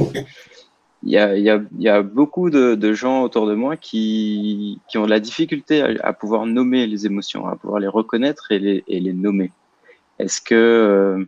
il 0.00 1.10
y 1.10 1.18
a, 1.18 1.36
il 1.36 1.62
y 1.78 1.88
a, 1.88 2.02
beaucoup 2.02 2.50
de, 2.50 2.74
de, 2.74 2.92
gens 2.92 3.22
autour 3.22 3.46
de 3.46 3.54
moi 3.54 3.76
qui, 3.76 4.80
qui 4.88 4.98
ont 4.98 5.04
de 5.04 5.10
la 5.10 5.20
difficulté 5.20 5.80
à, 5.80 5.90
à, 6.02 6.12
pouvoir 6.12 6.46
nommer 6.46 6.86
les 6.86 7.06
émotions, 7.06 7.46
à 7.46 7.56
pouvoir 7.56 7.78
les 7.78 7.88
reconnaître 7.88 8.50
et 8.50 8.58
les, 8.58 8.84
et 8.88 8.98
les 8.98 9.12
nommer. 9.12 9.52
Est-ce 10.18 10.40
que 10.40 10.54
euh, 10.54 11.24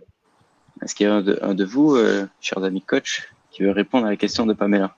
est-ce 0.82 0.94
qu'il 0.94 1.06
y 1.06 1.10
a 1.10 1.14
un 1.14 1.22
de, 1.22 1.38
un 1.42 1.54
de 1.54 1.64
vous, 1.64 1.96
euh, 1.96 2.26
chers 2.40 2.62
amis 2.62 2.82
coach, 2.82 3.28
qui 3.50 3.62
veut 3.62 3.70
répondre 3.70 4.06
à 4.06 4.10
la 4.10 4.16
question 4.16 4.46
de 4.46 4.52
Pamela? 4.52 4.94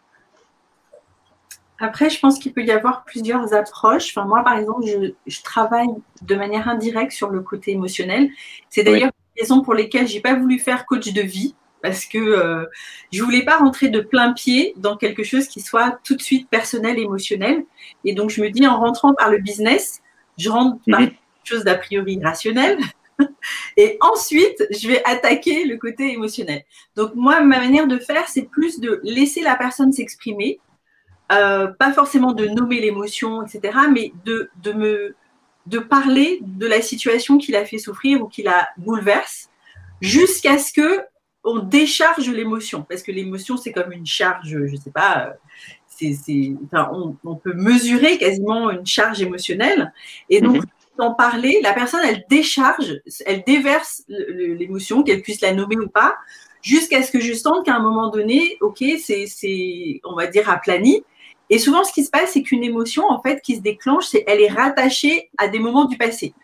Après, 1.81 2.11
je 2.11 2.19
pense 2.19 2.41
qu'il 2.41 2.53
peut 2.53 2.65
y 2.65 2.73
avoir 2.73 3.05
plusieurs 3.05 3.55
approches. 3.55 4.11
Enfin, 4.17 4.27
moi, 4.27 4.43
par 4.43 4.59
exemple, 4.59 4.85
je, 4.85 5.13
je 5.29 5.43
travaille 5.43 5.89
de 6.23 6.35
manière 6.35 6.69
indirecte 6.69 7.13
sur 7.13 7.31
le 7.31 7.41
côté 7.41 7.71
émotionnel. 7.71 8.31
C'est 8.69 8.83
d'ailleurs 8.83 9.13
oui. 9.15 9.25
une 9.37 9.43
raison 9.43 9.63
pour 9.63 9.75
lesquelles 9.75 10.09
j'ai 10.09 10.21
pas 10.21 10.35
voulu 10.35 10.59
faire 10.59 10.87
coach 10.87 11.13
de 11.13 11.23
vie 11.23 11.55
parce 11.81 12.05
que 12.07 12.19
euh, 12.19 12.65
je 13.13 13.23
voulais 13.23 13.45
pas 13.45 13.59
rentrer 13.59 13.89
de 13.89 14.01
plein 14.01 14.33
pied 14.33 14.75
dans 14.77 14.97
quelque 14.97 15.23
chose 15.23 15.47
qui 15.47 15.61
soit 15.61 16.01
tout 16.03 16.17
de 16.17 16.23
suite 16.23 16.49
personnel, 16.49 16.99
émotionnel. 16.99 17.65
Et 18.05 18.13
donc, 18.13 18.31
je 18.31 18.43
me 18.43 18.51
dis, 18.51 18.67
en 18.67 18.79
rentrant 18.81 19.15
par 19.15 19.31
le 19.31 19.39
business, 19.39 20.01
je 20.37 20.51
rentre 20.51 20.77
mm 20.77 20.81
-hmm. 20.81 20.91
par 20.91 21.01
quelque 21.01 21.17
chose 21.45 21.65
d'a 21.65 21.77
priori 21.77 22.21
rationnel. 22.21 22.79
Et 23.77 23.99
ensuite, 24.01 24.65
je 24.71 24.89
vais 24.89 25.03
attaquer 25.05 25.65
le 25.65 25.77
côté 25.77 26.13
émotionnel. 26.13 26.65
Donc, 26.97 27.15
moi, 27.15 27.41
ma 27.41 27.59
manière 27.59 27.87
de 27.87 27.99
faire, 27.99 28.29
c'est 28.29 28.43
plus 28.43 28.81
de 28.81 29.01
laisser 29.03 29.43
la 29.43 29.57
personne 29.57 29.93
s'exprimer, 29.93 30.61
euh, 31.33 31.69
pas 31.69 31.93
forcément 31.93 32.33
de 32.33 32.47
nommer 32.47 32.81
l'émotion, 32.81 33.45
etc., 33.45 33.77
mais 33.93 34.13
de, 34.25 34.51
de, 34.63 34.73
me, 34.73 35.17
de 35.67 35.79
parler 35.79 36.41
de 36.43 36.67
la 36.67 36.81
situation 36.81 37.39
qui 37.39 37.53
l'a 37.53 37.65
fait 37.65 37.79
souffrir 37.79 38.23
ou 38.23 38.29
qui 38.29 38.43
la 38.43 38.69
bouleverse, 38.77 39.51
jusqu'à 40.01 40.59
ce 40.59 40.73
que 40.73 41.01
on 41.45 41.61
décharge 41.61 42.29
l'émotion. 42.29 42.85
Parce 42.89 43.03
que 43.03 43.13
l'émotion, 43.13 43.57
c'est 43.57 43.73
comme 43.73 43.93
une 43.93 44.07
charge, 44.07 44.49
je 44.49 44.59
ne 44.59 44.77
sais 44.77 44.91
pas, 44.91 45.35
c'est, 45.87 46.15
enfin, 46.67 46.91
on, 47.25 47.35
peut 47.37 47.55
mesurer 47.55 48.19
quasiment 48.19 48.71
une 48.71 48.87
charge 48.87 49.21
émotionnelle. 49.23 49.93
Et 50.29 50.41
donc, 50.41 50.57
-hmm 50.57 50.78
d'en 50.99 51.15
parler, 51.15 51.61
la 51.63 51.73
personne, 51.73 52.01
elle 52.05 52.25
décharge, 52.29 53.01
elle 53.25 53.45
déverse 53.45 54.03
l'émotion, 54.09 55.03
qu'elle 55.03 55.23
puisse 55.23 55.41
la 55.41 55.55
nommer 55.55 55.77
ou 55.77 55.89
pas, 55.89 56.17
jusqu'à 56.63 57.03
ce 57.03 57.11
que 57.11 57.21
je 57.21 57.33
sente 57.33 57.65
qu'à 57.65 57.77
un 57.77 57.81
moment 57.81 58.11
donné, 58.11 58.59
ok, 58.61 58.85
c'est, 58.99 60.01
on 60.05 60.15
va 60.15 60.27
dire, 60.27 60.51
aplani. 60.51 61.03
Et 61.51 61.59
souvent, 61.59 61.85
ce 61.85 61.93
qui 61.93 62.05
se 62.05 62.11
passe, 62.11 62.33
c'est 62.33 62.43
qu'une 62.43 62.65
émotion, 62.65 63.05
en 63.09 63.23
fait, 63.23 63.41
qui 63.41 63.57
se 63.57 63.63
déclenche, 63.63 64.07
c'est 64.07 64.25
elle 64.27 64.41
est 64.41 64.51
rattachée 64.51 65.31
à 65.39 65.49
des 65.49 65.61
moments 65.61 65.87
du 65.87 65.97
passé. 65.97 66.35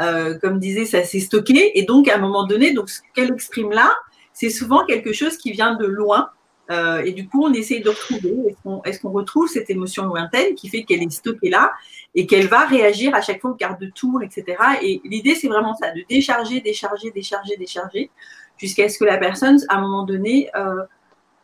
Euh, 0.00 0.38
comme 0.38 0.58
disait, 0.58 0.86
ça 0.86 1.04
s'est 1.04 1.20
stocké. 1.20 1.78
Et 1.78 1.82
donc, 1.82 2.08
à 2.08 2.14
un 2.14 2.18
moment 2.18 2.46
donné, 2.46 2.72
donc, 2.72 2.88
ce 2.88 3.00
qu'elle 3.14 3.32
exprime 3.32 3.70
là, 3.70 3.94
c'est 4.32 4.48
souvent 4.48 4.86
quelque 4.86 5.12
chose 5.12 5.36
qui 5.36 5.52
vient 5.52 5.74
de 5.74 5.84
loin, 5.86 6.30
Euh, 6.72 7.02
et 7.04 7.12
du 7.12 7.28
coup, 7.28 7.44
on 7.44 7.52
essaie 7.52 7.80
de 7.80 7.90
retrouver, 7.90 8.56
est-ce 8.84 9.00
qu'on 9.00 9.10
retrouve 9.10 9.46
cette 9.48 9.68
émotion 9.68 10.06
lointaine 10.06 10.54
qui 10.54 10.68
fait 10.68 10.84
qu'elle 10.84 11.02
est 11.02 11.10
stockée 11.10 11.50
là 11.50 11.72
et 12.14 12.26
qu'elle 12.26 12.46
va 12.46 12.66
réagir 12.66 13.14
à 13.14 13.20
chaque 13.20 13.40
fois 13.40 13.50
au 13.50 13.54
quart 13.54 13.78
de 13.78 13.86
tour, 13.86 14.22
etc. 14.22 14.56
Et 14.82 15.02
l'idée, 15.04 15.34
c'est 15.34 15.48
vraiment 15.48 15.74
ça, 15.74 15.90
de 15.90 16.02
décharger, 16.08 16.60
décharger, 16.60 17.10
décharger, 17.10 17.56
décharger, 17.56 18.10
jusqu'à 18.56 18.88
ce 18.88 18.98
que 18.98 19.04
la 19.04 19.18
personne, 19.18 19.58
à 19.68 19.76
un 19.76 19.80
moment 19.82 20.04
donné, 20.04 20.48
euh, 20.56 20.82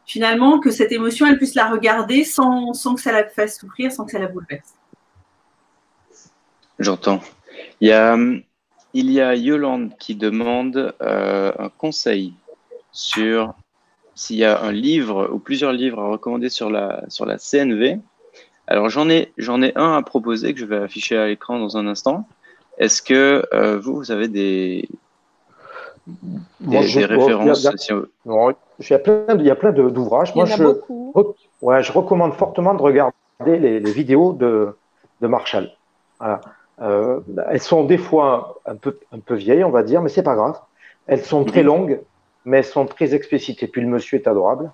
finalement, 0.07 0.61
que 0.61 0.70
cette 0.70 0.93
émotion, 0.93 1.26
elle 1.26 1.37
puisse 1.37 1.55
la 1.55 1.68
regarder 1.68 2.24
sans, 2.24 2.72
sans 2.72 2.95
que 2.95 3.01
ça 3.01 3.12
la 3.12 3.29
fasse 3.29 3.59
souffrir, 3.59 3.93
sans 3.93 4.07
que 4.07 4.12
ça 4.12 4.18
la 4.18 4.29
bouleverse. 4.29 4.74
J'entends. 6.79 7.20
Il 7.81 7.89
y 7.89 7.93
a, 7.93 8.16
il 8.95 9.11
y 9.11 9.20
a 9.20 9.35
Yolande 9.35 9.93
qui 9.99 10.14
demande 10.14 10.95
euh, 11.03 11.53
un 11.59 11.68
conseil 11.68 12.35
sur 12.93 13.55
s'il 14.19 14.37
y 14.37 14.45
a 14.45 14.61
un 14.61 14.73
livre 14.73 15.31
ou 15.33 15.39
plusieurs 15.39 15.73
livres 15.73 16.01
à 16.01 16.09
recommander 16.09 16.49
sur 16.49 16.71
la, 16.71 17.05
sur 17.09 17.25
la 17.25 17.39
CNV. 17.39 18.01
Alors 18.66 18.89
j'en 18.91 19.09
ai, 19.09 19.33
j'en 19.39 19.62
ai 19.62 19.73
un 19.77 19.93
à 19.93 20.03
proposer 20.03 20.53
que 20.55 20.59
je 20.59 20.66
vais 20.66 20.79
afficher 20.79 21.16
à 21.16 21.29
l'écran 21.29 21.61
dans 21.61 21.77
un 21.77 21.87
instant. 21.87 22.27
Est-ce 22.79 23.01
que 23.01 23.45
euh, 23.55 23.79
vous, 23.79 23.95
vous 23.95 24.11
avez 24.11 24.27
des, 24.27 24.89
des, 26.59 26.79
références 26.79 27.64
il 28.81 28.91
y 28.91 28.95
a 28.95 28.99
plein, 28.99 29.25
il 29.39 29.47
y 29.47 29.51
a 29.51 29.55
plein 29.55 29.71
d'ouvrages. 29.71 30.35
Moi, 30.35 30.47
je, 30.47 30.64
ouais, 31.62 31.83
je 31.85 31.93
recommande 31.93 32.35
fortement 32.35 32.75
de 32.75 32.83
regarder 32.83 33.14
les, 33.47 33.79
les 33.79 33.93
vidéos 33.93 34.33
de, 34.33 34.75
de 35.21 35.27
Marshall. 35.29 35.71
Voilà. 36.19 36.41
Euh, 36.81 37.21
elles 37.51 37.61
sont 37.61 37.85
des 37.85 37.99
fois 37.99 38.61
un 38.66 38.75
peu, 38.75 38.99
un 39.12 39.21
peu 39.21 39.35
vieilles, 39.35 39.64
on 39.64 39.71
va 39.71 39.85
dire, 39.85 40.03
mais 40.03 40.09
c'est 40.09 40.25
pas 40.25 40.35
grave. 40.35 40.61
Elles 41.07 41.25
sont 41.25 41.45
très 41.45 41.62
longues, 41.62 42.01
mais 42.45 42.59
elles 42.59 42.64
sont 42.64 42.86
très 42.86 43.14
explicites. 43.14 43.62
Et 43.62 43.68
puis 43.68 43.80
le 43.80 43.89
monsieur 43.89 44.18
est 44.18 44.26
adorable. 44.26 44.70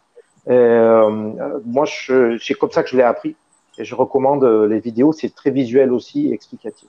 Euh, 0.49 1.61
moi, 1.65 1.87
c'est 1.87 2.55
comme 2.55 2.71
ça 2.71 2.83
que 2.83 2.91
je 2.91 2.97
l'ai 2.97 3.03
appris. 3.03 3.37
Et 3.79 3.85
je 3.85 3.95
recommande 3.95 4.45
les 4.45 4.81
vidéos. 4.81 5.13
C'est 5.13 5.35
très 5.35 5.51
visuel 5.51 5.93
aussi 5.93 6.29
et 6.29 6.33
explicatif. 6.33 6.89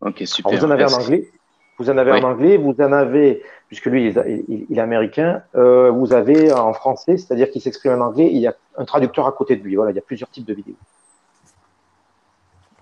Ok, 0.00 0.22
super. 0.26 0.52
vous 0.52 0.64
en 0.64 0.70
avez 0.70 0.84
en 0.84 0.92
anglais? 0.92 1.30
Vous 1.78 1.90
en 1.90 1.98
avez 1.98 2.12
en 2.12 2.22
anglais? 2.22 2.56
Vous 2.56 2.74
en 2.78 2.92
avez, 2.92 3.42
puisque 3.68 3.86
lui, 3.86 4.14
il, 4.48 4.78
est 4.78 4.80
américain. 4.80 5.42
Euh, 5.54 5.90
vous 5.90 6.12
avez 6.12 6.52
en 6.52 6.72
français, 6.72 7.16
c'est-à-dire 7.16 7.50
qu'il 7.50 7.62
s'exprime 7.62 7.92
en 7.92 8.06
anglais. 8.06 8.28
Il 8.30 8.38
y 8.38 8.46
a 8.46 8.54
un 8.76 8.84
traducteur 8.84 9.26
à 9.26 9.32
côté 9.32 9.56
de 9.56 9.62
lui. 9.62 9.74
Voilà, 9.76 9.90
il 9.90 9.94
y 9.94 9.98
a 9.98 10.02
plusieurs 10.02 10.30
types 10.30 10.44
de 10.44 10.54
vidéos. 10.54 10.76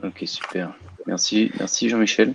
Ok, 0.05 0.23
super. 0.25 0.73
Merci, 1.07 1.53
merci 1.59 1.89
Jean-Michel. 1.89 2.35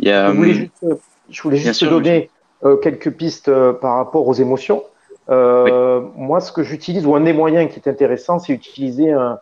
je 0.00 0.32
voulais 0.32 0.50
hum, 0.50 0.54
juste, 0.54 0.86
je 1.30 1.42
voulais 1.42 1.56
juste 1.56 1.84
donner 1.84 2.28
euh, 2.64 2.76
quelques 2.76 3.10
pistes 3.10 3.48
euh, 3.48 3.74
par 3.74 3.96
rapport 3.96 4.26
aux 4.26 4.32
émotions. 4.32 4.84
Euh, 5.28 6.00
moi, 6.16 6.40
ce 6.40 6.50
que 6.50 6.62
j'utilise, 6.62 7.06
ou 7.06 7.14
un 7.14 7.20
des 7.20 7.34
moyens 7.34 7.70
qui 7.70 7.78
est 7.78 7.90
intéressant, 7.90 8.38
c'est 8.38 8.54
utiliser 8.54 9.12
un, 9.12 9.38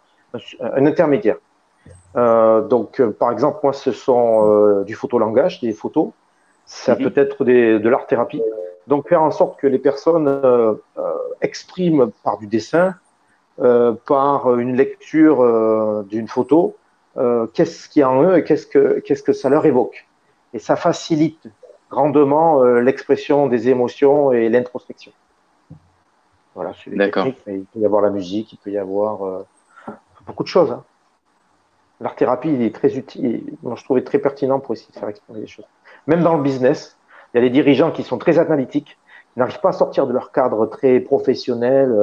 intermédiaire. 0.61 1.37
donc, 2.15 3.03
par 3.19 3.31
exemple, 3.31 3.61
moi, 3.63 3.73
ce 3.73 3.93
sont 3.93 4.83
du 4.83 4.95
photolangage, 4.95 5.61
des 5.61 5.73
photos. 5.73 6.11
Ça 6.65 6.95
mhm. 6.95 7.03
peut 7.03 7.21
être 7.21 7.45
de 7.45 7.89
l'art-thérapie. 7.89 8.43
Donc, 8.87 9.09
faire 9.09 9.23
en 9.23 9.31
sorte 9.31 9.61
que 9.61 9.67
les 9.67 9.79
personnes 9.79 10.79
expriment 11.43 12.11
par 12.23 12.39
du 12.39 12.47
dessin, 12.47 12.95
par 13.59 14.57
une 14.57 14.77
lecture 14.77 16.05
d'une 16.05 16.29
photo, 16.29 16.77
qu'est-ce 17.53 17.89
qu'il 17.89 18.01
y 18.01 18.03
a 18.03 18.11
en 18.11 18.23
eux 18.23 18.39
et 18.39 18.45
qu'est-ce 18.45 18.67
que, 18.67 19.01
qu'est-ce 19.01 19.23
que 19.23 19.33
ça 19.33 19.49
leur 19.49 19.67
évoque. 19.67 20.07
Et 20.55 20.59
ça 20.61 20.77
facilite 20.77 21.49
grandement 21.93 22.63
euh, 22.63 22.81
l'expression 22.81 23.49
des 23.49 23.69
émotions 23.69 24.33
et 24.33 24.49
l'introspection. 24.49 25.13
Voilà, 26.55 26.73
c'est 26.83 26.95
D'accord. 26.97 27.27
il 27.27 27.35
peut 27.35 27.79
y 27.79 27.85
avoir 27.85 28.01
la 28.01 28.11
musique, 28.11 28.53
il 28.55 28.57
peut 28.57 28.71
y 28.71 28.79
avoir 28.79 29.25
euh, 29.27 29.47
beaucoup 30.27 30.43
de 30.43 30.49
choses. 30.49 30.73
Hein. 30.73 30.83
L'art 32.01 32.17
thérapie, 32.17 32.53
il 32.53 32.63
est 32.63 32.75
très 32.75 32.97
utile. 32.97 33.43
Moi, 33.63 33.77
je 33.77 33.85
trouvais 33.85 34.03
très 34.03 34.19
pertinent 34.19 34.59
pour 34.59 34.73
essayer 34.73 34.93
de 34.93 34.99
faire 34.99 35.09
exprimer 35.09 35.41
les 35.41 35.47
choses. 35.47 35.67
Même 36.07 36.23
dans 36.23 36.35
le 36.35 36.43
business, 36.43 36.97
il 37.33 37.37
y 37.37 37.41
a 37.41 37.43
des 37.43 37.51
dirigeants 37.51 37.91
qui 37.91 38.03
sont 38.03 38.19
très 38.19 38.39
analytiques, 38.39 38.99
qui 39.33 39.39
n'arrivent 39.39 39.61
pas 39.61 39.71
à 39.71 39.73
sortir 39.73 40.07
de 40.07 40.13
leur 40.13 40.33
cadre 40.33 40.67
très 40.67 40.99
professionnel, 40.99 41.95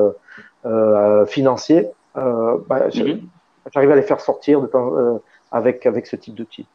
euh, 0.65 1.25
financier. 1.25 1.87
Bah, 2.15 2.87
mhm. 2.93 3.21
J'arrive 3.73 3.91
à 3.91 3.95
les 3.95 4.03
faire 4.03 4.21
sortir 4.21 4.61
de 4.61 4.67
temps, 4.67 5.21
avec, 5.51 5.85
avec 5.85 6.07
ce 6.07 6.15
type 6.15 6.35
d'outils. 6.35 6.67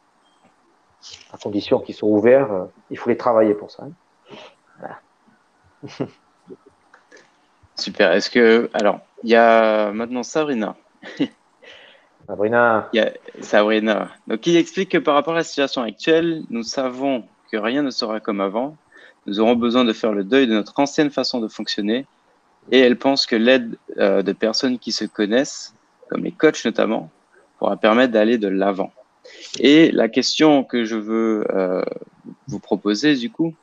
À 1.33 1.37
condition 1.37 1.79
qu'ils 1.79 1.95
soient 1.95 2.09
ouverts, 2.09 2.51
euh, 2.51 2.65
il 2.89 2.97
faut 2.97 3.09
les 3.09 3.17
travailler 3.17 3.53
pour 3.53 3.71
ça. 3.71 3.83
Super. 7.75 8.11
Est-ce 8.13 8.29
que. 8.29 8.69
Alors, 8.73 8.99
il 9.23 9.29
y 9.29 9.35
a 9.35 9.91
maintenant 9.91 10.23
Sabrina. 10.23 10.75
Sabrina. 12.27 12.89
Il 12.93 12.97
y 12.97 12.99
a 13.01 13.11
Sabrina. 13.41 14.09
Donc, 14.27 14.47
il 14.47 14.55
explique 14.57 14.89
que 14.91 14.97
par 14.97 15.13
rapport 15.13 15.33
à 15.33 15.37
la 15.37 15.43
situation 15.43 15.83
actuelle, 15.83 16.43
nous 16.49 16.63
savons 16.63 17.25
que 17.51 17.57
rien 17.57 17.83
ne 17.83 17.91
sera 17.91 18.19
comme 18.19 18.41
avant. 18.41 18.75
Nous 19.27 19.39
aurons 19.39 19.55
besoin 19.55 19.83
de 19.83 19.93
faire 19.93 20.13
le 20.13 20.23
deuil 20.23 20.47
de 20.47 20.53
notre 20.53 20.79
ancienne 20.79 21.11
façon 21.11 21.39
de 21.39 21.47
fonctionner. 21.47 22.05
Et 22.71 22.79
elle 22.79 22.97
pense 22.97 23.27
que 23.27 23.35
l'aide 23.35 23.77
euh, 23.97 24.23
de 24.23 24.31
personnes 24.33 24.79
qui 24.79 24.91
se 24.91 25.05
connaissent 25.05 25.75
comme 26.09 26.23
les 26.23 26.31
coachs 26.31 26.63
notamment, 26.65 27.09
pourra 27.57 27.77
permettre 27.77 28.13
d'aller 28.13 28.37
de 28.37 28.47
l'avant. 28.47 28.91
Et 29.59 29.91
la 29.91 30.09
question 30.09 30.63
que 30.63 30.85
je 30.85 30.95
veux 30.95 31.45
euh, 31.49 31.83
vous 32.47 32.59
proposer 32.59 33.15
du 33.15 33.29
coup, 33.29 33.53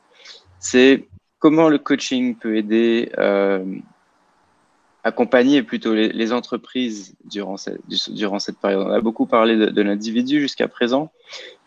c'est 0.59 1.05
comment 1.39 1.69
le 1.69 1.79
coaching 1.79 2.37
peut 2.37 2.57
aider, 2.57 3.11
euh, 3.19 3.65
accompagner 5.05 5.63
plutôt 5.63 5.95
les, 5.95 6.33
entreprises 6.33 7.15
durant 7.25 7.57
cette, 7.57 7.81
période. 8.61 8.87
On 8.87 8.93
a 8.93 9.01
beaucoup 9.01 9.27
parlé 9.27 9.57
de, 9.57 9.83
l'individu 9.83 10.41
jusqu'à 10.41 10.69
présent, 10.69 11.11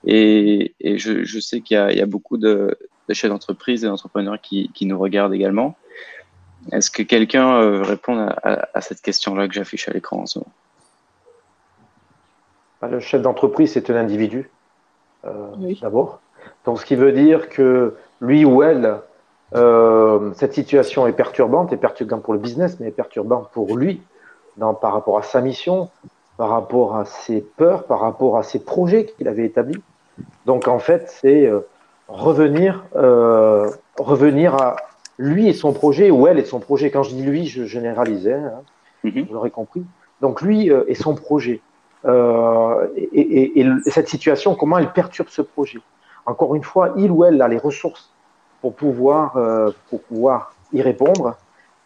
et, 0.06 0.74
je, 0.82 1.40
sais 1.40 1.62
qu'il 1.62 1.76
y, 1.76 2.02
a 2.02 2.06
beaucoup 2.06 2.38
de, 2.38 2.78
chefs 3.12 3.30
d'entreprise 3.30 3.84
et 3.84 3.88
d'entrepreneurs 3.88 4.40
qui, 4.42 4.72
nous 4.82 4.98
regardent 4.98 5.34
également. 5.34 5.76
Est-ce 6.72 6.90
que 6.90 7.04
quelqu'un 7.04 7.58
euh, 7.58 7.72
veut 7.72 7.82
répondre 7.84 8.34
à, 8.42 8.70
à 8.74 8.82
cette 8.82 9.02
question-là 9.02 9.48
que 9.48 9.54
j'affiche 9.54 9.88
à 9.88 9.92
l'écran 9.92 10.22
en 10.22 10.26
ce 10.26 10.40
moment? 10.40 10.52
Le 12.88 13.00
chef 13.00 13.22
d'entreprise, 13.22 13.74
c'est 13.74 13.90
un 13.90 13.96
individu, 13.96 14.50
euh, 15.26 15.32
d'abord. 15.82 16.20
Donc, 16.66 16.80
ce 16.80 16.86
qui 16.86 16.96
veut 16.96 17.12
dire 17.12 17.50
que 17.50 17.96
lui 18.22 18.46
ou 18.46 18.64
elle, 18.64 18.98
euh, 19.56 20.32
cette 20.36 20.54
situation 20.54 21.08
est 21.08 21.14
perturbante, 21.14 21.74
est 21.74 21.78
perturbante 21.78 22.24
pour 22.24 22.34
le 22.34 22.40
business, 22.40 22.78
mais 22.80 22.88
est 22.88 22.92
perturbante 22.92 23.50
pour 23.52 23.76
lui, 23.76 24.02
par 24.60 24.94
rapport 24.94 25.18
à 25.18 25.24
sa 25.24 25.42
mission, 25.42 25.90
par 26.38 26.50
rapport 26.50 26.96
à 26.96 27.06
ses 27.06 27.42
peurs, 27.42 27.84
par 27.84 28.00
rapport 28.00 28.38
à 28.38 28.44
ses 28.44 28.60
projets 28.60 29.06
qu'il 29.06 29.28
avait 29.28 29.46
établis. 29.46 29.82
Donc, 30.46 30.68
en 30.68 30.80
fait, 30.80 31.10
c'est 31.10 31.46
euh, 31.46 31.62
revenir, 32.08 32.84
revenir 33.98 34.56
à 34.56 34.76
lui 35.18 35.48
et 35.48 35.54
son 35.54 35.72
projet, 35.74 36.12
ou 36.12 36.28
elle 36.28 36.40
et 36.40 36.46
son 36.46 36.60
projet. 36.60 36.92
Quand 36.92 37.04
je 37.04 37.14
dis 37.16 37.24
lui, 37.24 37.46
je 37.46 37.64
généralisais, 37.64 38.34
hein, 38.34 38.62
mm-hmm. 39.04 39.28
vous 39.28 39.34
l'aurez 39.34 39.52
compris. 39.52 39.84
Donc, 40.22 40.42
lui 40.42 40.70
et 40.88 40.96
son 40.96 41.16
projet. 41.16 41.62
Euh, 42.06 42.88
et, 42.96 43.66
cette 43.86 44.08
situation, 44.08 44.56
comment 44.56 44.78
elle 44.78 44.92
perturbe 44.92 45.30
ce 45.30 45.42
projet? 45.42 45.80
Encore 46.26 46.56
une 46.56 46.64
fois, 46.64 46.94
il 46.98 47.12
ou 47.12 47.24
elle 47.24 47.42
a 47.42 47.48
les 47.48 47.58
ressources 47.58 48.12
pour 48.62 48.76
pouvoir, 48.76 49.38
euh, 49.38 49.72
pour 49.90 50.02
pouvoir 50.02 50.54
y 50.74 50.82
répondre 50.82 51.36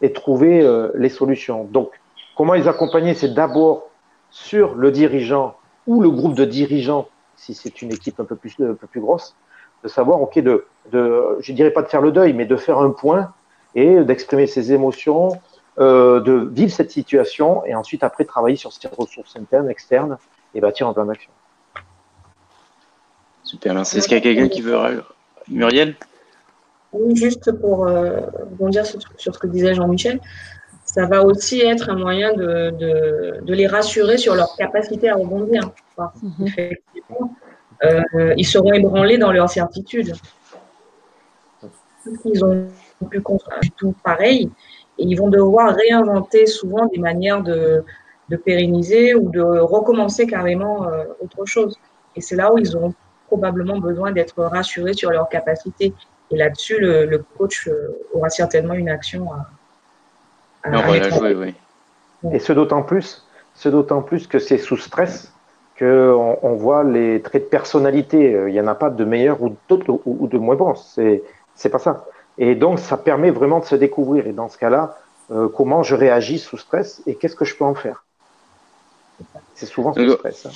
et 0.02 0.14
trouver 0.14 0.62
euh, 0.62 0.92
les 0.96 1.10
solutions. 1.10 1.66
Donc, 1.66 1.92
comment 2.36 2.54
les 2.54 2.68
accompagner? 2.68 3.14
C'est 3.14 3.34
d'abord 3.34 3.90
sur 4.30 4.76
le 4.76 4.92
dirigeant 4.92 5.56
ou 5.88 6.02
le 6.02 6.10
groupe 6.10 6.36
de 6.36 6.46
dirigeants, 6.46 7.08
si 7.36 7.54
c'est 7.54 7.82
une 7.82 7.92
équipe 7.92 8.20
un 8.20 8.26
peu 8.26 8.36
plus, 8.36 8.56
un 8.60 8.76
peu 8.76 8.88
plus 8.88 9.02
grosse, 9.02 9.36
de 9.84 9.88
savoir, 9.88 10.22
ok, 10.22 10.40
de, 10.40 10.66
de, 10.92 11.38
je 11.40 11.54
dirais 11.54 11.72
pas 11.72 11.82
de 11.82 11.88
faire 11.88 12.02
le 12.02 12.12
deuil, 12.12 12.34
mais 12.34 12.46
de 12.46 12.56
faire 12.56 12.80
un 12.80 12.92
point 12.92 13.32
et 13.76 14.04
d'exprimer 14.04 14.48
ses 14.48 14.74
émotions, 14.74 15.32
euh, 15.80 16.20
de 16.20 16.50
vivre 16.52 16.72
cette 16.72 16.92
situation 16.92 17.66
et 17.66 17.74
ensuite 17.74 18.04
après 18.04 18.26
travailler 18.26 18.58
sur 18.58 18.74
ses 18.74 18.88
ressources 18.88 19.36
internes, 19.36 19.70
externes 19.70 20.18
et 20.54 20.62
bâtir 20.62 20.88
un 20.88 20.94
plan 20.94 21.06
d'action. 21.06 21.32
Super, 23.44 23.74
merci. 23.74 23.98
Est-ce 23.98 24.08
qu'il 24.08 24.18
y 24.18 24.20
a 24.20 24.24
quelqu'un 24.24 24.50
qui 24.50 24.62
veut 24.62 24.78
Muriel? 25.48 25.96
Oui, 26.92 27.16
juste 27.16 27.52
pour 27.60 27.88
euh, 27.88 28.22
rebondir 28.52 28.86
sur, 28.86 29.00
ce 29.18 29.40
que 29.40 29.48
disait 29.48 29.76
Jean-Michel, 29.76 30.20
ça 30.86 31.06
va 31.06 31.24
aussi 31.24 31.62
être 31.62 31.90
un 31.90 31.96
moyen 31.96 32.34
de, 32.34 32.72
de, 33.42 33.54
les 33.54 33.68
rassurer 33.68 34.18
sur 34.18 34.36
leur 34.36 34.56
capacité 34.56 35.10
à 35.10 35.16
rebondir. 35.16 35.72
Mhm. 35.98 36.48
Effectivement, 36.48 37.36
euh, 37.84 38.34
ils 38.38 38.46
seront 38.46 38.74
ébranlés 38.74 39.18
dans 39.18 39.32
leur 39.32 39.50
certitude. 39.50 40.14
Ils 42.26 42.44
ont 42.44 42.68
pu 43.10 43.22
construire 43.22 43.72
tout 43.78 43.94
pareil, 44.04 44.50
et 45.00 45.06
ils 45.06 45.16
vont 45.16 45.30
devoir 45.30 45.74
réinventer 45.74 46.46
souvent 46.46 46.86
des 46.88 47.00
manières 47.00 47.42
de, 47.42 47.84
pérenniser 48.46 49.16
ou 49.16 49.30
de 49.30 49.42
recommencer 49.42 50.28
carrément 50.28 50.86
euh, 50.86 51.06
autre 51.20 51.46
chose. 51.46 51.80
Et 52.16 52.22
c'est 52.22 52.36
là 52.36 52.54
où 52.54 52.60
ils 52.60 52.76
auront 52.76 52.94
probablement 53.28 53.80
besoin 53.80 54.12
d'être 54.12 54.44
rassurés 54.44 54.94
sur 54.94 55.10
leurs 55.10 55.30
capacités. 55.30 55.94
Et 56.30 56.38
là-dessus, 56.38 56.78
le, 56.80 57.24
coach 57.38 57.68
euh, 57.68 57.98
aura 58.14 58.30
certainement 58.30 58.76
une 58.76 58.90
action 58.90 59.30
oui. 61.36 61.56
Et 62.34 62.40
ce 62.40 62.52
d'autant 62.52 62.84
plus, 62.84 63.26
ce 63.56 63.70
d'autant 63.70 64.02
plus 64.02 64.28
que 64.28 64.38
c'est 64.38 64.58
sous 64.58 64.78
stress 64.78 65.34
qu'on 65.80 66.38
on 66.44 66.54
voit 66.56 66.84
les 66.84 67.22
traits 67.22 67.46
de 67.46 67.48
personnalité. 67.48 68.32
Il 68.48 68.52
n'y 68.52 68.60
en 68.60 68.68
a 68.68 68.76
pas 68.76 68.90
de 68.90 69.06
meilleurs 69.06 69.42
ou, 69.42 69.56
ou, 70.06 70.28
de 70.28 70.38
moins 70.38 70.56
bons. 70.56 70.76
C'est, 70.76 71.24
c'est 71.56 71.70
pas 71.70 71.80
ça. 71.80 72.06
Et 72.40 72.56
donc, 72.56 72.80
ça 72.80 72.98
permet 72.98 73.30
vraiment 73.30 73.60
de 73.60 73.66
se 73.66 73.76
découvrir. 73.76 74.26
Et 74.26 74.32
dans 74.32 74.50
ce 74.50 74.58
cas-là, 74.58 74.98
euh, 75.30 75.48
comment 75.50 75.84
je 75.84 75.94
réagis 75.94 76.40
sous 76.40 76.58
stress 76.58 77.04
et 77.06 77.16
qu'est-ce 77.16 77.36
que 77.36 77.46
je 77.46 77.56
peux 77.56 77.66
en 77.66 77.76
faire? 77.76 78.06
C'est 79.54 79.66
souvent 79.66 79.94
sous 79.94 80.10
stress. 80.12 80.46
Hein. 80.48 80.52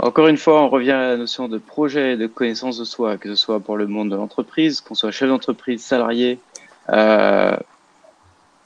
Encore 0.00 0.26
une 0.26 0.36
fois, 0.36 0.62
on 0.62 0.68
revient 0.68 0.92
à 0.92 1.08
la 1.10 1.16
notion 1.16 1.48
de 1.48 1.58
projet 1.58 2.14
et 2.14 2.16
de 2.16 2.26
connaissance 2.26 2.78
de 2.78 2.84
soi, 2.84 3.18
que 3.18 3.28
ce 3.28 3.34
soit 3.36 3.60
pour 3.60 3.76
le 3.76 3.86
monde 3.86 4.10
de 4.10 4.16
l'entreprise, 4.16 4.80
qu'on 4.80 4.94
soit 4.94 5.10
chef 5.10 5.28
d'entreprise, 5.28 5.84
salarié 5.84 6.40
euh, 6.88 7.56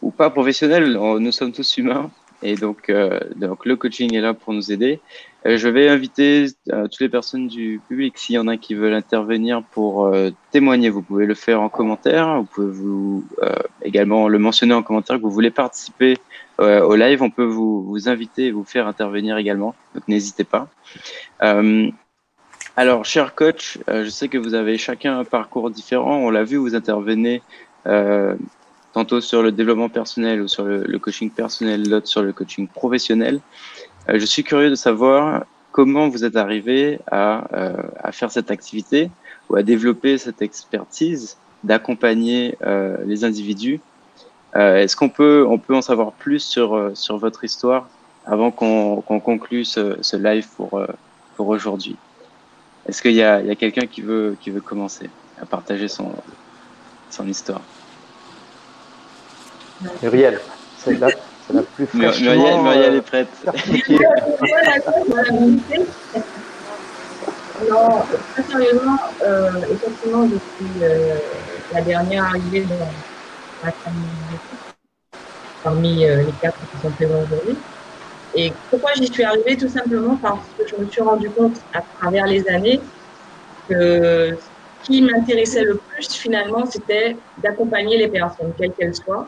ou 0.00 0.10
pas 0.10 0.30
professionnel. 0.30 0.92
Nous 0.92 1.32
sommes 1.32 1.52
tous 1.52 1.76
humains 1.76 2.10
et 2.42 2.54
donc, 2.54 2.88
euh, 2.88 3.18
donc 3.36 3.66
le 3.66 3.76
coaching 3.76 4.14
est 4.14 4.20
là 4.20 4.32
pour 4.32 4.52
nous 4.52 4.72
aider. 4.72 5.00
Euh, 5.46 5.58
je 5.58 5.68
vais 5.68 5.88
inviter 5.88 6.46
euh, 6.72 6.84
toutes 6.84 7.00
les 7.00 7.08
personnes 7.08 7.48
du 7.48 7.80
public, 7.88 8.16
s'il 8.16 8.36
y 8.36 8.38
en 8.38 8.48
a 8.48 8.56
qui 8.56 8.74
veulent 8.74 8.94
intervenir 8.94 9.62
pour 9.62 10.06
euh, 10.06 10.30
témoigner, 10.52 10.88
vous 10.88 11.02
pouvez 11.02 11.26
le 11.26 11.34
faire 11.34 11.60
en 11.60 11.68
commentaire. 11.68 12.38
Vous 12.38 12.44
pouvez 12.44 12.72
vous, 12.72 13.24
également 13.82 14.28
le 14.28 14.38
mentionner 14.38 14.74
en 14.74 14.82
commentaire 14.82 15.16
que 15.16 15.22
vous 15.22 15.30
voulez 15.30 15.50
participer 15.50 16.16
au 16.58 16.94
live. 16.94 17.22
On 17.22 17.30
peut 17.30 17.44
vous, 17.44 17.82
vous 17.82 18.08
inviter 18.08 18.46
et 18.46 18.50
vous 18.52 18.64
faire 18.64 18.86
intervenir 18.86 19.36
également. 19.36 19.74
Donc 19.94 20.06
n'hésitez 20.08 20.44
pas. 20.44 20.68
alors, 22.76 23.04
cher 23.04 23.34
coach, 23.34 23.78
je 23.88 24.08
sais 24.08 24.28
que 24.28 24.38
vous 24.38 24.54
avez 24.54 24.78
chacun 24.78 25.18
un 25.18 25.24
parcours 25.24 25.70
différent. 25.70 26.16
On 26.18 26.30
l'a 26.30 26.44
vu, 26.44 26.56
vous 26.56 26.76
intervenez 26.76 27.42
tantôt 28.92 29.20
sur 29.20 29.42
le 29.42 29.50
développement 29.50 29.88
personnel 29.88 30.40
ou 30.40 30.46
sur 30.46 30.64
le, 30.64 30.84
le 30.84 30.98
coaching 31.00 31.28
personnel, 31.28 31.88
l'autre 31.88 32.06
sur 32.06 32.22
le 32.22 32.32
coaching 32.32 32.68
professionnel. 32.68 33.40
Euh, 34.08 34.18
je 34.18 34.26
suis 34.26 34.44
curieux 34.44 34.70
de 34.70 34.74
savoir 34.74 35.44
comment 35.72 36.08
vous 36.08 36.24
êtes 36.24 36.36
arrivé 36.36 37.00
à, 37.10 37.46
euh, 37.54 37.74
à, 38.02 38.12
faire 38.12 38.30
cette 38.30 38.50
activité 38.50 39.10
ou 39.48 39.56
à 39.56 39.62
développer 39.62 40.18
cette 40.18 40.42
expertise 40.42 41.36
d'accompagner 41.62 42.56
euh, 42.62 42.96
les 43.06 43.24
individus. 43.24 43.80
Est-ce 44.56 44.94
qu'on 44.94 45.08
peut, 45.08 45.44
on 45.48 45.58
peut 45.58 45.74
en 45.74 45.82
savoir 45.82 46.12
plus 46.12 46.38
sur, 46.38 46.92
sur 46.94 47.18
votre 47.18 47.42
histoire 47.42 47.88
avant 48.24 48.52
qu'on 48.52 49.02
conclue 49.02 49.64
ce, 49.64 49.96
ce, 50.00 50.16
live 50.16 50.46
pour, 50.56 50.80
pour 51.34 51.48
aujourd'hui? 51.48 51.96
Est-ce 52.86 53.02
qu'il 53.02 53.14
y 53.14 53.22
a, 53.24 53.34
a 53.34 53.54
quelqu'un 53.56 53.86
qui 53.86 54.00
veut, 54.00 54.36
qui 54.40 54.50
veut 54.50 54.60
commencer 54.60 55.10
à 55.42 55.44
partager 55.44 55.88
son, 55.88 56.12
son 57.10 57.26
histoire? 57.26 57.62
Muriel, 60.00 60.40
c'est 60.78 61.00
là. 61.00 61.08
C'est 61.46 61.52
la 61.54 61.62
plus 61.62 61.86
Muriel, 61.94 62.60
Muriel 62.62 62.94
est 62.94 63.02
prête. 63.02 63.28
non, 67.68 68.02
très 68.32 68.42
sérieusement, 68.42 68.96
euh, 69.22 69.50
effectivement, 69.70 70.26
je 70.26 70.36
suis 70.36 70.82
euh, 70.82 71.16
la 71.72 71.82
dernière 71.82 72.24
arrivée 72.24 72.62
dans 72.62 72.88
la 73.62 73.72
famille 73.72 74.08
parmi 75.62 76.04
euh, 76.04 76.22
les 76.22 76.32
quatre 76.40 76.58
qui 76.58 76.78
sont 76.82 76.90
présents 76.90 77.22
aujourd'hui. 77.22 77.56
Et 78.34 78.52
pourquoi 78.70 78.92
j'y 78.94 79.06
suis 79.06 79.22
arrivée? 79.22 79.56
Tout 79.56 79.68
simplement 79.68 80.16
parce 80.16 80.46
que 80.58 80.66
je 80.66 80.76
me 80.76 80.88
suis 80.88 81.02
rendu 81.02 81.30
compte 81.30 81.60
à 81.72 81.80
travers 81.98 82.26
les 82.26 82.46
années 82.48 82.80
que 83.68 84.36
ce 84.36 84.86
qui 84.86 85.02
m'intéressait 85.02 85.62
le 85.62 85.76
plus 85.76 86.08
finalement, 86.08 86.66
c'était 86.66 87.16
d'accompagner 87.38 87.98
les 87.98 88.08
personnes, 88.08 88.52
quelles 88.58 88.72
qu'elles 88.72 88.94
soient, 88.94 89.26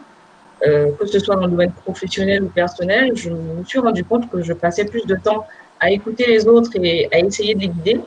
euh, 0.65 0.91
que 0.99 1.07
ce 1.07 1.19
soit 1.19 1.37
dans 1.37 1.45
le 1.45 1.51
domaine 1.51 1.73
professionnel 1.73 2.43
ou 2.43 2.49
personnel, 2.49 3.13
je 3.15 3.31
me 3.31 3.63
suis 3.65 3.79
rendu 3.79 4.05
compte 4.05 4.31
que 4.31 4.43
je 4.43 4.55
passais 4.55 4.87
plus 4.87 5.05
de 5.05 5.15
temps 5.15 5.47
à 5.81 5.91
écouter 5.91 6.27
les 6.27 6.49
autres 6.49 6.71
et 6.83 7.09
à 7.13 7.19
essayer 7.19 7.55
de 7.55 7.61
les 7.61 7.69
guider 7.69 8.01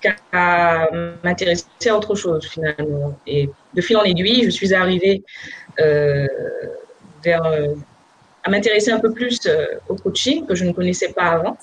qu'à 0.00 0.88
m'intéresser 1.22 1.66
à 1.88 1.96
autre 1.96 2.14
chose 2.14 2.46
finalement. 2.48 3.18
Et 3.26 3.50
de 3.74 3.80
fil 3.82 3.98
en 3.98 4.02
aiguille, 4.02 4.44
je 4.44 4.50
suis 4.50 4.72
arrivée 4.72 5.22
euh, 5.78 6.26
euh, 7.26 7.74
à 8.44 8.50
m'intéresser 8.50 8.90
un 8.90 8.98
peu 8.98 9.12
plus 9.12 9.38
au 9.88 9.94
coaching 9.94 10.46
que 10.46 10.54
je 10.54 10.64
ne 10.64 10.72
connaissais 10.72 11.12
pas 11.12 11.32
avant. 11.32 11.58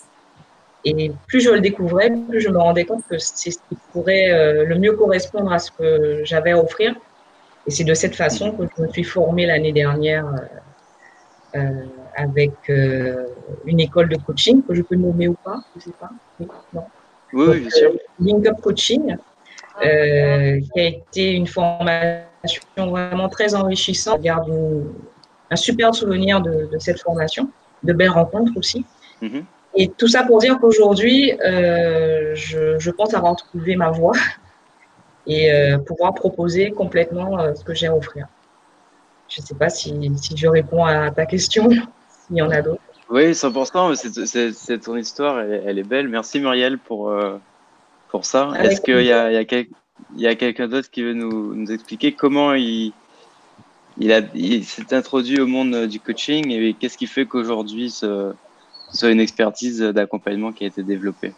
Et 0.86 1.12
plus 1.28 1.42
je 1.42 1.50
le 1.50 1.62
découvrais, 1.62 2.12
plus 2.30 2.42
je 2.42 2.50
me 2.50 2.60
rendais 2.60 2.86
compte 2.86 3.04
que 3.10 3.18
c'est 3.18 3.52
ce 3.52 3.58
qui 3.68 3.78
pourrait 3.92 4.64
le 4.66 4.76
mieux 4.78 4.94
correspondre 4.94 5.52
à 5.52 5.60
ce 5.60 5.72
que 5.72 6.22
j'avais 6.24 6.52
à 6.52 6.60
offrir 6.60 6.96
et 7.68 7.72
c'est 7.72 7.84
de 7.84 7.94
cette 7.94 8.16
façon 8.16 8.52
que 8.52 8.64
je 8.76 8.82
me 8.82 8.88
suis 8.90 9.04
formée 9.04 9.46
l'année 9.46 9.72
dernière 9.72 10.26
euh, 10.28 11.60
euh, 11.60 11.86
avec 12.16 12.52
euh, 12.70 13.28
une 13.66 13.80
école 13.80 14.10
de 14.10 14.18
coaching 14.18 14.64
que 14.64 14.74
je 14.74 14.82
peux 14.82 14.96
nommer 14.96 15.28
ou 15.28 15.36
pas, 15.44 15.60
je 15.76 15.80
ne 15.80 15.84
sais 15.84 15.98
pas. 16.00 16.10
Oui, 16.40 17.46
oui, 17.48 17.60
bien 17.60 17.70
sûr. 17.70 17.92
Link 18.20 18.48
Up 18.48 18.60
Coaching, 18.62 19.18
qui 19.82 19.88
a 19.88 20.84
été 20.84 21.32
une 21.34 21.48
formation 21.48 22.26
vraiment 22.78 23.30
très 23.30 23.54
enrichissante. 23.56 24.18
Je 24.18 24.24
garde 24.24 24.52
un 25.52 25.56
super 25.56 25.94
souvenir 25.94 26.42
de, 26.42 26.70
cette 26.80 27.00
formation, 27.00 27.50
de 27.84 27.94
belles 27.94 28.10
rencontres 28.10 28.54
aussi. 28.58 28.86
Mm-hmm. 29.22 29.44
Et 29.76 29.88
tout 29.90 30.08
ça 30.08 30.24
pour 30.24 30.40
dire 30.40 30.58
qu'aujourd'hui, 30.60 31.34
je, 31.40 32.76
je, 32.80 32.92
pense 32.92 33.14
avoir 33.14 33.36
trouvé 33.36 33.76
ma 33.76 33.92
voie 33.92 34.14
et 35.30 35.54
euh, 35.54 35.78
pouvoir 35.78 36.14
proposer 36.16 36.72
complètement 36.72 37.40
euh, 37.40 37.54
ce 37.54 37.64
que 37.64 37.74
j'ai 37.74 37.88
à 37.88 37.96
offrir. 37.96 38.28
Je 39.30 39.42
ne 39.42 39.46
sais 39.46 39.56
pas 39.56 39.70
si, 39.70 40.12
si, 40.18 40.36
je 40.36 40.48
réponds 40.48 40.84
à 40.86 41.12
ta 41.12 41.26
question, 41.28 41.70
s'il 42.10 42.38
y 42.38 42.42
en 42.42 42.50
a 42.50 42.62
d'autres. 42.62 42.82
Oui, 43.12 43.32
100%, 43.32 44.54
c'est 44.54 44.80
ton 44.80 44.98
histoire, 44.98 45.40
elle, 45.40 45.80
est 45.80 45.84
belle. 45.84 46.10
Merci 46.10 46.40
Muriel 46.40 46.78
pour, 46.78 47.10
euh, 47.10 47.38
pour 48.10 48.26
ça. 48.26 48.52
Est-ce 48.60 48.82
qu'il 48.82 49.02
y 49.02 49.12
a, 49.12 49.32
y 49.32 49.38
a, 49.38 49.46
quel, 49.46 49.68
y 50.16 50.28
a 50.28 50.36
quelqu'un 50.36 50.68
d'autre 50.68 50.90
qui 50.92 51.04
veut 51.04 51.14
nous, 51.14 51.56
nous, 51.56 51.72
expliquer 51.72 52.12
comment 52.12 52.54
il, 52.54 52.94
il, 53.98 54.30
il 54.36 54.64
s'est 54.64 54.94
introduit 54.94 55.40
au 55.40 55.48
monde 55.48 55.88
du 55.88 56.00
coaching 56.00 56.52
et 56.52 56.74
qu'est-ce 56.74 56.98
qui 57.00 57.08
fait 57.08 57.26
qu'aujourd'hui 57.26 57.90
ce, 57.90 58.32
ce, 58.92 58.98
soit 58.98 59.10
une 59.10 59.20
expertise 59.20 59.80
d'accompagnement 59.80 60.52
qui 60.52 60.64
a 60.64 60.68
été 60.68 60.84
développée? 60.84 61.34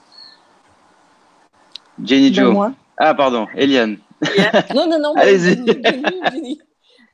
Jenny 2.03 2.31
ben, 2.31 2.35
Joe. 2.35 2.53
Moi. 2.53 2.73
Ah, 2.97 3.13
pardon, 3.13 3.47
Eliane. 3.55 3.97
non, 4.75 4.87
non, 4.87 4.99
non. 4.99 5.13
Allez-y. 5.15 6.59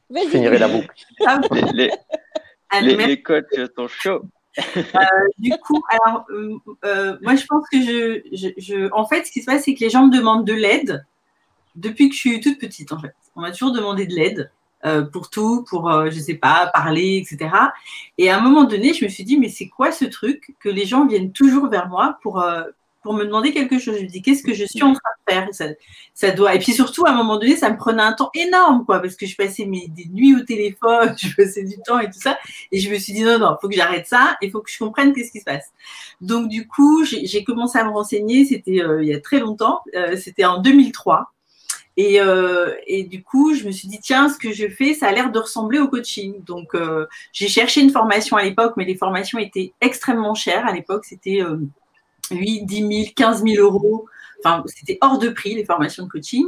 Je 0.10 0.30
finirai 0.30 0.58
la 0.58 0.68
boucle. 0.68 0.90
Ah 1.26 1.40
les, 1.74 1.92
les, 2.82 2.96
les, 2.96 3.22
coachs 3.22 3.46
sont 3.76 3.88
chauds. 3.88 4.24
Euh, 4.76 4.82
du 5.38 5.52
coup, 5.64 5.82
alors, 5.90 6.26
euh, 6.30 6.58
euh, 6.86 7.18
moi, 7.22 7.36
je 7.36 7.46
pense 7.46 7.66
que 7.72 7.82
je, 7.82 8.22
je, 8.34 8.50
je, 8.58 8.92
En 8.92 9.06
fait, 9.06 9.26
ce 9.26 9.32
qui 9.32 9.42
se 9.42 9.46
passe, 9.46 9.64
c'est 9.64 9.74
que 9.74 9.82
les 9.82 9.90
gens 9.90 10.08
me 10.08 10.16
demandent 10.16 10.46
de 10.46 10.54
l'aide 10.54 11.06
depuis 11.76 12.10
que 12.10 12.16
je 12.16 12.20
suis 12.20 12.42
toute 12.42 12.60
petite, 12.60 12.92
en 12.92 13.00
fait. 13.00 13.14
On 13.36 13.42
m'a 13.42 13.52
toujours 13.52 13.72
demandé 13.72 14.06
de 14.06 14.14
l'aide. 14.14 14.52
Euh, 14.86 15.04
pour 15.04 15.32
tout, 15.32 15.66
pour, 15.68 15.90
euh, 15.90 16.12
je 16.12 16.20
sais 16.20 16.36
pas, 16.36 16.70
parler, 16.72 17.18
etc. 17.18 17.50
Et 18.20 18.30
à 18.30 18.38
un 18.38 18.42
moment 18.42 18.64
donné, 18.64 18.94
je 18.94 19.04
me 19.04 19.10
suis 19.10 19.24
dit, 19.24 19.40
mais 19.40 19.50
c'est 19.50 19.68
quoi 19.68 19.92
ce 19.92 20.06
truc 20.06 20.56
que 20.60 20.70
les 20.70 20.86
gens 20.86 21.08
viennent 21.08 21.32
toujours 21.32 21.68
vers 21.68 21.90
moi 21.90 22.20
pour, 22.22 22.40
euh, 22.42 22.64
pour 23.08 23.16
me 23.16 23.24
demander 23.24 23.54
quelque 23.54 23.80
chose. 23.80 23.96
Je 23.98 24.04
me 24.04 24.10
dis, 24.10 24.22
qu'est-ce 24.22 24.44
que 24.44 24.54
je 24.54 24.66
suis 24.66 24.84
en 24.84 24.92
train 24.92 25.10
de 25.28 25.34
faire? 25.34 25.48
Ça, 26.14 26.32
doit. 26.32 26.54
Et 26.54 26.60
puis 26.60 26.74
surtout, 26.74 27.06
à 27.06 27.12
un 27.12 27.16
moment 27.16 27.38
donné, 27.38 27.56
ça 27.56 27.70
me 27.70 27.78
prenait 27.78 28.04
un 28.04 28.12
temps 28.12 28.30
énorme, 28.36 28.84
quoi, 28.86 29.00
parce 29.00 29.16
que 29.16 29.26
je 29.26 29.38
passais 29.38 29.66
mes, 29.66 29.88
des 29.88 30.10
nuits 30.10 30.36
au 30.36 30.42
téléphone, 30.42 31.16
je 31.22 31.34
passais 31.34 31.64
du 31.64 31.78
temps 31.86 32.00
et 32.00 32.08
tout 32.08 32.20
ça. 32.20 32.38
Et 32.74 32.80
je 32.80 32.92
me 32.92 32.98
suis 33.00 33.14
dit, 33.14 33.24
non, 33.24 33.40
non, 33.40 33.56
faut 33.62 33.70
que 33.70 33.76
j'arrête 33.76 34.08
ça, 34.08 34.36
il 34.42 34.52
faut 34.52 34.60
que 34.60 34.70
je 34.70 34.78
comprenne 34.78 35.14
qu'est-ce 35.14 35.32
qui 35.32 35.40
se 35.40 35.46
passe. 35.46 35.72
Donc, 36.20 36.50
du 36.50 36.68
coup, 36.68 37.06
j'ai 37.06 37.44
commencé 37.46 37.80
à 37.80 37.86
me 37.86 37.92
renseigner, 37.92 38.44
c'était 38.44 38.82
euh, 38.82 39.02
il 39.02 39.08
y 39.08 39.14
a 39.14 39.22
très 39.22 39.40
longtemps, 39.40 39.80
euh, 39.96 40.18
c'était 40.18 40.44
en 40.44 40.58
2003. 40.58 41.32
Et, 42.00 42.22
euh, 42.22 42.76
et, 42.86 43.04
du 43.04 43.24
coup, 43.24 43.56
je 43.56 43.66
me 43.66 43.72
suis 43.72 43.88
dit, 43.88 44.00
tiens, 44.00 44.30
ce 44.30 44.38
que 44.38 44.54
je 44.54 44.68
fais, 44.68 44.94
ça 44.94 45.08
a 45.08 45.12
l'air 45.12 45.32
de 45.32 45.40
ressembler 45.40 45.80
au 45.80 45.88
coaching. 45.88 46.44
Donc, 46.44 46.76
euh, 46.76 47.08
j'ai 47.34 47.48
cherché 47.48 47.82
une 47.82 47.90
formation 47.90 48.38
à 48.38 48.44
l'époque, 48.44 48.74
mais 48.78 48.86
les 48.86 48.96
formations 48.96 49.40
étaient 49.40 49.74
extrêmement 49.82 50.36
chères. 50.36 50.68
À 50.68 50.74
l'époque, 50.74 51.06
c'était 51.06 51.42
8, 52.32 52.66
10 52.66 52.78
000, 52.78 52.92
15 53.16 53.44
000 53.44 53.64
euros. 53.64 54.08
Enfin, 54.44 54.64
c'était 54.68 54.98
hors 55.02 55.18
de 55.18 55.30
prix, 55.30 55.56
les 55.56 55.66
formations 55.66 56.04
de 56.04 56.10
coaching. 56.10 56.46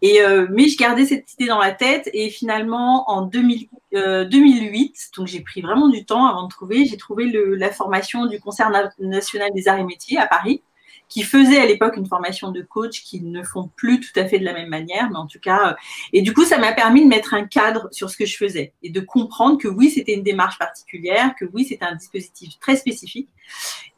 Et, 0.00 0.22
euh, 0.22 0.46
mais 0.50 0.68
je 0.68 0.78
gardais 0.78 1.04
cette 1.04 1.32
idée 1.34 1.46
dans 1.46 1.58
la 1.58 1.72
tête 1.72 2.08
et 2.12 2.30
finalement 2.30 3.10
en 3.10 3.22
2000, 3.22 3.68
euh, 3.94 4.24
2008, 4.24 5.10
donc 5.16 5.26
j'ai 5.26 5.40
pris 5.40 5.60
vraiment 5.60 5.88
du 5.88 6.04
temps 6.04 6.26
avant 6.26 6.44
de 6.44 6.50
trouver, 6.50 6.84
j'ai 6.84 6.96
trouvé 6.96 7.24
le, 7.24 7.56
la 7.56 7.72
formation 7.72 8.26
du 8.26 8.38
Concert 8.38 8.70
national 9.00 9.50
des 9.54 9.66
arts 9.66 9.78
et 9.78 9.84
métiers 9.84 10.18
à 10.18 10.26
Paris 10.26 10.62
qui 11.08 11.22
faisaient 11.22 11.58
à 11.58 11.66
l'époque 11.66 11.96
une 11.96 12.06
formation 12.06 12.50
de 12.52 12.62
coach, 12.62 13.02
qui 13.02 13.20
ne 13.22 13.42
font 13.42 13.70
plus 13.76 14.00
tout 14.00 14.18
à 14.20 14.26
fait 14.26 14.38
de 14.38 14.44
la 14.44 14.52
même 14.52 14.68
manière, 14.68 15.10
mais 15.10 15.16
en 15.16 15.26
tout 15.26 15.40
cas, 15.40 15.70
euh, 15.70 15.74
et 16.12 16.22
du 16.22 16.34
coup, 16.34 16.44
ça 16.44 16.58
m'a 16.58 16.72
permis 16.72 17.02
de 17.02 17.08
mettre 17.08 17.34
un 17.34 17.44
cadre 17.44 17.88
sur 17.92 18.10
ce 18.10 18.16
que 18.16 18.26
je 18.26 18.36
faisais 18.36 18.72
et 18.82 18.90
de 18.90 19.00
comprendre 19.00 19.58
que 19.58 19.68
oui, 19.68 19.90
c'était 19.90 20.14
une 20.14 20.22
démarche 20.22 20.58
particulière, 20.58 21.34
que 21.38 21.46
oui, 21.52 21.64
c'était 21.64 21.84
un 21.84 21.96
dispositif 21.96 22.58
très 22.60 22.76
spécifique. 22.76 23.28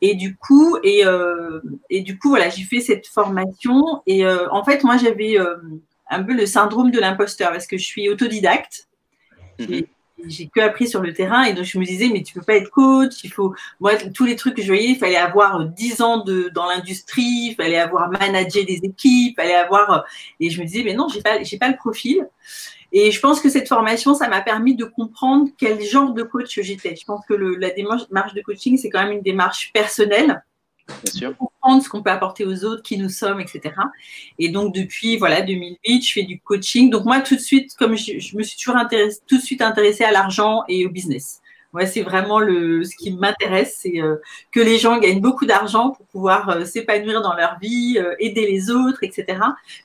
Et 0.00 0.14
du 0.14 0.36
coup, 0.36 0.76
et, 0.82 1.04
euh, 1.04 1.61
et 1.90 2.02
du 2.02 2.18
coup, 2.18 2.28
voilà, 2.30 2.48
j'ai 2.48 2.62
fait 2.64 2.80
cette 2.80 3.06
formation 3.06 4.02
et 4.06 4.24
euh, 4.24 4.48
en 4.50 4.64
fait, 4.64 4.84
moi, 4.84 4.96
j'avais 4.96 5.38
euh, 5.38 5.56
un 6.08 6.22
peu 6.22 6.34
le 6.34 6.46
syndrome 6.46 6.90
de 6.90 7.00
l'imposteur 7.00 7.50
parce 7.50 7.66
que 7.66 7.76
je 7.76 7.84
suis 7.84 8.08
autodidacte. 8.08 8.88
-hmm. 9.58 9.86
J'ai 10.27 10.49
que 10.49 10.61
appris 10.61 10.89
sur 10.89 11.01
le 11.01 11.12
terrain 11.12 11.45
et 11.45 11.53
donc 11.53 11.64
je 11.64 11.79
me 11.79 11.85
disais 11.85 12.09
mais 12.12 12.23
tu 12.23 12.35
peux 12.35 12.43
pas 12.43 12.57
être 12.57 12.71
coach, 12.71 13.25
il 13.25 13.33
faut 13.33 13.55
moi 13.81 13.93
tous 14.14 14.25
les 14.25 14.37
trucs 14.37 14.57
que 14.57 14.62
je 14.62 14.68
voyais, 14.68 14.91
il 14.91 14.99
fallait 14.99 15.16
avoir 15.16 15.66
10 15.66 16.01
ans 16.03 16.25
de 16.25 16.51
dans 16.55 16.66
l'industrie, 16.66 17.51
il 17.51 17.55
fallait 17.55 17.79
avoir 17.79 18.11
managé 18.11 18.64
des 18.64 18.81
équipes, 18.83 19.33
il 19.33 19.35
fallait 19.37 19.55
avoir 19.55 20.05
et 20.39 20.51
je 20.51 20.61
me 20.61 20.66
disais 20.66 20.83
mais 20.85 20.95
non, 20.95 21.09
j'ai 21.09 21.23
pas 21.23 21.43
j'ai 21.43 21.59
pas 21.59 21.68
le 21.68 21.77
profil. 21.77 22.27
Et 22.93 23.12
je 23.12 23.21
pense 23.21 23.41
que 23.41 23.49
cette 23.49 23.68
formation, 23.68 24.14
ça 24.14 24.29
m'a 24.29 24.41
permis 24.41 24.75
de 24.75 24.85
comprendre 24.85 25.49
quel 25.57 25.81
genre 25.81 26.12
de 26.12 26.25
coach 26.25 26.59
j'étais. 26.61 26.97
Je 26.97 27.05
pense 27.05 27.25
que 27.25 27.35
le, 27.35 27.55
la 27.55 27.71
démarche 27.71 28.35
de 28.35 28.41
coaching, 28.43 28.77
c'est 28.79 28.91
quand 28.91 29.01
même 29.01 29.12
une 29.12 29.23
démarche 29.23 29.71
personnelle 29.73 30.43
Bien 31.14 31.32
comprendre 31.32 31.82
ce 31.82 31.88
qu'on 31.88 32.03
peut 32.03 32.11
apporter 32.11 32.45
aux 32.45 32.64
autres, 32.64 32.82
qui 32.82 32.99
nous 32.99 33.09
sommes, 33.09 33.41
etc. 33.41 33.74
Et 34.38 34.49
donc 34.49 34.74
depuis 34.74 35.16
voilà 35.16 35.43
2008, 35.43 36.03
je 36.03 36.12
fais 36.12 36.22
du 36.22 36.41
coaching. 36.41 36.91
Donc 36.91 37.05
moi 37.05 37.20
tout 37.20 37.36
de 37.36 37.41
suite, 37.41 37.74
comme 37.76 37.97
je, 37.97 38.36
me 38.36 38.43
suis 38.43 38.59
toujours 38.59 38.80
tout 39.26 39.36
de 39.36 39.43
suite 39.43 39.62
intéressée 39.62 40.05
à 40.05 40.12
l'argent 40.12 40.62
et 40.68 40.86
au 40.86 40.91
business. 40.91 41.41
Ouais, 41.73 41.87
c'est 41.87 42.03
vraiment 42.03 42.41
le, 42.41 42.83
ce 42.83 42.97
qui 42.97 43.12
m'intéresse, 43.12 43.79
c'est 43.79 44.03
euh, 44.03 44.16
que 44.51 44.59
les 44.59 44.77
gens 44.77 44.99
gagnent 44.99 45.21
beaucoup 45.21 45.47
d'argent 45.47 45.91
pour 45.91 46.05
pouvoir 46.07 46.49
euh, 46.49 46.64
s'épanouir 46.64 47.23
dans 47.23 47.35
leur 47.35 47.61
vie, 47.61 47.97
euh, 47.97 48.16
aider 48.18 48.45
les 48.51 48.73
autres, 48.73 49.05
etc. 49.05 49.39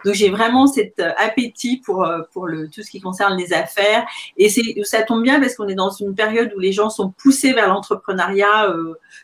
Donc 0.04 0.16
j'ai 0.16 0.32
vraiment 0.32 0.66
cet 0.66 1.00
appétit 1.00 1.78
pour 1.78 2.08
pour 2.34 2.48
le 2.48 2.70
tout 2.70 2.82
ce 2.82 2.90
qui 2.90 3.02
concerne 3.02 3.38
les 3.38 3.54
affaires. 3.54 4.04
Et 4.36 4.50
ça 4.84 5.04
tombe 5.04 5.22
bien 5.22 5.40
parce 5.40 5.54
qu'on 5.56 5.68
est 5.68 5.76
dans 5.76 5.92
une 5.92 6.16
période 6.16 6.52
où 6.56 6.60
les 6.60 6.72
gens 6.72 6.90
sont 6.90 7.12
poussés 7.12 7.54
vers 7.54 7.68
l'entrepreneuriat, 7.68 8.74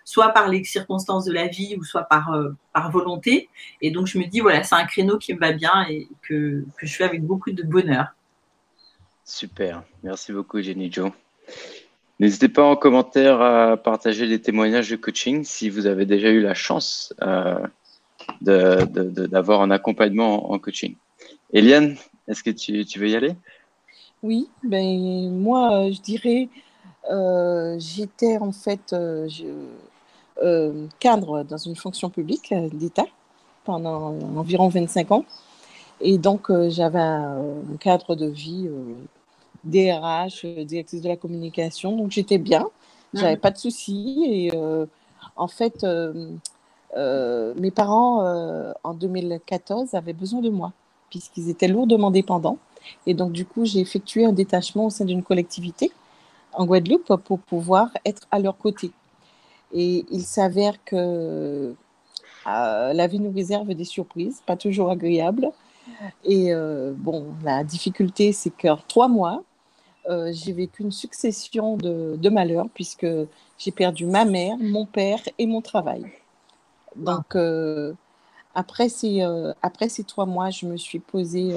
soit 0.05 0.29
par 0.29 0.47
les 0.47 0.63
circonstances 0.63 1.25
de 1.25 1.33
la 1.33 1.47
vie 1.47 1.75
ou 1.79 1.83
soit 1.83 2.03
par 2.03 2.31
par 2.73 2.91
volonté. 2.91 3.49
Et 3.81 3.89
donc 3.89 4.05
je 4.05 4.19
me 4.19 4.25
dis 4.25 4.39
voilà, 4.39 4.61
c'est 4.61 4.75
un 4.75 4.85
créneau 4.85 5.17
qui 5.17 5.33
me 5.33 5.39
va 5.39 5.51
bien 5.51 5.85
et 5.89 6.07
que 6.21 6.63
que 6.77 6.85
je 6.85 6.95
fais 6.95 7.05
avec 7.05 7.23
beaucoup 7.23 7.51
de 7.51 7.63
bonheur. 7.63 8.13
Super, 9.25 9.83
merci 10.03 10.31
beaucoup 10.31 10.61
Jenny 10.61 10.91
Joe. 10.91 11.11
N'hésitez 12.21 12.49
pas 12.49 12.63
en 12.63 12.75
commentaire 12.75 13.41
à 13.41 13.77
partager 13.77 14.27
les 14.27 14.39
témoignages 14.39 14.91
de 14.91 14.95
coaching 14.95 15.43
si 15.43 15.71
vous 15.71 15.87
avez 15.87 16.05
déjà 16.05 16.29
eu 16.29 16.39
la 16.39 16.53
chance 16.53 17.15
euh, 17.23 17.65
d'avoir 18.41 19.61
un 19.61 19.71
accompagnement 19.71 20.51
en, 20.51 20.59
coaching. 20.59 20.93
Eliane, 21.51 21.95
est-ce 22.27 22.43
que 22.43 22.51
tu, 22.51 22.99
veux 22.99 23.09
y 23.09 23.15
aller? 23.15 23.33
Oui, 24.21 24.49
ben, 24.63 25.31
moi, 25.31 25.89
je 25.89 25.99
dirais, 25.99 26.47
euh, 27.09 27.77
j'étais 27.79 28.37
en 28.37 28.51
fait 28.51 28.93
euh, 28.93 29.27
cadre 30.99 31.41
dans 31.41 31.57
une 31.57 31.75
fonction 31.75 32.11
publique 32.11 32.53
d'État 32.73 33.07
pendant 33.63 34.15
environ 34.37 34.67
25 34.67 35.11
ans. 35.11 35.25
Et 36.01 36.19
donc, 36.19 36.51
j'avais 36.69 36.99
un, 36.99 37.55
cadre 37.79 38.15
de 38.15 38.27
vie 38.27 38.69
DRH, 39.63 40.45
euh, 40.45 40.63
directrice 40.63 41.01
de 41.01 41.07
la 41.07 41.15
communication. 41.15 41.95
Donc 41.95 42.11
j'étais 42.11 42.37
bien, 42.37 42.67
j'avais 43.13 43.37
pas 43.37 43.51
de 43.51 43.57
soucis. 43.57 44.23
Et 44.27 44.51
euh, 44.55 44.85
en 45.35 45.47
fait, 45.47 45.83
euh, 45.83 46.33
mes 46.95 47.71
parents, 47.71 48.73
en 48.83 48.93
2014, 48.93 49.93
avaient 49.93 50.13
besoin 50.13 50.41
de 50.41 50.49
moi, 50.49 50.73
puisqu'ils 51.09 51.49
étaient 51.49 51.67
lourdement 51.67 52.11
dépendants. 52.11 52.57
Et 53.05 53.13
donc, 53.13 53.31
du 53.31 53.45
coup, 53.45 53.65
j'ai 53.65 53.79
effectué 53.79 54.25
un 54.25 54.33
détachement 54.33 54.87
au 54.87 54.89
sein 54.89 55.05
d'une 55.05 55.23
collectivité 55.23 55.91
en 56.53 56.65
Guadeloupe 56.65 57.15
pour 57.23 57.39
pouvoir 57.39 57.89
être 58.05 58.27
à 58.31 58.39
leur 58.39 58.57
côté. 58.57 58.91
Et 59.71 60.03
il 60.11 60.23
s'avère 60.23 60.83
que 60.83 61.75
la 62.45 63.07
vie 63.07 63.19
nous 63.19 63.31
réserve 63.31 63.73
des 63.73 63.85
surprises, 63.85 64.41
pas 64.45 64.57
toujours 64.57 64.89
agréables. 64.89 65.51
Et 66.25 66.51
bon, 66.97 67.27
la 67.43 67.63
difficulté, 67.63 68.33
c'est 68.33 68.49
qu'en 68.49 68.79
trois 68.87 69.07
mois, 69.07 69.43
euh, 70.09 70.31
j'ai 70.33 70.51
vécu 70.51 70.81
une 70.83 70.91
succession 70.91 71.77
de, 71.77 72.15
de, 72.17 72.29
malheurs 72.29 72.67
puisque 72.73 73.05
j'ai 73.57 73.71
perdu 73.71 74.05
ma 74.05 74.25
mère, 74.25 74.57
mon 74.59 74.85
père 74.85 75.19
et 75.37 75.45
mon 75.45 75.61
travail. 75.61 76.05
Donc, 76.95 77.35
euh, 77.35 77.93
après, 78.55 78.89
ces, 78.89 79.21
euh, 79.21 79.53
après 79.61 79.89
ces 79.89 80.03
trois 80.03 80.25
mois, 80.25 80.49
je 80.49 80.65
me 80.65 80.77
suis 80.77 80.99
posé 80.99 81.53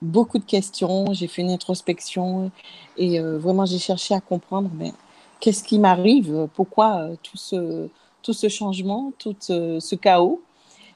beaucoup 0.00 0.38
de 0.38 0.44
questions, 0.44 1.12
j'ai 1.12 1.26
fait 1.26 1.42
une 1.42 1.50
introspection 1.50 2.50
et 2.96 3.20
vraiment 3.20 3.64
j'ai 3.66 3.78
cherché 3.78 4.14
à 4.14 4.20
comprendre 4.20 4.70
mais 4.76 4.92
qu'est-ce 5.40 5.62
qui 5.62 5.78
m'arrive, 5.78 6.48
pourquoi 6.54 7.08
tout, 7.22 7.36
ce, 7.36 7.88
tout 8.22 8.32
ce 8.32 8.48
changement, 8.48 9.12
tout 9.18 9.36
ce, 9.40 9.94
chaos? 9.94 10.42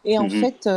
Et 0.05 0.19
en 0.19 0.25
mhm. 0.25 0.31
fait, 0.31 0.69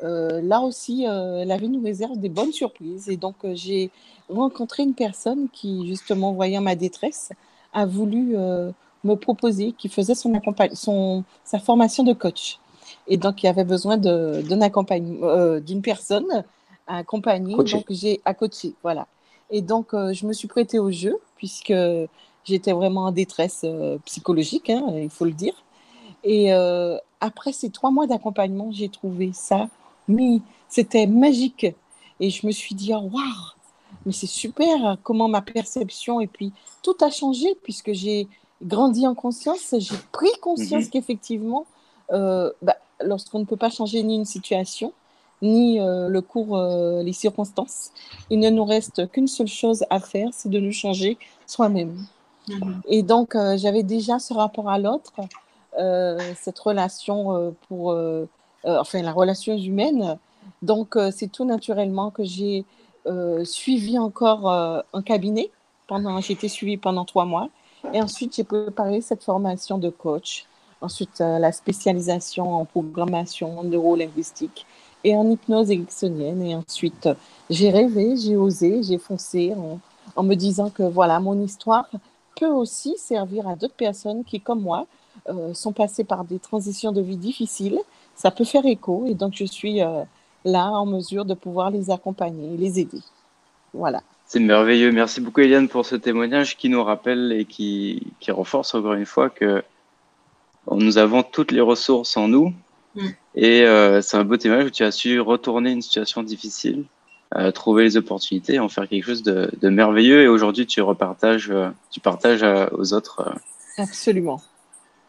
là 0.00 0.60
aussi, 0.60 1.04
la 1.04 1.56
vie 1.56 1.68
nous 1.68 1.82
réserve 1.82 2.18
des 2.18 2.28
bonnes 2.28 2.52
surprises. 2.52 3.08
Et 3.08 3.16
donc, 3.16 3.36
j'ai 3.54 3.90
rencontré 4.28 4.82
une 4.82 4.94
personne 4.94 5.48
qui, 5.52 5.86
justement, 5.88 6.32
voyant 6.32 6.60
ma 6.60 6.76
détresse, 6.76 7.30
a 7.72 7.86
voulu 7.86 8.36
euh, 8.36 8.70
me 9.04 9.14
proposer, 9.14 9.72
qui 9.72 9.88
faisait 9.88 10.14
son, 10.14 10.32
son 10.74 11.24
sa 11.44 11.58
formation 11.58 12.02
de 12.04 12.12
coach. 12.12 12.58
Et 13.06 13.16
donc, 13.16 13.42
il 13.42 13.46
avait 13.46 13.64
besoin 13.64 14.00
euh, 14.04 15.60
d'une 15.60 15.82
personne 15.82 16.44
à 16.86 16.98
accompagner, 16.98 17.54
donc 17.54 17.84
j'ai 17.90 18.20
à 18.24 18.32
coacher, 18.32 18.74
voilà. 18.82 19.06
Et 19.50 19.60
donc, 19.60 19.92
euh, 19.94 20.12
je 20.12 20.26
me 20.26 20.32
suis 20.32 20.48
prêtée 20.48 20.78
au 20.78 20.90
jeu, 20.90 21.18
puisque 21.36 21.72
j'étais 22.44 22.72
vraiment 22.72 23.04
en 23.04 23.12
détresse 23.12 23.64
psychologique, 24.06 24.70
hein, 24.70 24.84
il 24.96 25.10
faut 25.10 25.26
le 25.26 25.32
dire. 25.32 25.54
Et 26.24 26.50
après 27.20 27.52
ces 27.52 27.70
trois 27.70 27.90
mois 27.90 28.06
d'accompagnement, 28.06 28.70
j'ai 28.72 28.88
trouvé 28.88 29.30
ça, 29.32 29.68
mais 30.08 30.40
c'était 30.68 31.06
magique. 31.06 31.66
Et 32.20 32.30
je 32.30 32.46
me 32.46 32.52
suis 32.52 32.74
dit, 32.74 32.92
oh, 32.94 33.08
waouh, 33.12 33.22
mais 34.04 34.12
c'est 34.12 34.26
super 34.26 34.96
comment 35.02 35.28
ma 35.28 35.42
perception 35.42 36.20
et 36.20 36.26
puis 36.26 36.52
tout 36.82 36.96
a 37.00 37.10
changé 37.10 37.46
puisque 37.62 37.92
j'ai 37.92 38.26
grandi 38.62 39.06
en 39.06 39.14
conscience, 39.14 39.74
j'ai 39.78 39.94
pris 40.12 40.30
conscience 40.40 40.84
mhm. 40.84 40.90
qu'effectivement, 40.90 41.66
euh, 42.12 42.50
bah, 42.62 42.76
lorsqu'on 43.00 43.40
ne 43.40 43.44
peut 43.44 43.56
pas 43.56 43.70
changer 43.70 44.02
ni 44.02 44.16
une 44.16 44.24
situation, 44.24 44.92
ni 45.40 45.80
euh, 45.80 46.08
le 46.08 46.20
cours, 46.20 46.56
euh, 46.56 47.02
les 47.02 47.12
circonstances, 47.12 47.92
il 48.30 48.40
ne 48.40 48.50
nous 48.50 48.64
reste 48.64 49.08
qu'une 49.10 49.28
seule 49.28 49.46
chose 49.46 49.84
à 49.90 50.00
faire, 50.00 50.30
c'est 50.32 50.48
de 50.48 50.58
nous 50.58 50.72
changer 50.72 51.16
soi-même. 51.46 51.96
Mhm. 52.48 52.80
Et 52.88 53.02
donc, 53.02 53.36
j'avais 53.56 53.82
déjà 53.82 54.18
ce 54.18 54.32
rapport 54.32 54.68
à 54.68 54.78
l'autre, 54.78 55.12
cette 56.40 56.58
relation 56.58 57.54
pour, 57.68 57.94
enfin, 58.64 59.02
la 59.02 59.12
relation 59.12 59.56
humaine. 59.56 60.18
Donc, 60.62 60.98
c'est 61.12 61.30
tout 61.30 61.44
naturellement 61.44 62.10
que 62.10 62.24
j'ai 62.24 62.64
euh, 63.08 63.44
suivi 63.44 63.98
encore 63.98 64.50
euh, 64.50 64.80
un 64.92 65.02
cabinet. 65.02 65.50
Pendant, 65.86 66.20
j'ai 66.20 66.34
été 66.34 66.48
suivie 66.48 66.76
pendant 66.76 67.04
trois 67.04 67.24
mois. 67.24 67.48
Et 67.94 68.02
ensuite, 68.02 68.36
j'ai 68.36 68.44
préparé 68.44 69.00
cette 69.00 69.24
formation 69.24 69.78
de 69.78 69.88
coach. 69.88 70.44
Ensuite, 70.82 71.20
euh, 71.20 71.38
la 71.38 71.52
spécialisation 71.52 72.54
en 72.54 72.64
programmation 72.66 73.62
neuro-linguistique 73.62 74.66
et 75.04 75.16
en 75.16 75.30
hypnose 75.30 75.70
ericksonienne. 75.70 76.42
Et 76.42 76.54
ensuite, 76.54 77.08
j'ai 77.48 77.70
rêvé, 77.70 78.16
j'ai 78.16 78.36
osé, 78.36 78.82
j'ai 78.82 78.98
foncé 78.98 79.54
en, 80.16 80.22
me 80.22 80.34
disant 80.34 80.68
que 80.68 80.82
voilà, 80.82 81.18
mon 81.20 81.40
histoire 81.40 81.88
peut 82.36 82.46
aussi 82.46 82.96
servir 82.98 83.48
à 83.48 83.56
d'autres 83.56 83.74
personnes 83.74 84.24
qui, 84.24 84.40
comme 84.40 84.60
moi, 84.60 84.86
sont 85.52 85.72
passées 85.72 86.04
par 86.04 86.24
des 86.24 86.38
transitions 86.38 86.90
de 86.90 87.00
vie 87.00 87.16
difficiles. 87.16 87.78
Ça 88.18 88.30
peut 88.30 88.44
faire 88.44 88.66
écho. 88.66 89.06
Et 89.06 89.14
donc, 89.14 89.32
je 89.34 89.44
suis 89.44 89.80
là 90.44 90.70
en 90.70 90.86
mesure 90.86 91.24
de 91.24 91.34
pouvoir 91.34 91.70
les 91.70 91.90
accompagner, 91.90 92.56
les 92.56 92.80
aider. 92.80 93.00
Voilà. 93.72 94.02
C'est 94.26 94.40
merveilleux. 94.40 94.92
Merci 94.92 95.22
beaucoup, 95.22 95.40
Eliane, 95.40 95.68
pour 95.68 95.86
ce 95.86 95.96
témoignage 95.96 96.56
qui 96.56 96.68
nous 96.68 96.84
rappelle 96.84 97.32
et 97.32 97.46
qui, 97.46 98.02
qui 98.20 98.30
renforce 98.30 98.74
encore 98.74 98.92
une 98.92 99.06
fois 99.06 99.30
que 99.30 99.62
nous 100.70 100.98
avons 100.98 101.22
toutes 101.22 101.50
les 101.50 101.62
ressources 101.62 102.16
en 102.16 102.28
nous. 102.28 102.52
Mm. 102.94 103.08
Et 103.36 103.62
euh, 103.62 104.02
c'est 104.02 104.18
un 104.18 104.24
beau 104.24 104.36
témoignage 104.36 104.66
où 104.66 104.70
tu 104.70 104.84
as 104.84 104.90
su 104.90 105.18
retourner 105.20 105.70
une 105.70 105.80
situation 105.80 106.22
difficile, 106.22 106.84
euh, 107.36 107.50
trouver 107.52 107.84
les 107.84 107.96
opportunités, 107.96 108.58
en 108.58 108.68
faire 108.68 108.86
quelque 108.86 109.04
chose 109.04 109.22
de, 109.22 109.50
de 109.62 109.68
merveilleux. 109.70 110.22
Et 110.22 110.28
aujourd'hui, 110.28 110.66
tu 110.66 110.82
repartages, 110.82 111.50
euh, 111.50 111.70
tu 111.90 112.00
partages 112.00 112.44
aux 112.72 112.92
autres. 112.92 113.34
Absolument 113.78 114.42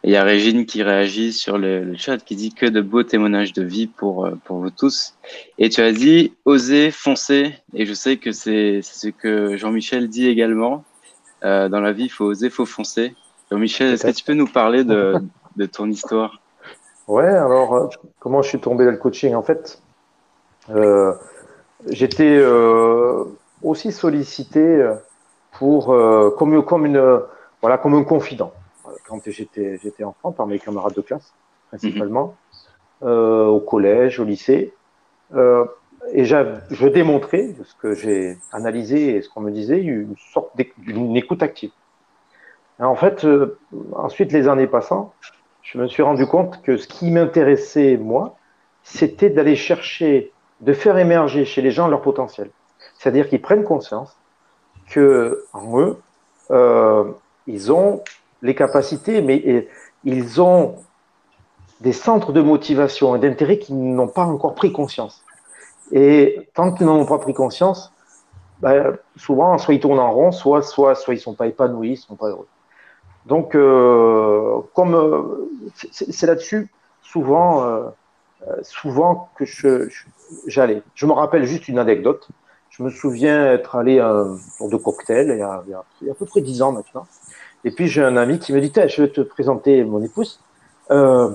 il 0.02 0.10
y 0.10 0.16
a 0.16 0.22
Régine 0.22 0.64
qui 0.64 0.82
réagit 0.82 1.32
sur 1.32 1.58
le, 1.58 1.94
chat, 1.96 2.18
qui 2.18 2.36
dit 2.36 2.54
que 2.54 2.66
de 2.66 2.80
beaux 2.80 3.02
témoignages 3.02 3.52
de 3.52 3.62
vie 3.62 3.86
pour, 3.86 4.26
euh, 4.26 4.38
pour 4.44 4.58
vous 4.58 4.70
tous. 4.70 5.14
Et 5.58 5.68
tu 5.68 5.82
as 5.82 5.92
dit 5.92 6.32
oser, 6.44 6.90
foncer. 6.90 7.54
Et 7.74 7.84
je 7.84 7.92
sais 7.92 8.16
que 8.16 8.32
c'est 8.32 8.80
ce 8.82 9.08
que 9.08 9.56
Jean-Michel 9.56 10.08
dit 10.08 10.26
également. 10.26 10.84
Euh, 11.44 11.68
dans 11.68 11.80
la 11.80 11.92
vie, 11.92 12.04
il 12.04 12.10
faut 12.10 12.24
oser, 12.26 12.46
il 12.46 12.52
faut 12.52 12.66
foncer. 12.66 13.14
Jean-Michel, 13.50 13.92
est-ce 13.92 14.06
que 14.06 14.12
tu 14.12 14.24
peux 14.24 14.34
nous 14.34 14.46
parler 14.46 14.84
de, 14.84 15.16
de 15.56 15.66
ton 15.66 15.90
histoire? 15.90 16.40
Ouais, 17.10 17.26
alors, 17.26 17.74
euh, 17.74 17.88
comment 18.20 18.40
je 18.40 18.50
suis 18.50 18.60
tombé 18.60 18.84
dans 18.84 18.92
le 18.92 18.96
coaching 18.96 19.34
En 19.34 19.42
fait, 19.42 19.82
euh, 20.70 21.12
j'étais 21.88 22.36
euh, 22.38 23.24
aussi 23.62 23.90
sollicité 23.90 24.88
pour, 25.52 25.86
comme, 26.38 26.64
comme, 26.64 26.86
une, 26.86 27.20
voilà, 27.60 27.78
comme 27.78 27.94
un 27.94 28.04
confident 28.04 28.52
quand 29.06 29.20
j'étais 29.26 29.78
j'étais 29.82 30.04
enfant 30.04 30.32
par 30.32 30.46
mes 30.46 30.58
camarades 30.58 30.94
de 30.94 31.00
classe 31.00 31.32
principalement, 31.70 32.36
mhm. 33.02 33.08
euh, 33.08 33.46
au 33.46 33.60
collège, 33.60 34.20
au 34.20 34.24
lycée. 34.24 34.74
Euh, 35.34 35.64
et 36.12 36.24
je 36.24 36.88
démontrais, 36.88 37.48
de 37.52 37.62
ce 37.62 37.74
que 37.74 37.94
j'ai 37.94 38.36
analysé 38.52 39.16
et 39.16 39.22
ce 39.22 39.28
qu'on 39.28 39.40
me 39.40 39.50
disait, 39.50 39.80
une 39.80 40.16
sorte 40.32 40.50
d'une 40.78 41.16
écoute 41.16 41.42
active. 41.42 41.70
en 42.78 42.96
fait, 42.96 43.24
euh, 43.24 43.58
ensuite, 43.94 44.32
les 44.32 44.48
années 44.48 44.66
passant, 44.66 45.12
je 45.62 45.78
me 45.78 45.86
suis 45.86 46.02
rendu 46.02 46.26
compte 46.26 46.62
que 46.62 46.76
ce 46.76 46.88
qui 46.88 47.10
m'intéressait, 47.10 47.96
moi, 47.96 48.36
c'était 48.82 49.30
d'aller 49.30 49.56
chercher, 49.56 50.32
de 50.62 50.72
faire 50.72 50.96
émerger 50.98 51.44
chez 51.44 51.62
les 51.62 51.70
gens 51.70 51.86
leur 51.86 52.00
potentiel. 52.00 52.50
C'est-à-dire 52.98 53.28
qu'ils 53.28 53.42
prennent 53.42 53.64
conscience 53.64 54.16
que 54.88 55.44
en 55.52 55.78
eux, 55.78 55.98
ils 57.46 57.72
ont 57.72 58.02
les 58.42 58.54
capacités, 58.54 59.22
mais 59.22 59.68
ils 60.04 60.40
ont 60.40 60.76
des 61.80 61.92
centres 61.92 62.32
de 62.32 62.40
motivation 62.40 63.16
et 63.16 63.18
d'intérêt 63.18 63.58
qui 63.58 63.72
n'ont 63.72 64.08
pas 64.08 64.24
encore 64.24 64.54
pris 64.54 64.72
conscience. 64.72 65.24
Et 65.92 66.48
tant 66.54 66.72
qu'ils 66.72 66.86
n'en 66.86 66.96
ont 66.96 67.06
pas 67.06 67.18
pris 67.18 67.34
conscience, 67.34 67.92
ben, 68.60 68.96
souvent, 69.16 69.56
soit 69.58 69.74
ils 69.74 69.80
tournent 69.80 69.98
en 69.98 70.12
rond, 70.12 70.32
soit, 70.32 70.62
soit, 70.62 70.94
soit 70.94 71.14
ils 71.14 71.18
ne 71.18 71.22
sont 71.22 71.34
pas 71.34 71.46
épanouis, 71.46 71.88
ils 71.88 71.92
ne 71.92 71.96
sont 71.96 72.16
pas 72.16 72.28
heureux. 72.28 72.48
Donc, 73.26 73.54
euh, 73.54 74.60
comme 74.74 74.94
euh, 74.94 75.50
c'est 75.74 76.26
là-dessus, 76.26 76.70
souvent, 77.02 77.64
euh, 77.64 77.88
souvent 78.62 79.30
que 79.36 79.44
j'allais. 80.46 80.82
Je, 80.94 81.06
me 81.06 81.12
rappelle 81.12 81.44
juste 81.44 81.68
une 81.68 81.78
anecdote. 81.78 82.28
Je 82.70 82.82
me 82.82 82.90
souviens 82.90 83.52
être 83.52 83.76
allé 83.76 83.98
à 83.98 84.10
un 84.10 84.38
tour 84.58 84.70
de 84.70 84.76
cocktail 84.76 85.28
il 85.32 85.38
y 85.38 85.42
a 85.42 86.10
à 86.10 86.14
peu 86.14 86.24
près 86.24 86.40
dix 86.40 86.62
ans 86.62 86.72
maintenant. 86.72 87.06
Et 87.64 87.70
puis 87.70 87.88
j'ai 87.88 88.02
un 88.02 88.16
ami 88.16 88.38
qui 88.38 88.52
me 88.52 88.60
dit 88.60 88.72
Je 88.74 89.02
vais 89.02 89.08
te 89.08 89.20
présenter 89.20 89.84
mon 89.84 90.02
épouse. 90.02 90.40
Euh, 90.90 91.30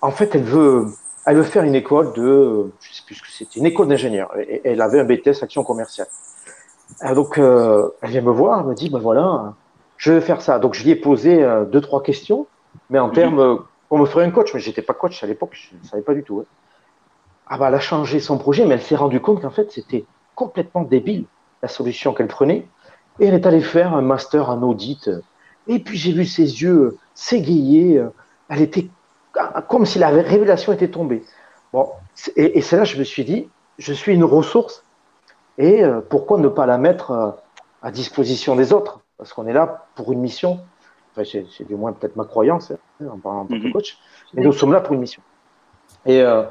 en 0.00 0.10
fait, 0.10 0.34
elle 0.34 0.42
veut, 0.42 0.86
elle 1.26 1.36
veut 1.36 1.42
faire 1.42 1.64
une 1.64 1.74
école 1.74 2.12
de, 2.14 2.70
je 2.80 2.94
sais 2.94 3.02
plus 3.04 3.16
ce 3.16 3.22
que 3.22 3.28
c'était, 3.30 3.58
une 3.58 3.66
école 3.66 3.88
d'ingénieur. 3.88 4.30
Et, 4.38 4.62
elle 4.64 4.80
avait 4.80 5.00
un 5.00 5.04
BTS 5.04 5.42
action 5.42 5.64
commerciale. 5.64 6.08
donc, 7.14 7.38
euh, 7.38 7.90
elle 8.02 8.10
vient 8.10 8.22
me 8.22 8.30
voir, 8.30 8.60
elle 8.60 8.66
me 8.66 8.74
dit, 8.74 8.90
ben 8.90 8.98
voilà, 8.98 9.54
je 9.96 10.12
vais 10.12 10.20
faire 10.20 10.40
ça. 10.40 10.58
Donc, 10.58 10.74
je 10.74 10.84
lui 10.84 10.90
ai 10.90 10.96
posé 10.96 11.42
euh, 11.42 11.64
deux, 11.64 11.80
trois 11.80 12.02
questions, 12.02 12.46
mais 12.90 12.98
en 12.98 13.10
termes, 13.10 13.40
euh, 13.40 13.56
on 13.90 13.98
me 13.98 14.06
ferait 14.06 14.24
un 14.24 14.30
coach, 14.30 14.54
mais 14.54 14.60
j'étais 14.60 14.82
pas 14.82 14.94
coach 14.94 15.22
à 15.22 15.26
l'époque, 15.26 15.50
je 15.52 15.76
ne 15.76 15.84
savais 15.84 16.02
pas 16.02 16.14
du 16.14 16.22
tout. 16.22 16.40
Hein. 16.40 16.46
Ah 17.48 17.58
bah, 17.58 17.68
elle 17.68 17.74
a 17.74 17.80
changé 17.80 18.20
son 18.20 18.38
projet, 18.38 18.64
mais 18.64 18.74
elle 18.74 18.82
s'est 18.82 18.96
rendue 18.96 19.20
compte 19.20 19.42
qu'en 19.42 19.50
fait, 19.50 19.72
c'était 19.72 20.04
complètement 20.34 20.82
débile, 20.82 21.24
la 21.62 21.68
solution 21.68 22.14
qu'elle 22.14 22.28
prenait. 22.28 22.66
Et 23.20 23.26
elle 23.26 23.34
est 23.34 23.46
allée 23.46 23.60
faire 23.60 23.94
un 23.94 24.02
master 24.02 24.48
en 24.50 24.62
audit. 24.62 25.10
Et 25.68 25.78
puis, 25.78 25.96
j'ai 25.96 26.12
vu 26.12 26.24
ses 26.24 26.62
yeux 26.62 26.96
s'égayer. 27.14 28.02
Elle 28.48 28.62
était 28.62 28.88
comme 29.68 29.86
si 29.86 29.98
la 29.98 30.08
révélation 30.08 30.72
était 30.72 30.88
tombée. 30.88 31.22
Bon, 31.72 31.90
et, 32.36 32.60
c'est 32.60 32.76
là 32.76 32.82
que 32.82 32.88
je 32.88 32.98
me 32.98 33.04
suis 33.04 33.24
dit, 33.24 33.48
je 33.78 33.92
suis 33.92 34.14
une 34.14 34.24
ressource, 34.24 34.84
et 35.58 35.84
euh, 35.84 36.00
pourquoi 36.00 36.38
ne 36.38 36.48
pas 36.48 36.66
la 36.66 36.78
mettre 36.78 37.10
euh, 37.10 37.30
à 37.82 37.90
disposition 37.90 38.56
des 38.56 38.72
autres? 38.72 39.00
Parce 39.18 39.32
qu'on 39.32 39.46
est 39.46 39.52
là 39.52 39.86
pour 39.94 40.12
une 40.12 40.20
mission. 40.20 40.60
c'est 41.16 41.66
du 41.66 41.74
moins 41.74 41.92
peut-être 41.92 42.16
ma 42.16 42.24
croyance 42.24 42.70
hein, 42.70 43.06
en 43.10 43.18
tant 43.18 43.46
que 43.46 43.54
mhm. 43.54 43.72
coach, 43.72 43.98
mais 44.34 44.42
nous 44.42 44.52
sommes 44.52 44.72
là 44.72 44.80
pour 44.80 44.94
une 44.94 45.00
mission. 45.00 45.22
Et, 46.06 46.22
euh, 46.22 46.44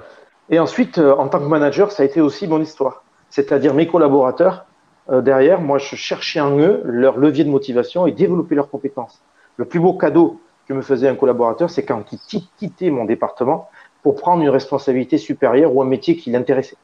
et 0.49 0.59
ensuite, 0.59 0.99
en 0.99 1.27
tant 1.29 1.39
que 1.39 1.45
manager, 1.45 1.91
ça 1.91 2.03
a 2.03 2.05
été 2.05 2.21
aussi 2.21 2.47
mon 2.47 2.61
histoire. 2.61 3.03
C'est-à-dire 3.29 3.73
mes 3.73 3.87
collaborateurs, 3.87 4.65
derrière, 5.09 5.61
moi, 5.61 5.77
je 5.77 5.95
cherchais 5.95 6.39
en 6.39 6.57
eux 6.59 6.81
leur 6.83 7.17
levier 7.17 7.43
de 7.43 7.49
motivation 7.49 8.07
et 8.07 8.11
développer 8.11 8.55
leurs 8.55 8.69
compétences. 8.69 9.21
Le 9.57 9.65
plus 9.65 9.79
beau 9.79 9.93
cadeau 9.93 10.39
que 10.67 10.73
me 10.73 10.81
faisait 10.81 11.07
un 11.07 11.15
collaborateur, 11.15 11.69
c'est 11.69 11.83
quand 11.83 12.03
il 12.11 12.19
quittait 12.57 12.89
mon 12.89 13.05
département 13.05 13.69
pour 14.03 14.15
prendre 14.15 14.43
une 14.43 14.49
responsabilité 14.49 15.17
supérieure 15.17 15.75
ou 15.75 15.81
un 15.81 15.85
métier 15.85 16.15
qui 16.15 16.31
l'intéressait. 16.31 16.77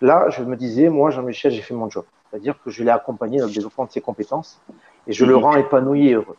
Là, 0.00 0.28
je 0.30 0.42
me 0.42 0.56
disais, 0.56 0.88
moi, 0.88 1.10
Jean-Michel, 1.10 1.52
j'ai 1.52 1.62
fait 1.62 1.74
mon 1.74 1.88
job. 1.88 2.04
C'est-à-dire 2.30 2.56
que 2.64 2.70
je 2.70 2.82
l'ai 2.82 2.90
accompagné 2.90 3.38
dans 3.38 3.46
le 3.46 3.52
développement 3.52 3.84
de 3.84 3.90
ses 3.90 4.00
compétences 4.00 4.60
et 5.06 5.12
je 5.12 5.24
le 5.24 5.36
rends 5.36 5.54
épanoui 5.54 6.08
et 6.08 6.14
heureux. 6.14 6.36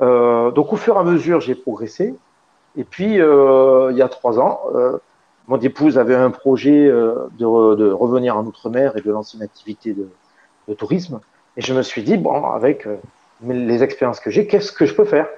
Euh, 0.00 0.50
donc, 0.50 0.72
au 0.72 0.76
fur 0.76 0.96
et 0.96 0.98
à 0.98 1.02
mesure, 1.02 1.40
j'ai 1.40 1.54
progressé. 1.54 2.14
Et 2.76 2.84
puis, 2.84 3.20
euh, 3.20 3.90
il 3.90 3.96
y 3.96 4.02
a 4.02 4.08
trois 4.08 4.38
ans, 4.38 4.60
euh, 4.74 4.98
mon 5.48 5.58
épouse 5.58 5.98
avait 5.98 6.14
un 6.14 6.30
projet 6.30 6.88
de, 6.88 7.28
de, 7.74 7.90
revenir 7.90 8.36
en 8.36 8.44
Outre-mer 8.44 8.96
et 8.96 9.00
de 9.00 9.10
lancer 9.10 9.36
une 9.36 9.42
activité 9.42 9.92
de, 9.92 10.08
de, 10.68 10.74
tourisme. 10.74 11.20
Et 11.56 11.62
je 11.62 11.74
me 11.74 11.82
suis 11.82 12.02
dit, 12.02 12.16
bon, 12.16 12.44
avec 12.46 12.86
les 13.46 13.82
expériences 13.82 14.20
que 14.20 14.30
j'ai, 14.30 14.46
qu'est-ce 14.46 14.72
que 14.72 14.86
je 14.86 14.94
peux 14.94 15.04
faire? 15.04 15.28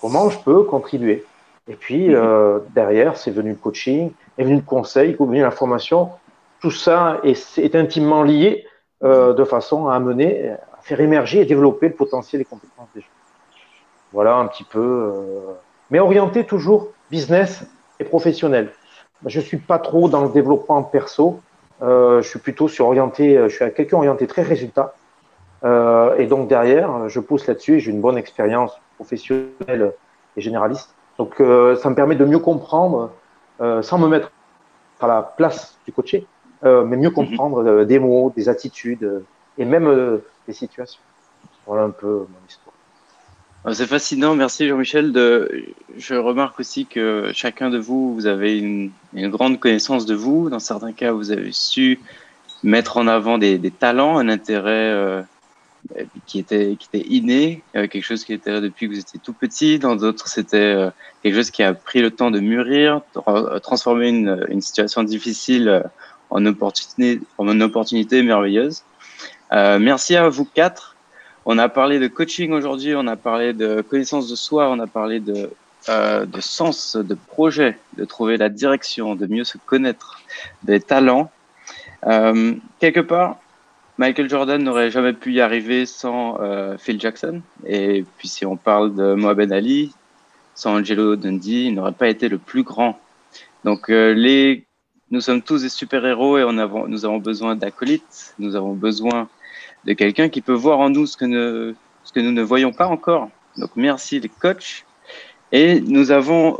Comment 0.00 0.28
je 0.28 0.38
peux 0.38 0.64
contribuer? 0.64 1.24
Et 1.68 1.76
puis, 1.76 2.08
mhm. 2.08 2.14
euh, 2.16 2.58
derrière, 2.74 3.16
c'est 3.16 3.30
venu 3.30 3.50
le 3.50 3.56
coaching, 3.56 4.12
est 4.38 4.44
venu 4.44 4.56
le 4.56 4.62
conseil, 4.62 5.10
est 5.12 5.18
venu 5.18 5.40
la 5.40 5.50
formation. 5.50 6.10
Tout 6.60 6.70
ça 6.70 7.20
est, 7.24 7.74
intimement 7.74 8.22
lié 8.22 8.66
euh, 9.02 9.32
de 9.32 9.44
façon 9.44 9.88
à 9.88 9.94
amener, 9.94 10.50
à 10.50 10.82
faire 10.82 11.00
émerger 11.00 11.40
et 11.40 11.44
développer 11.44 11.88
le 11.88 11.94
potentiel 11.94 12.40
et 12.40 12.44
les 12.44 12.48
compétences 12.48 12.88
des 12.94 13.00
gens. 13.00 13.06
Voilà 14.12 14.36
un 14.36 14.46
petit 14.46 14.64
peu. 14.64 14.80
Euh, 14.80 15.52
mais 15.90 15.98
orienté 15.98 16.44
toujours 16.44 16.88
business 17.10 17.64
et 17.98 18.04
professionnel. 18.04 18.72
Je 19.26 19.40
ne 19.40 19.44
suis 19.44 19.56
pas 19.56 19.78
trop 19.78 20.08
dans 20.08 20.22
le 20.22 20.30
développement 20.30 20.82
perso. 20.82 21.40
Je 21.84 22.26
suis 22.26 22.38
plutôt 22.38 22.68
sur 22.68 22.86
orienté, 22.86 23.36
je 23.36 23.54
suis 23.54 23.72
quelqu'un 23.74 23.98
orienté 23.98 24.26
très 24.26 24.42
résultat. 24.42 24.94
et 25.64 26.26
donc 26.26 26.48
derrière, 26.48 27.08
je 27.08 27.20
pousse 27.20 27.46
là-dessus. 27.46 27.80
J'ai 27.80 27.90
une 27.90 28.00
bonne 28.00 28.18
expérience 28.18 28.72
professionnel 28.96 29.92
et 30.36 30.40
généraliste. 30.40 30.94
Donc, 31.18 31.40
euh, 31.40 31.76
ça 31.76 31.90
me 31.90 31.94
permet 31.94 32.16
de 32.16 32.24
mieux 32.24 32.38
comprendre, 32.38 33.12
euh, 33.60 33.82
sans 33.82 33.98
me 33.98 34.08
mettre 34.08 34.32
à 35.00 35.06
la 35.06 35.22
place 35.22 35.78
du 35.84 35.92
coaché, 35.92 36.26
euh, 36.64 36.84
mais 36.84 36.96
mieux 36.96 37.10
mhm. 37.10 37.14
comprendre 37.14 37.84
des 37.84 37.98
mots, 37.98 38.32
des 38.34 38.48
attitudes 38.48 39.22
et 39.58 39.64
même 39.64 40.20
des 40.46 40.52
situations. 40.52 41.00
Voilà 41.66 41.84
un 41.84 41.90
peu 41.90 42.26
mon 42.28 42.46
histoire. 42.48 42.63
C'est 43.72 43.86
fascinant, 43.86 44.34
merci 44.34 44.68
Jean-Michel. 44.68 45.10
De... 45.12 45.64
Je 45.96 46.14
remarque 46.14 46.60
aussi 46.60 46.84
que 46.84 47.30
chacun 47.32 47.70
de 47.70 47.78
vous, 47.78 48.14
vous 48.14 48.26
avez 48.26 48.58
une, 48.58 48.90
une, 49.14 49.30
grande 49.30 49.58
connaissance 49.58 50.04
de 50.04 50.14
vous. 50.14 50.50
Dans 50.50 50.58
certains 50.58 50.92
cas, 50.92 51.12
vous 51.12 51.30
avez 51.30 51.50
su 51.50 51.98
mettre 52.62 52.98
en 52.98 53.06
avant 53.06 53.38
des, 53.38 53.56
des 53.56 53.70
talents, 53.70 54.18
un 54.18 54.28
intérêt 54.28 54.90
euh, 54.92 55.22
qui 56.26 56.38
était, 56.38 56.76
qui 56.78 56.88
était 56.92 57.08
inné, 57.08 57.62
euh, 57.74 57.86
quelque 57.86 58.04
chose 58.04 58.24
qui 58.24 58.34
était 58.34 58.50
là 58.52 58.60
depuis 58.60 58.86
que 58.86 58.92
vous 58.92 59.00
étiez 59.00 59.18
tout 59.22 59.32
petit. 59.32 59.78
Dans 59.78 59.96
d'autres, 59.96 60.28
c'était 60.28 60.58
euh, 60.58 60.90
quelque 61.22 61.36
chose 61.36 61.50
qui 61.50 61.62
a 61.62 61.72
pris 61.72 62.02
le 62.02 62.10
temps 62.10 62.30
de 62.30 62.40
mûrir, 62.40 63.00
transformer 63.62 64.10
une, 64.10 64.46
une 64.50 64.60
situation 64.60 65.02
difficile 65.04 65.84
en 66.28 66.44
opportunité, 66.44 67.20
en 67.38 67.50
une 67.50 67.62
opportunité 67.62 68.22
merveilleuse. 68.22 68.84
Euh, 69.52 69.78
merci 69.78 70.16
à 70.16 70.28
vous 70.28 70.44
quatre. 70.44 70.93
On 71.46 71.58
a 71.58 71.68
parlé 71.68 71.98
de 71.98 72.08
coaching 72.08 72.52
aujourd'hui, 72.52 72.94
on 72.96 73.06
a 73.06 73.16
parlé 73.16 73.52
de 73.52 73.82
connaissance 73.82 74.30
de 74.30 74.34
soi, 74.34 74.70
on 74.70 74.78
a 74.78 74.86
parlé 74.86 75.20
de, 75.20 75.50
euh, 75.90 76.24
sens, 76.40 76.96
de 76.96 77.14
projet, 77.14 77.76
de 77.98 78.06
trouver 78.06 78.38
la 78.38 78.48
direction, 78.48 79.14
de 79.14 79.26
mieux 79.26 79.44
se 79.44 79.58
connaître, 79.58 80.20
des 80.62 80.80
talents. 80.80 81.30
Euh, 82.06 82.54
quelque 82.78 83.00
part, 83.00 83.36
Michael 83.98 84.30
Jordan 84.30 84.62
n'aurait 84.62 84.90
jamais 84.90 85.12
pu 85.12 85.34
y 85.34 85.42
arriver 85.42 85.84
sans 85.84 86.40
euh, 86.40 86.78
Phil 86.78 86.98
Jackson. 86.98 87.42
Et 87.66 88.06
puis 88.16 88.28
si 88.28 88.46
on 88.46 88.56
parle 88.56 88.94
de 88.94 89.12
Mohamed 89.12 89.52
Ali, 89.52 89.92
sans 90.54 90.78
Angelo 90.78 91.14
Dundee, 91.16 91.66
il 91.66 91.74
n'aurait 91.74 91.92
pas 91.92 92.08
été 92.08 92.30
le 92.30 92.38
plus 92.38 92.62
grand. 92.62 92.98
Donc 93.64 93.88
les, 93.88 94.64
nous 95.10 95.20
sommes 95.20 95.42
tous 95.42 95.62
des 95.62 95.68
super-héros 95.68 96.38
et 96.38 96.44
nous 96.88 97.04
avons 97.04 97.18
besoin 97.18 97.54
d'acolytes, 97.54 98.34
nous 98.38 98.56
avons 98.56 98.72
besoin 98.72 99.28
de 99.86 99.92
quelqu'un 99.92 100.28
qui 100.28 100.40
peut 100.40 100.54
voir 100.54 100.78
en 100.80 100.90
nous 100.90 101.06
ce 101.06 101.16
que, 101.16 101.24
ne, 101.24 101.74
ce 102.04 102.12
que 102.12 102.20
nous 102.20 102.32
ne 102.32 102.42
voyons 102.42 102.72
pas 102.72 102.86
encore. 102.86 103.30
Donc 103.56 103.70
merci 103.76 104.20
les 104.20 104.28
coachs. 104.28 104.84
Et 105.52 105.80
nous 105.80 106.10
avons 106.10 106.58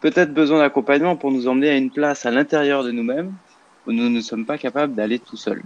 peut-être 0.00 0.32
besoin 0.32 0.58
d'accompagnement 0.58 1.16
pour 1.16 1.30
nous 1.30 1.48
emmener 1.48 1.70
à 1.70 1.76
une 1.76 1.90
place 1.90 2.26
à 2.26 2.30
l'intérieur 2.30 2.84
de 2.84 2.90
nous-mêmes 2.90 3.32
où 3.86 3.92
nous 3.92 4.10
ne 4.10 4.20
sommes 4.20 4.44
pas 4.44 4.58
capables 4.58 4.94
d'aller 4.94 5.18
tout 5.18 5.36
seuls. 5.36 5.62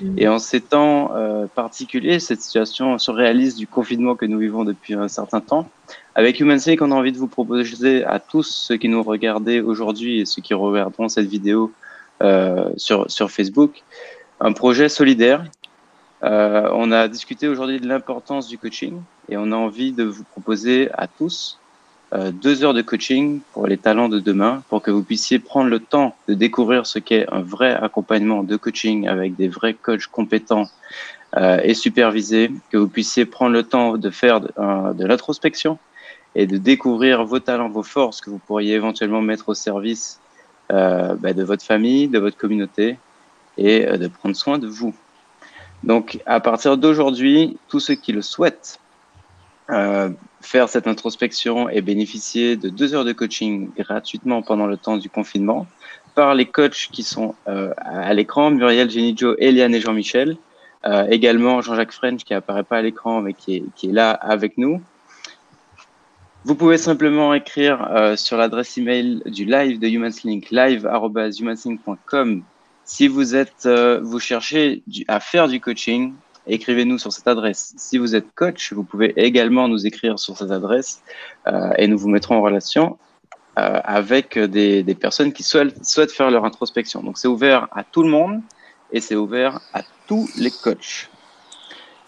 Mm. 0.00 0.14
Et 0.18 0.28
en 0.28 0.38
ces 0.38 0.60
temps 0.60 1.12
euh, 1.14 1.46
particuliers, 1.46 2.18
cette 2.20 2.40
situation 2.40 2.98
surréaliste 2.98 3.58
du 3.58 3.66
confinement 3.66 4.14
que 4.16 4.24
nous 4.24 4.38
vivons 4.38 4.64
depuis 4.64 4.94
un 4.94 5.08
certain 5.08 5.40
temps, 5.40 5.68
avec 6.14 6.40
HumanSync, 6.40 6.80
on 6.80 6.90
a 6.90 6.94
envie 6.94 7.12
de 7.12 7.18
vous 7.18 7.28
proposer 7.28 8.02
à 8.04 8.18
tous 8.18 8.42
ceux 8.42 8.78
qui 8.78 8.88
nous 8.88 9.02
regardent 9.02 9.48
aujourd'hui 9.48 10.20
et 10.20 10.24
ceux 10.24 10.40
qui 10.40 10.54
regarderont 10.54 11.08
cette 11.08 11.26
vidéo 11.26 11.72
euh, 12.22 12.70
sur, 12.78 13.10
sur 13.10 13.30
Facebook, 13.30 13.82
un 14.40 14.52
projet 14.52 14.88
solidaire. 14.88 15.44
Euh, 16.22 16.68
on 16.72 16.92
a 16.92 17.08
discuté 17.08 17.46
aujourd'hui 17.46 17.78
de 17.78 17.86
l'importance 17.86 18.48
du 18.48 18.56
coaching 18.56 19.00
et 19.28 19.36
on 19.36 19.52
a 19.52 19.56
envie 19.56 19.92
de 19.92 20.04
vous 20.04 20.24
proposer 20.24 20.88
à 20.94 21.06
tous 21.06 21.58
euh, 22.14 22.30
deux 22.30 22.64
heures 22.64 22.72
de 22.72 22.82
coaching 22.82 23.40
pour 23.52 23.66
les 23.66 23.76
talents 23.76 24.08
de 24.08 24.18
demain, 24.18 24.62
pour 24.68 24.80
que 24.80 24.90
vous 24.90 25.02
puissiez 25.02 25.38
prendre 25.38 25.68
le 25.68 25.80
temps 25.80 26.16
de 26.28 26.34
découvrir 26.34 26.86
ce 26.86 26.98
qu'est 26.98 27.30
un 27.30 27.42
vrai 27.42 27.74
accompagnement 27.74 28.44
de 28.44 28.56
coaching 28.56 29.08
avec 29.08 29.36
des 29.36 29.48
vrais 29.48 29.74
coachs 29.74 30.06
compétents 30.06 30.68
euh, 31.36 31.60
et 31.62 31.74
supervisés, 31.74 32.50
que 32.70 32.78
vous 32.78 32.88
puissiez 32.88 33.26
prendre 33.26 33.52
le 33.52 33.64
temps 33.64 33.98
de 33.98 34.10
faire 34.10 34.40
de, 34.40 35.04
l'introspection 35.04 35.78
et 36.34 36.46
de 36.46 36.56
découvrir 36.56 37.24
vos 37.24 37.40
talents, 37.40 37.68
vos 37.68 37.82
forces 37.82 38.20
que 38.20 38.30
vous 38.30 38.38
pourriez 38.38 38.74
éventuellement 38.74 39.20
mettre 39.20 39.48
au 39.50 39.54
service 39.54 40.20
bah, 40.68 41.32
de 41.32 41.42
votre 41.44 41.64
famille, 41.64 42.08
de 42.08 42.18
votre 42.18 42.36
communauté 42.36 42.98
et 43.56 43.84
de 43.84 44.08
prendre 44.08 44.34
soin 44.34 44.58
de 44.58 44.66
vous. 44.66 44.94
Donc, 45.84 46.20
à 46.26 46.40
partir 46.40 46.76
d'aujourd'hui, 46.76 47.58
tous 47.68 47.80
ceux 47.80 47.94
qui 47.94 48.12
le 48.12 48.22
souhaitent 48.22 48.80
euh, 49.70 50.10
faire 50.40 50.68
cette 50.68 50.86
introspection 50.86 51.68
et 51.68 51.80
bénéficier 51.80 52.54
de 52.56 52.68
deux 52.68 52.94
heures 52.94 53.04
de 53.04 53.12
coaching 53.12 53.70
gratuitement 53.76 54.40
pendant 54.40 54.68
le 54.68 54.76
temps 54.76 54.96
du 54.96 55.10
confinement 55.10 55.66
par 56.14 56.36
les 56.36 56.46
coachs 56.46 56.88
qui 56.92 57.02
sont 57.02 57.34
euh, 57.48 57.72
à 57.78 58.14
l'écran, 58.14 58.52
Muriel, 58.52 58.88
Jenny 58.88 59.16
Joe, 59.16 59.34
Eliane 59.38 59.74
et 59.74 59.80
Jean-Michel. 59.80 60.36
Euh, 60.84 61.08
également 61.10 61.62
Jean-Jacques 61.62 61.90
French 61.90 62.22
qui 62.22 62.32
apparaît 62.32 62.62
pas 62.62 62.76
à 62.76 62.82
l'écran 62.82 63.20
mais 63.22 63.32
qui 63.32 63.56
est, 63.56 63.64
qui 63.74 63.88
est, 63.88 63.92
là 63.92 64.12
avec 64.12 64.56
nous. 64.56 64.80
Vous 66.44 66.54
pouvez 66.54 66.78
simplement 66.78 67.34
écrire 67.34 68.14
sur 68.16 68.36
l'adresse 68.36 68.78
email 68.78 69.20
du 69.26 69.44
live 69.44 69.80
de 69.80 69.88
HumansLink, 69.88 70.52
live.humanslink.com. 70.52 72.44
Si 72.86 73.08
vous 73.08 73.34
êtes, 73.34 73.66
euh, 73.66 74.00
vous 74.00 74.20
cherchez 74.20 74.84
du, 74.86 75.04
à 75.08 75.18
faire 75.18 75.48
du 75.48 75.60
coaching, 75.60 76.14
écrivez-nous 76.46 76.98
sur 76.98 77.12
cette 77.12 77.26
adresse. 77.26 77.74
Si 77.76 77.98
vous 77.98 78.14
êtes 78.14 78.32
coach, 78.36 78.72
vous 78.72 78.84
pouvez 78.84 79.12
également 79.16 79.66
nous 79.66 79.88
écrire 79.88 80.20
sur 80.20 80.36
cette 80.36 80.52
adresse 80.52 81.02
euh, 81.48 81.72
et 81.78 81.88
nous 81.88 81.98
vous 81.98 82.08
mettrons 82.08 82.36
en 82.36 82.42
relation 82.42 82.96
euh, 83.58 83.80
avec 83.82 84.38
des, 84.38 84.84
des, 84.84 84.94
personnes 84.94 85.32
qui 85.32 85.42
souhaitent, 85.42 85.84
souhaitent 85.84 86.12
faire 86.12 86.30
leur 86.30 86.44
introspection. 86.44 87.02
Donc 87.02 87.18
c'est 87.18 87.26
ouvert 87.26 87.66
à 87.72 87.82
tout 87.82 88.04
le 88.04 88.08
monde 88.08 88.40
et 88.92 89.00
c'est 89.00 89.16
ouvert 89.16 89.60
à 89.74 89.82
tous 90.06 90.30
les 90.38 90.52
coachs. 90.52 91.10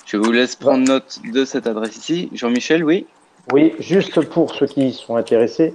Je 0.07 0.17
vous 0.17 0.31
laisse 0.31 0.55
prendre 0.55 0.87
note 0.87 1.19
de 1.25 1.45
cette 1.45 1.67
adresse 1.67 1.97
ici. 1.97 2.29
Jean-Michel, 2.33 2.85
oui? 2.85 3.05
Oui, 3.53 3.75
juste 3.81 4.25
pour 4.27 4.55
ceux 4.55 4.67
qui 4.67 4.93
sont 4.93 5.17
intéressés. 5.17 5.75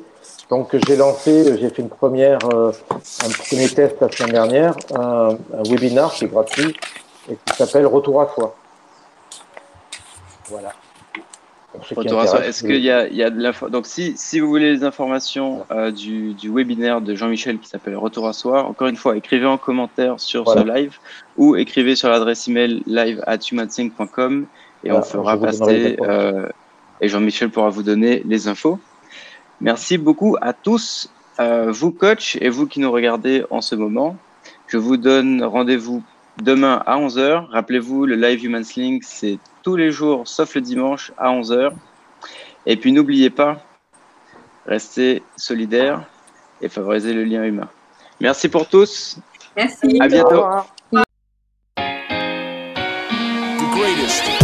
Donc 0.49 0.75
j'ai 0.87 0.95
lancé, 0.95 1.57
j'ai 1.59 1.69
fait 1.69 1.81
une 1.81 1.89
première, 1.89 2.39
euh, 2.53 2.71
un 2.91 3.29
premier 3.29 3.69
test 3.69 3.95
la 4.01 4.11
semaine 4.11 4.31
dernière, 4.31 4.75
un, 4.93 5.37
un 5.53 5.63
webinar 5.63 6.13
qui 6.13 6.25
est 6.25 6.27
gratuit 6.27 6.75
et 7.29 7.37
qui 7.45 7.55
s'appelle 7.55 7.87
Retour 7.87 8.21
à 8.21 8.29
soi. 8.33 8.55
Voilà. 10.49 10.73
Retour 11.95 12.19
à 12.19 12.27
soi. 12.27 12.45
Est-ce 12.45 12.63
qu'il 12.63 12.83
y 12.83 12.91
a, 12.91 13.07
il 13.07 13.15
y 13.15 13.23
a 13.23 13.29
de 13.29 13.41
l'info 13.41 13.69
Donc 13.69 13.87
si, 13.87 14.13
si 14.15 14.39
vous 14.39 14.47
voulez 14.47 14.71
les 14.71 14.83
informations 14.83 15.65
euh, 15.71 15.89
du, 15.91 16.33
du 16.33 16.51
webinaire 16.51 17.01
de 17.01 17.15
Jean-Michel 17.15 17.57
qui 17.57 17.67
s'appelle 17.67 17.97
Retour 17.97 18.27
à 18.27 18.33
soi, 18.33 18.63
encore 18.63 18.87
une 18.87 18.95
fois, 18.95 19.17
écrivez 19.17 19.47
en 19.47 19.57
commentaire 19.57 20.19
sur 20.19 20.43
voilà. 20.43 20.61
ce 20.61 20.67
live 20.67 20.97
ou 21.37 21.55
écrivez 21.55 21.95
sur 21.95 22.09
l'adresse 22.09 22.47
email 22.47 22.83
live 22.85 23.23
at 23.25 23.39
humansync.com 23.51 24.45
et 24.83 24.89
voilà, 24.89 24.99
on 24.99 25.03
fera 25.03 25.37
passer 25.37 25.97
euh, 26.01 26.47
et 27.01 27.07
Jean-Michel 27.07 27.49
pourra 27.49 27.69
vous 27.69 27.83
donner 27.83 28.21
les 28.25 28.47
infos. 28.47 28.79
Merci 29.63 29.97
beaucoup 29.97 30.35
à 30.41 30.51
tous, 30.51 31.09
euh, 31.39 31.71
vous 31.71 31.91
coach 31.91 32.37
et 32.41 32.49
vous 32.49 32.67
qui 32.67 32.81
nous 32.81 32.91
regardez 32.91 33.45
en 33.49 33.61
ce 33.61 33.75
moment. 33.75 34.17
Je 34.67 34.75
vous 34.75 34.97
donne 34.97 35.41
rendez-vous 35.41 36.03
demain 36.41 36.83
à 36.85 36.97
11h. 36.97 37.45
Rappelez-vous, 37.49 38.05
le 38.05 38.15
live 38.15 38.43
Humanslink, 38.43 39.05
c'est 39.05 39.39
tous 39.61 39.77
les 39.77 39.89
jours, 39.89 40.27
sauf 40.27 40.53
le 40.55 40.61
dimanche, 40.61 41.13
à 41.17 41.29
11h. 41.29 41.71
Et 42.65 42.75
puis 42.75 42.91
n'oubliez 42.91 43.29
pas, 43.29 43.63
restez 44.65 45.23
solidaires 45.37 46.03
et 46.61 46.67
favorisez 46.67 47.13
le 47.13 47.23
lien 47.23 47.45
humain. 47.45 47.69
Merci 48.19 48.49
pour 48.49 48.67
tous. 48.67 49.17
Merci. 49.55 49.97
À 50.01 50.09
bientôt. 50.09 50.43
The 50.91 51.05
greatest. 53.73 54.42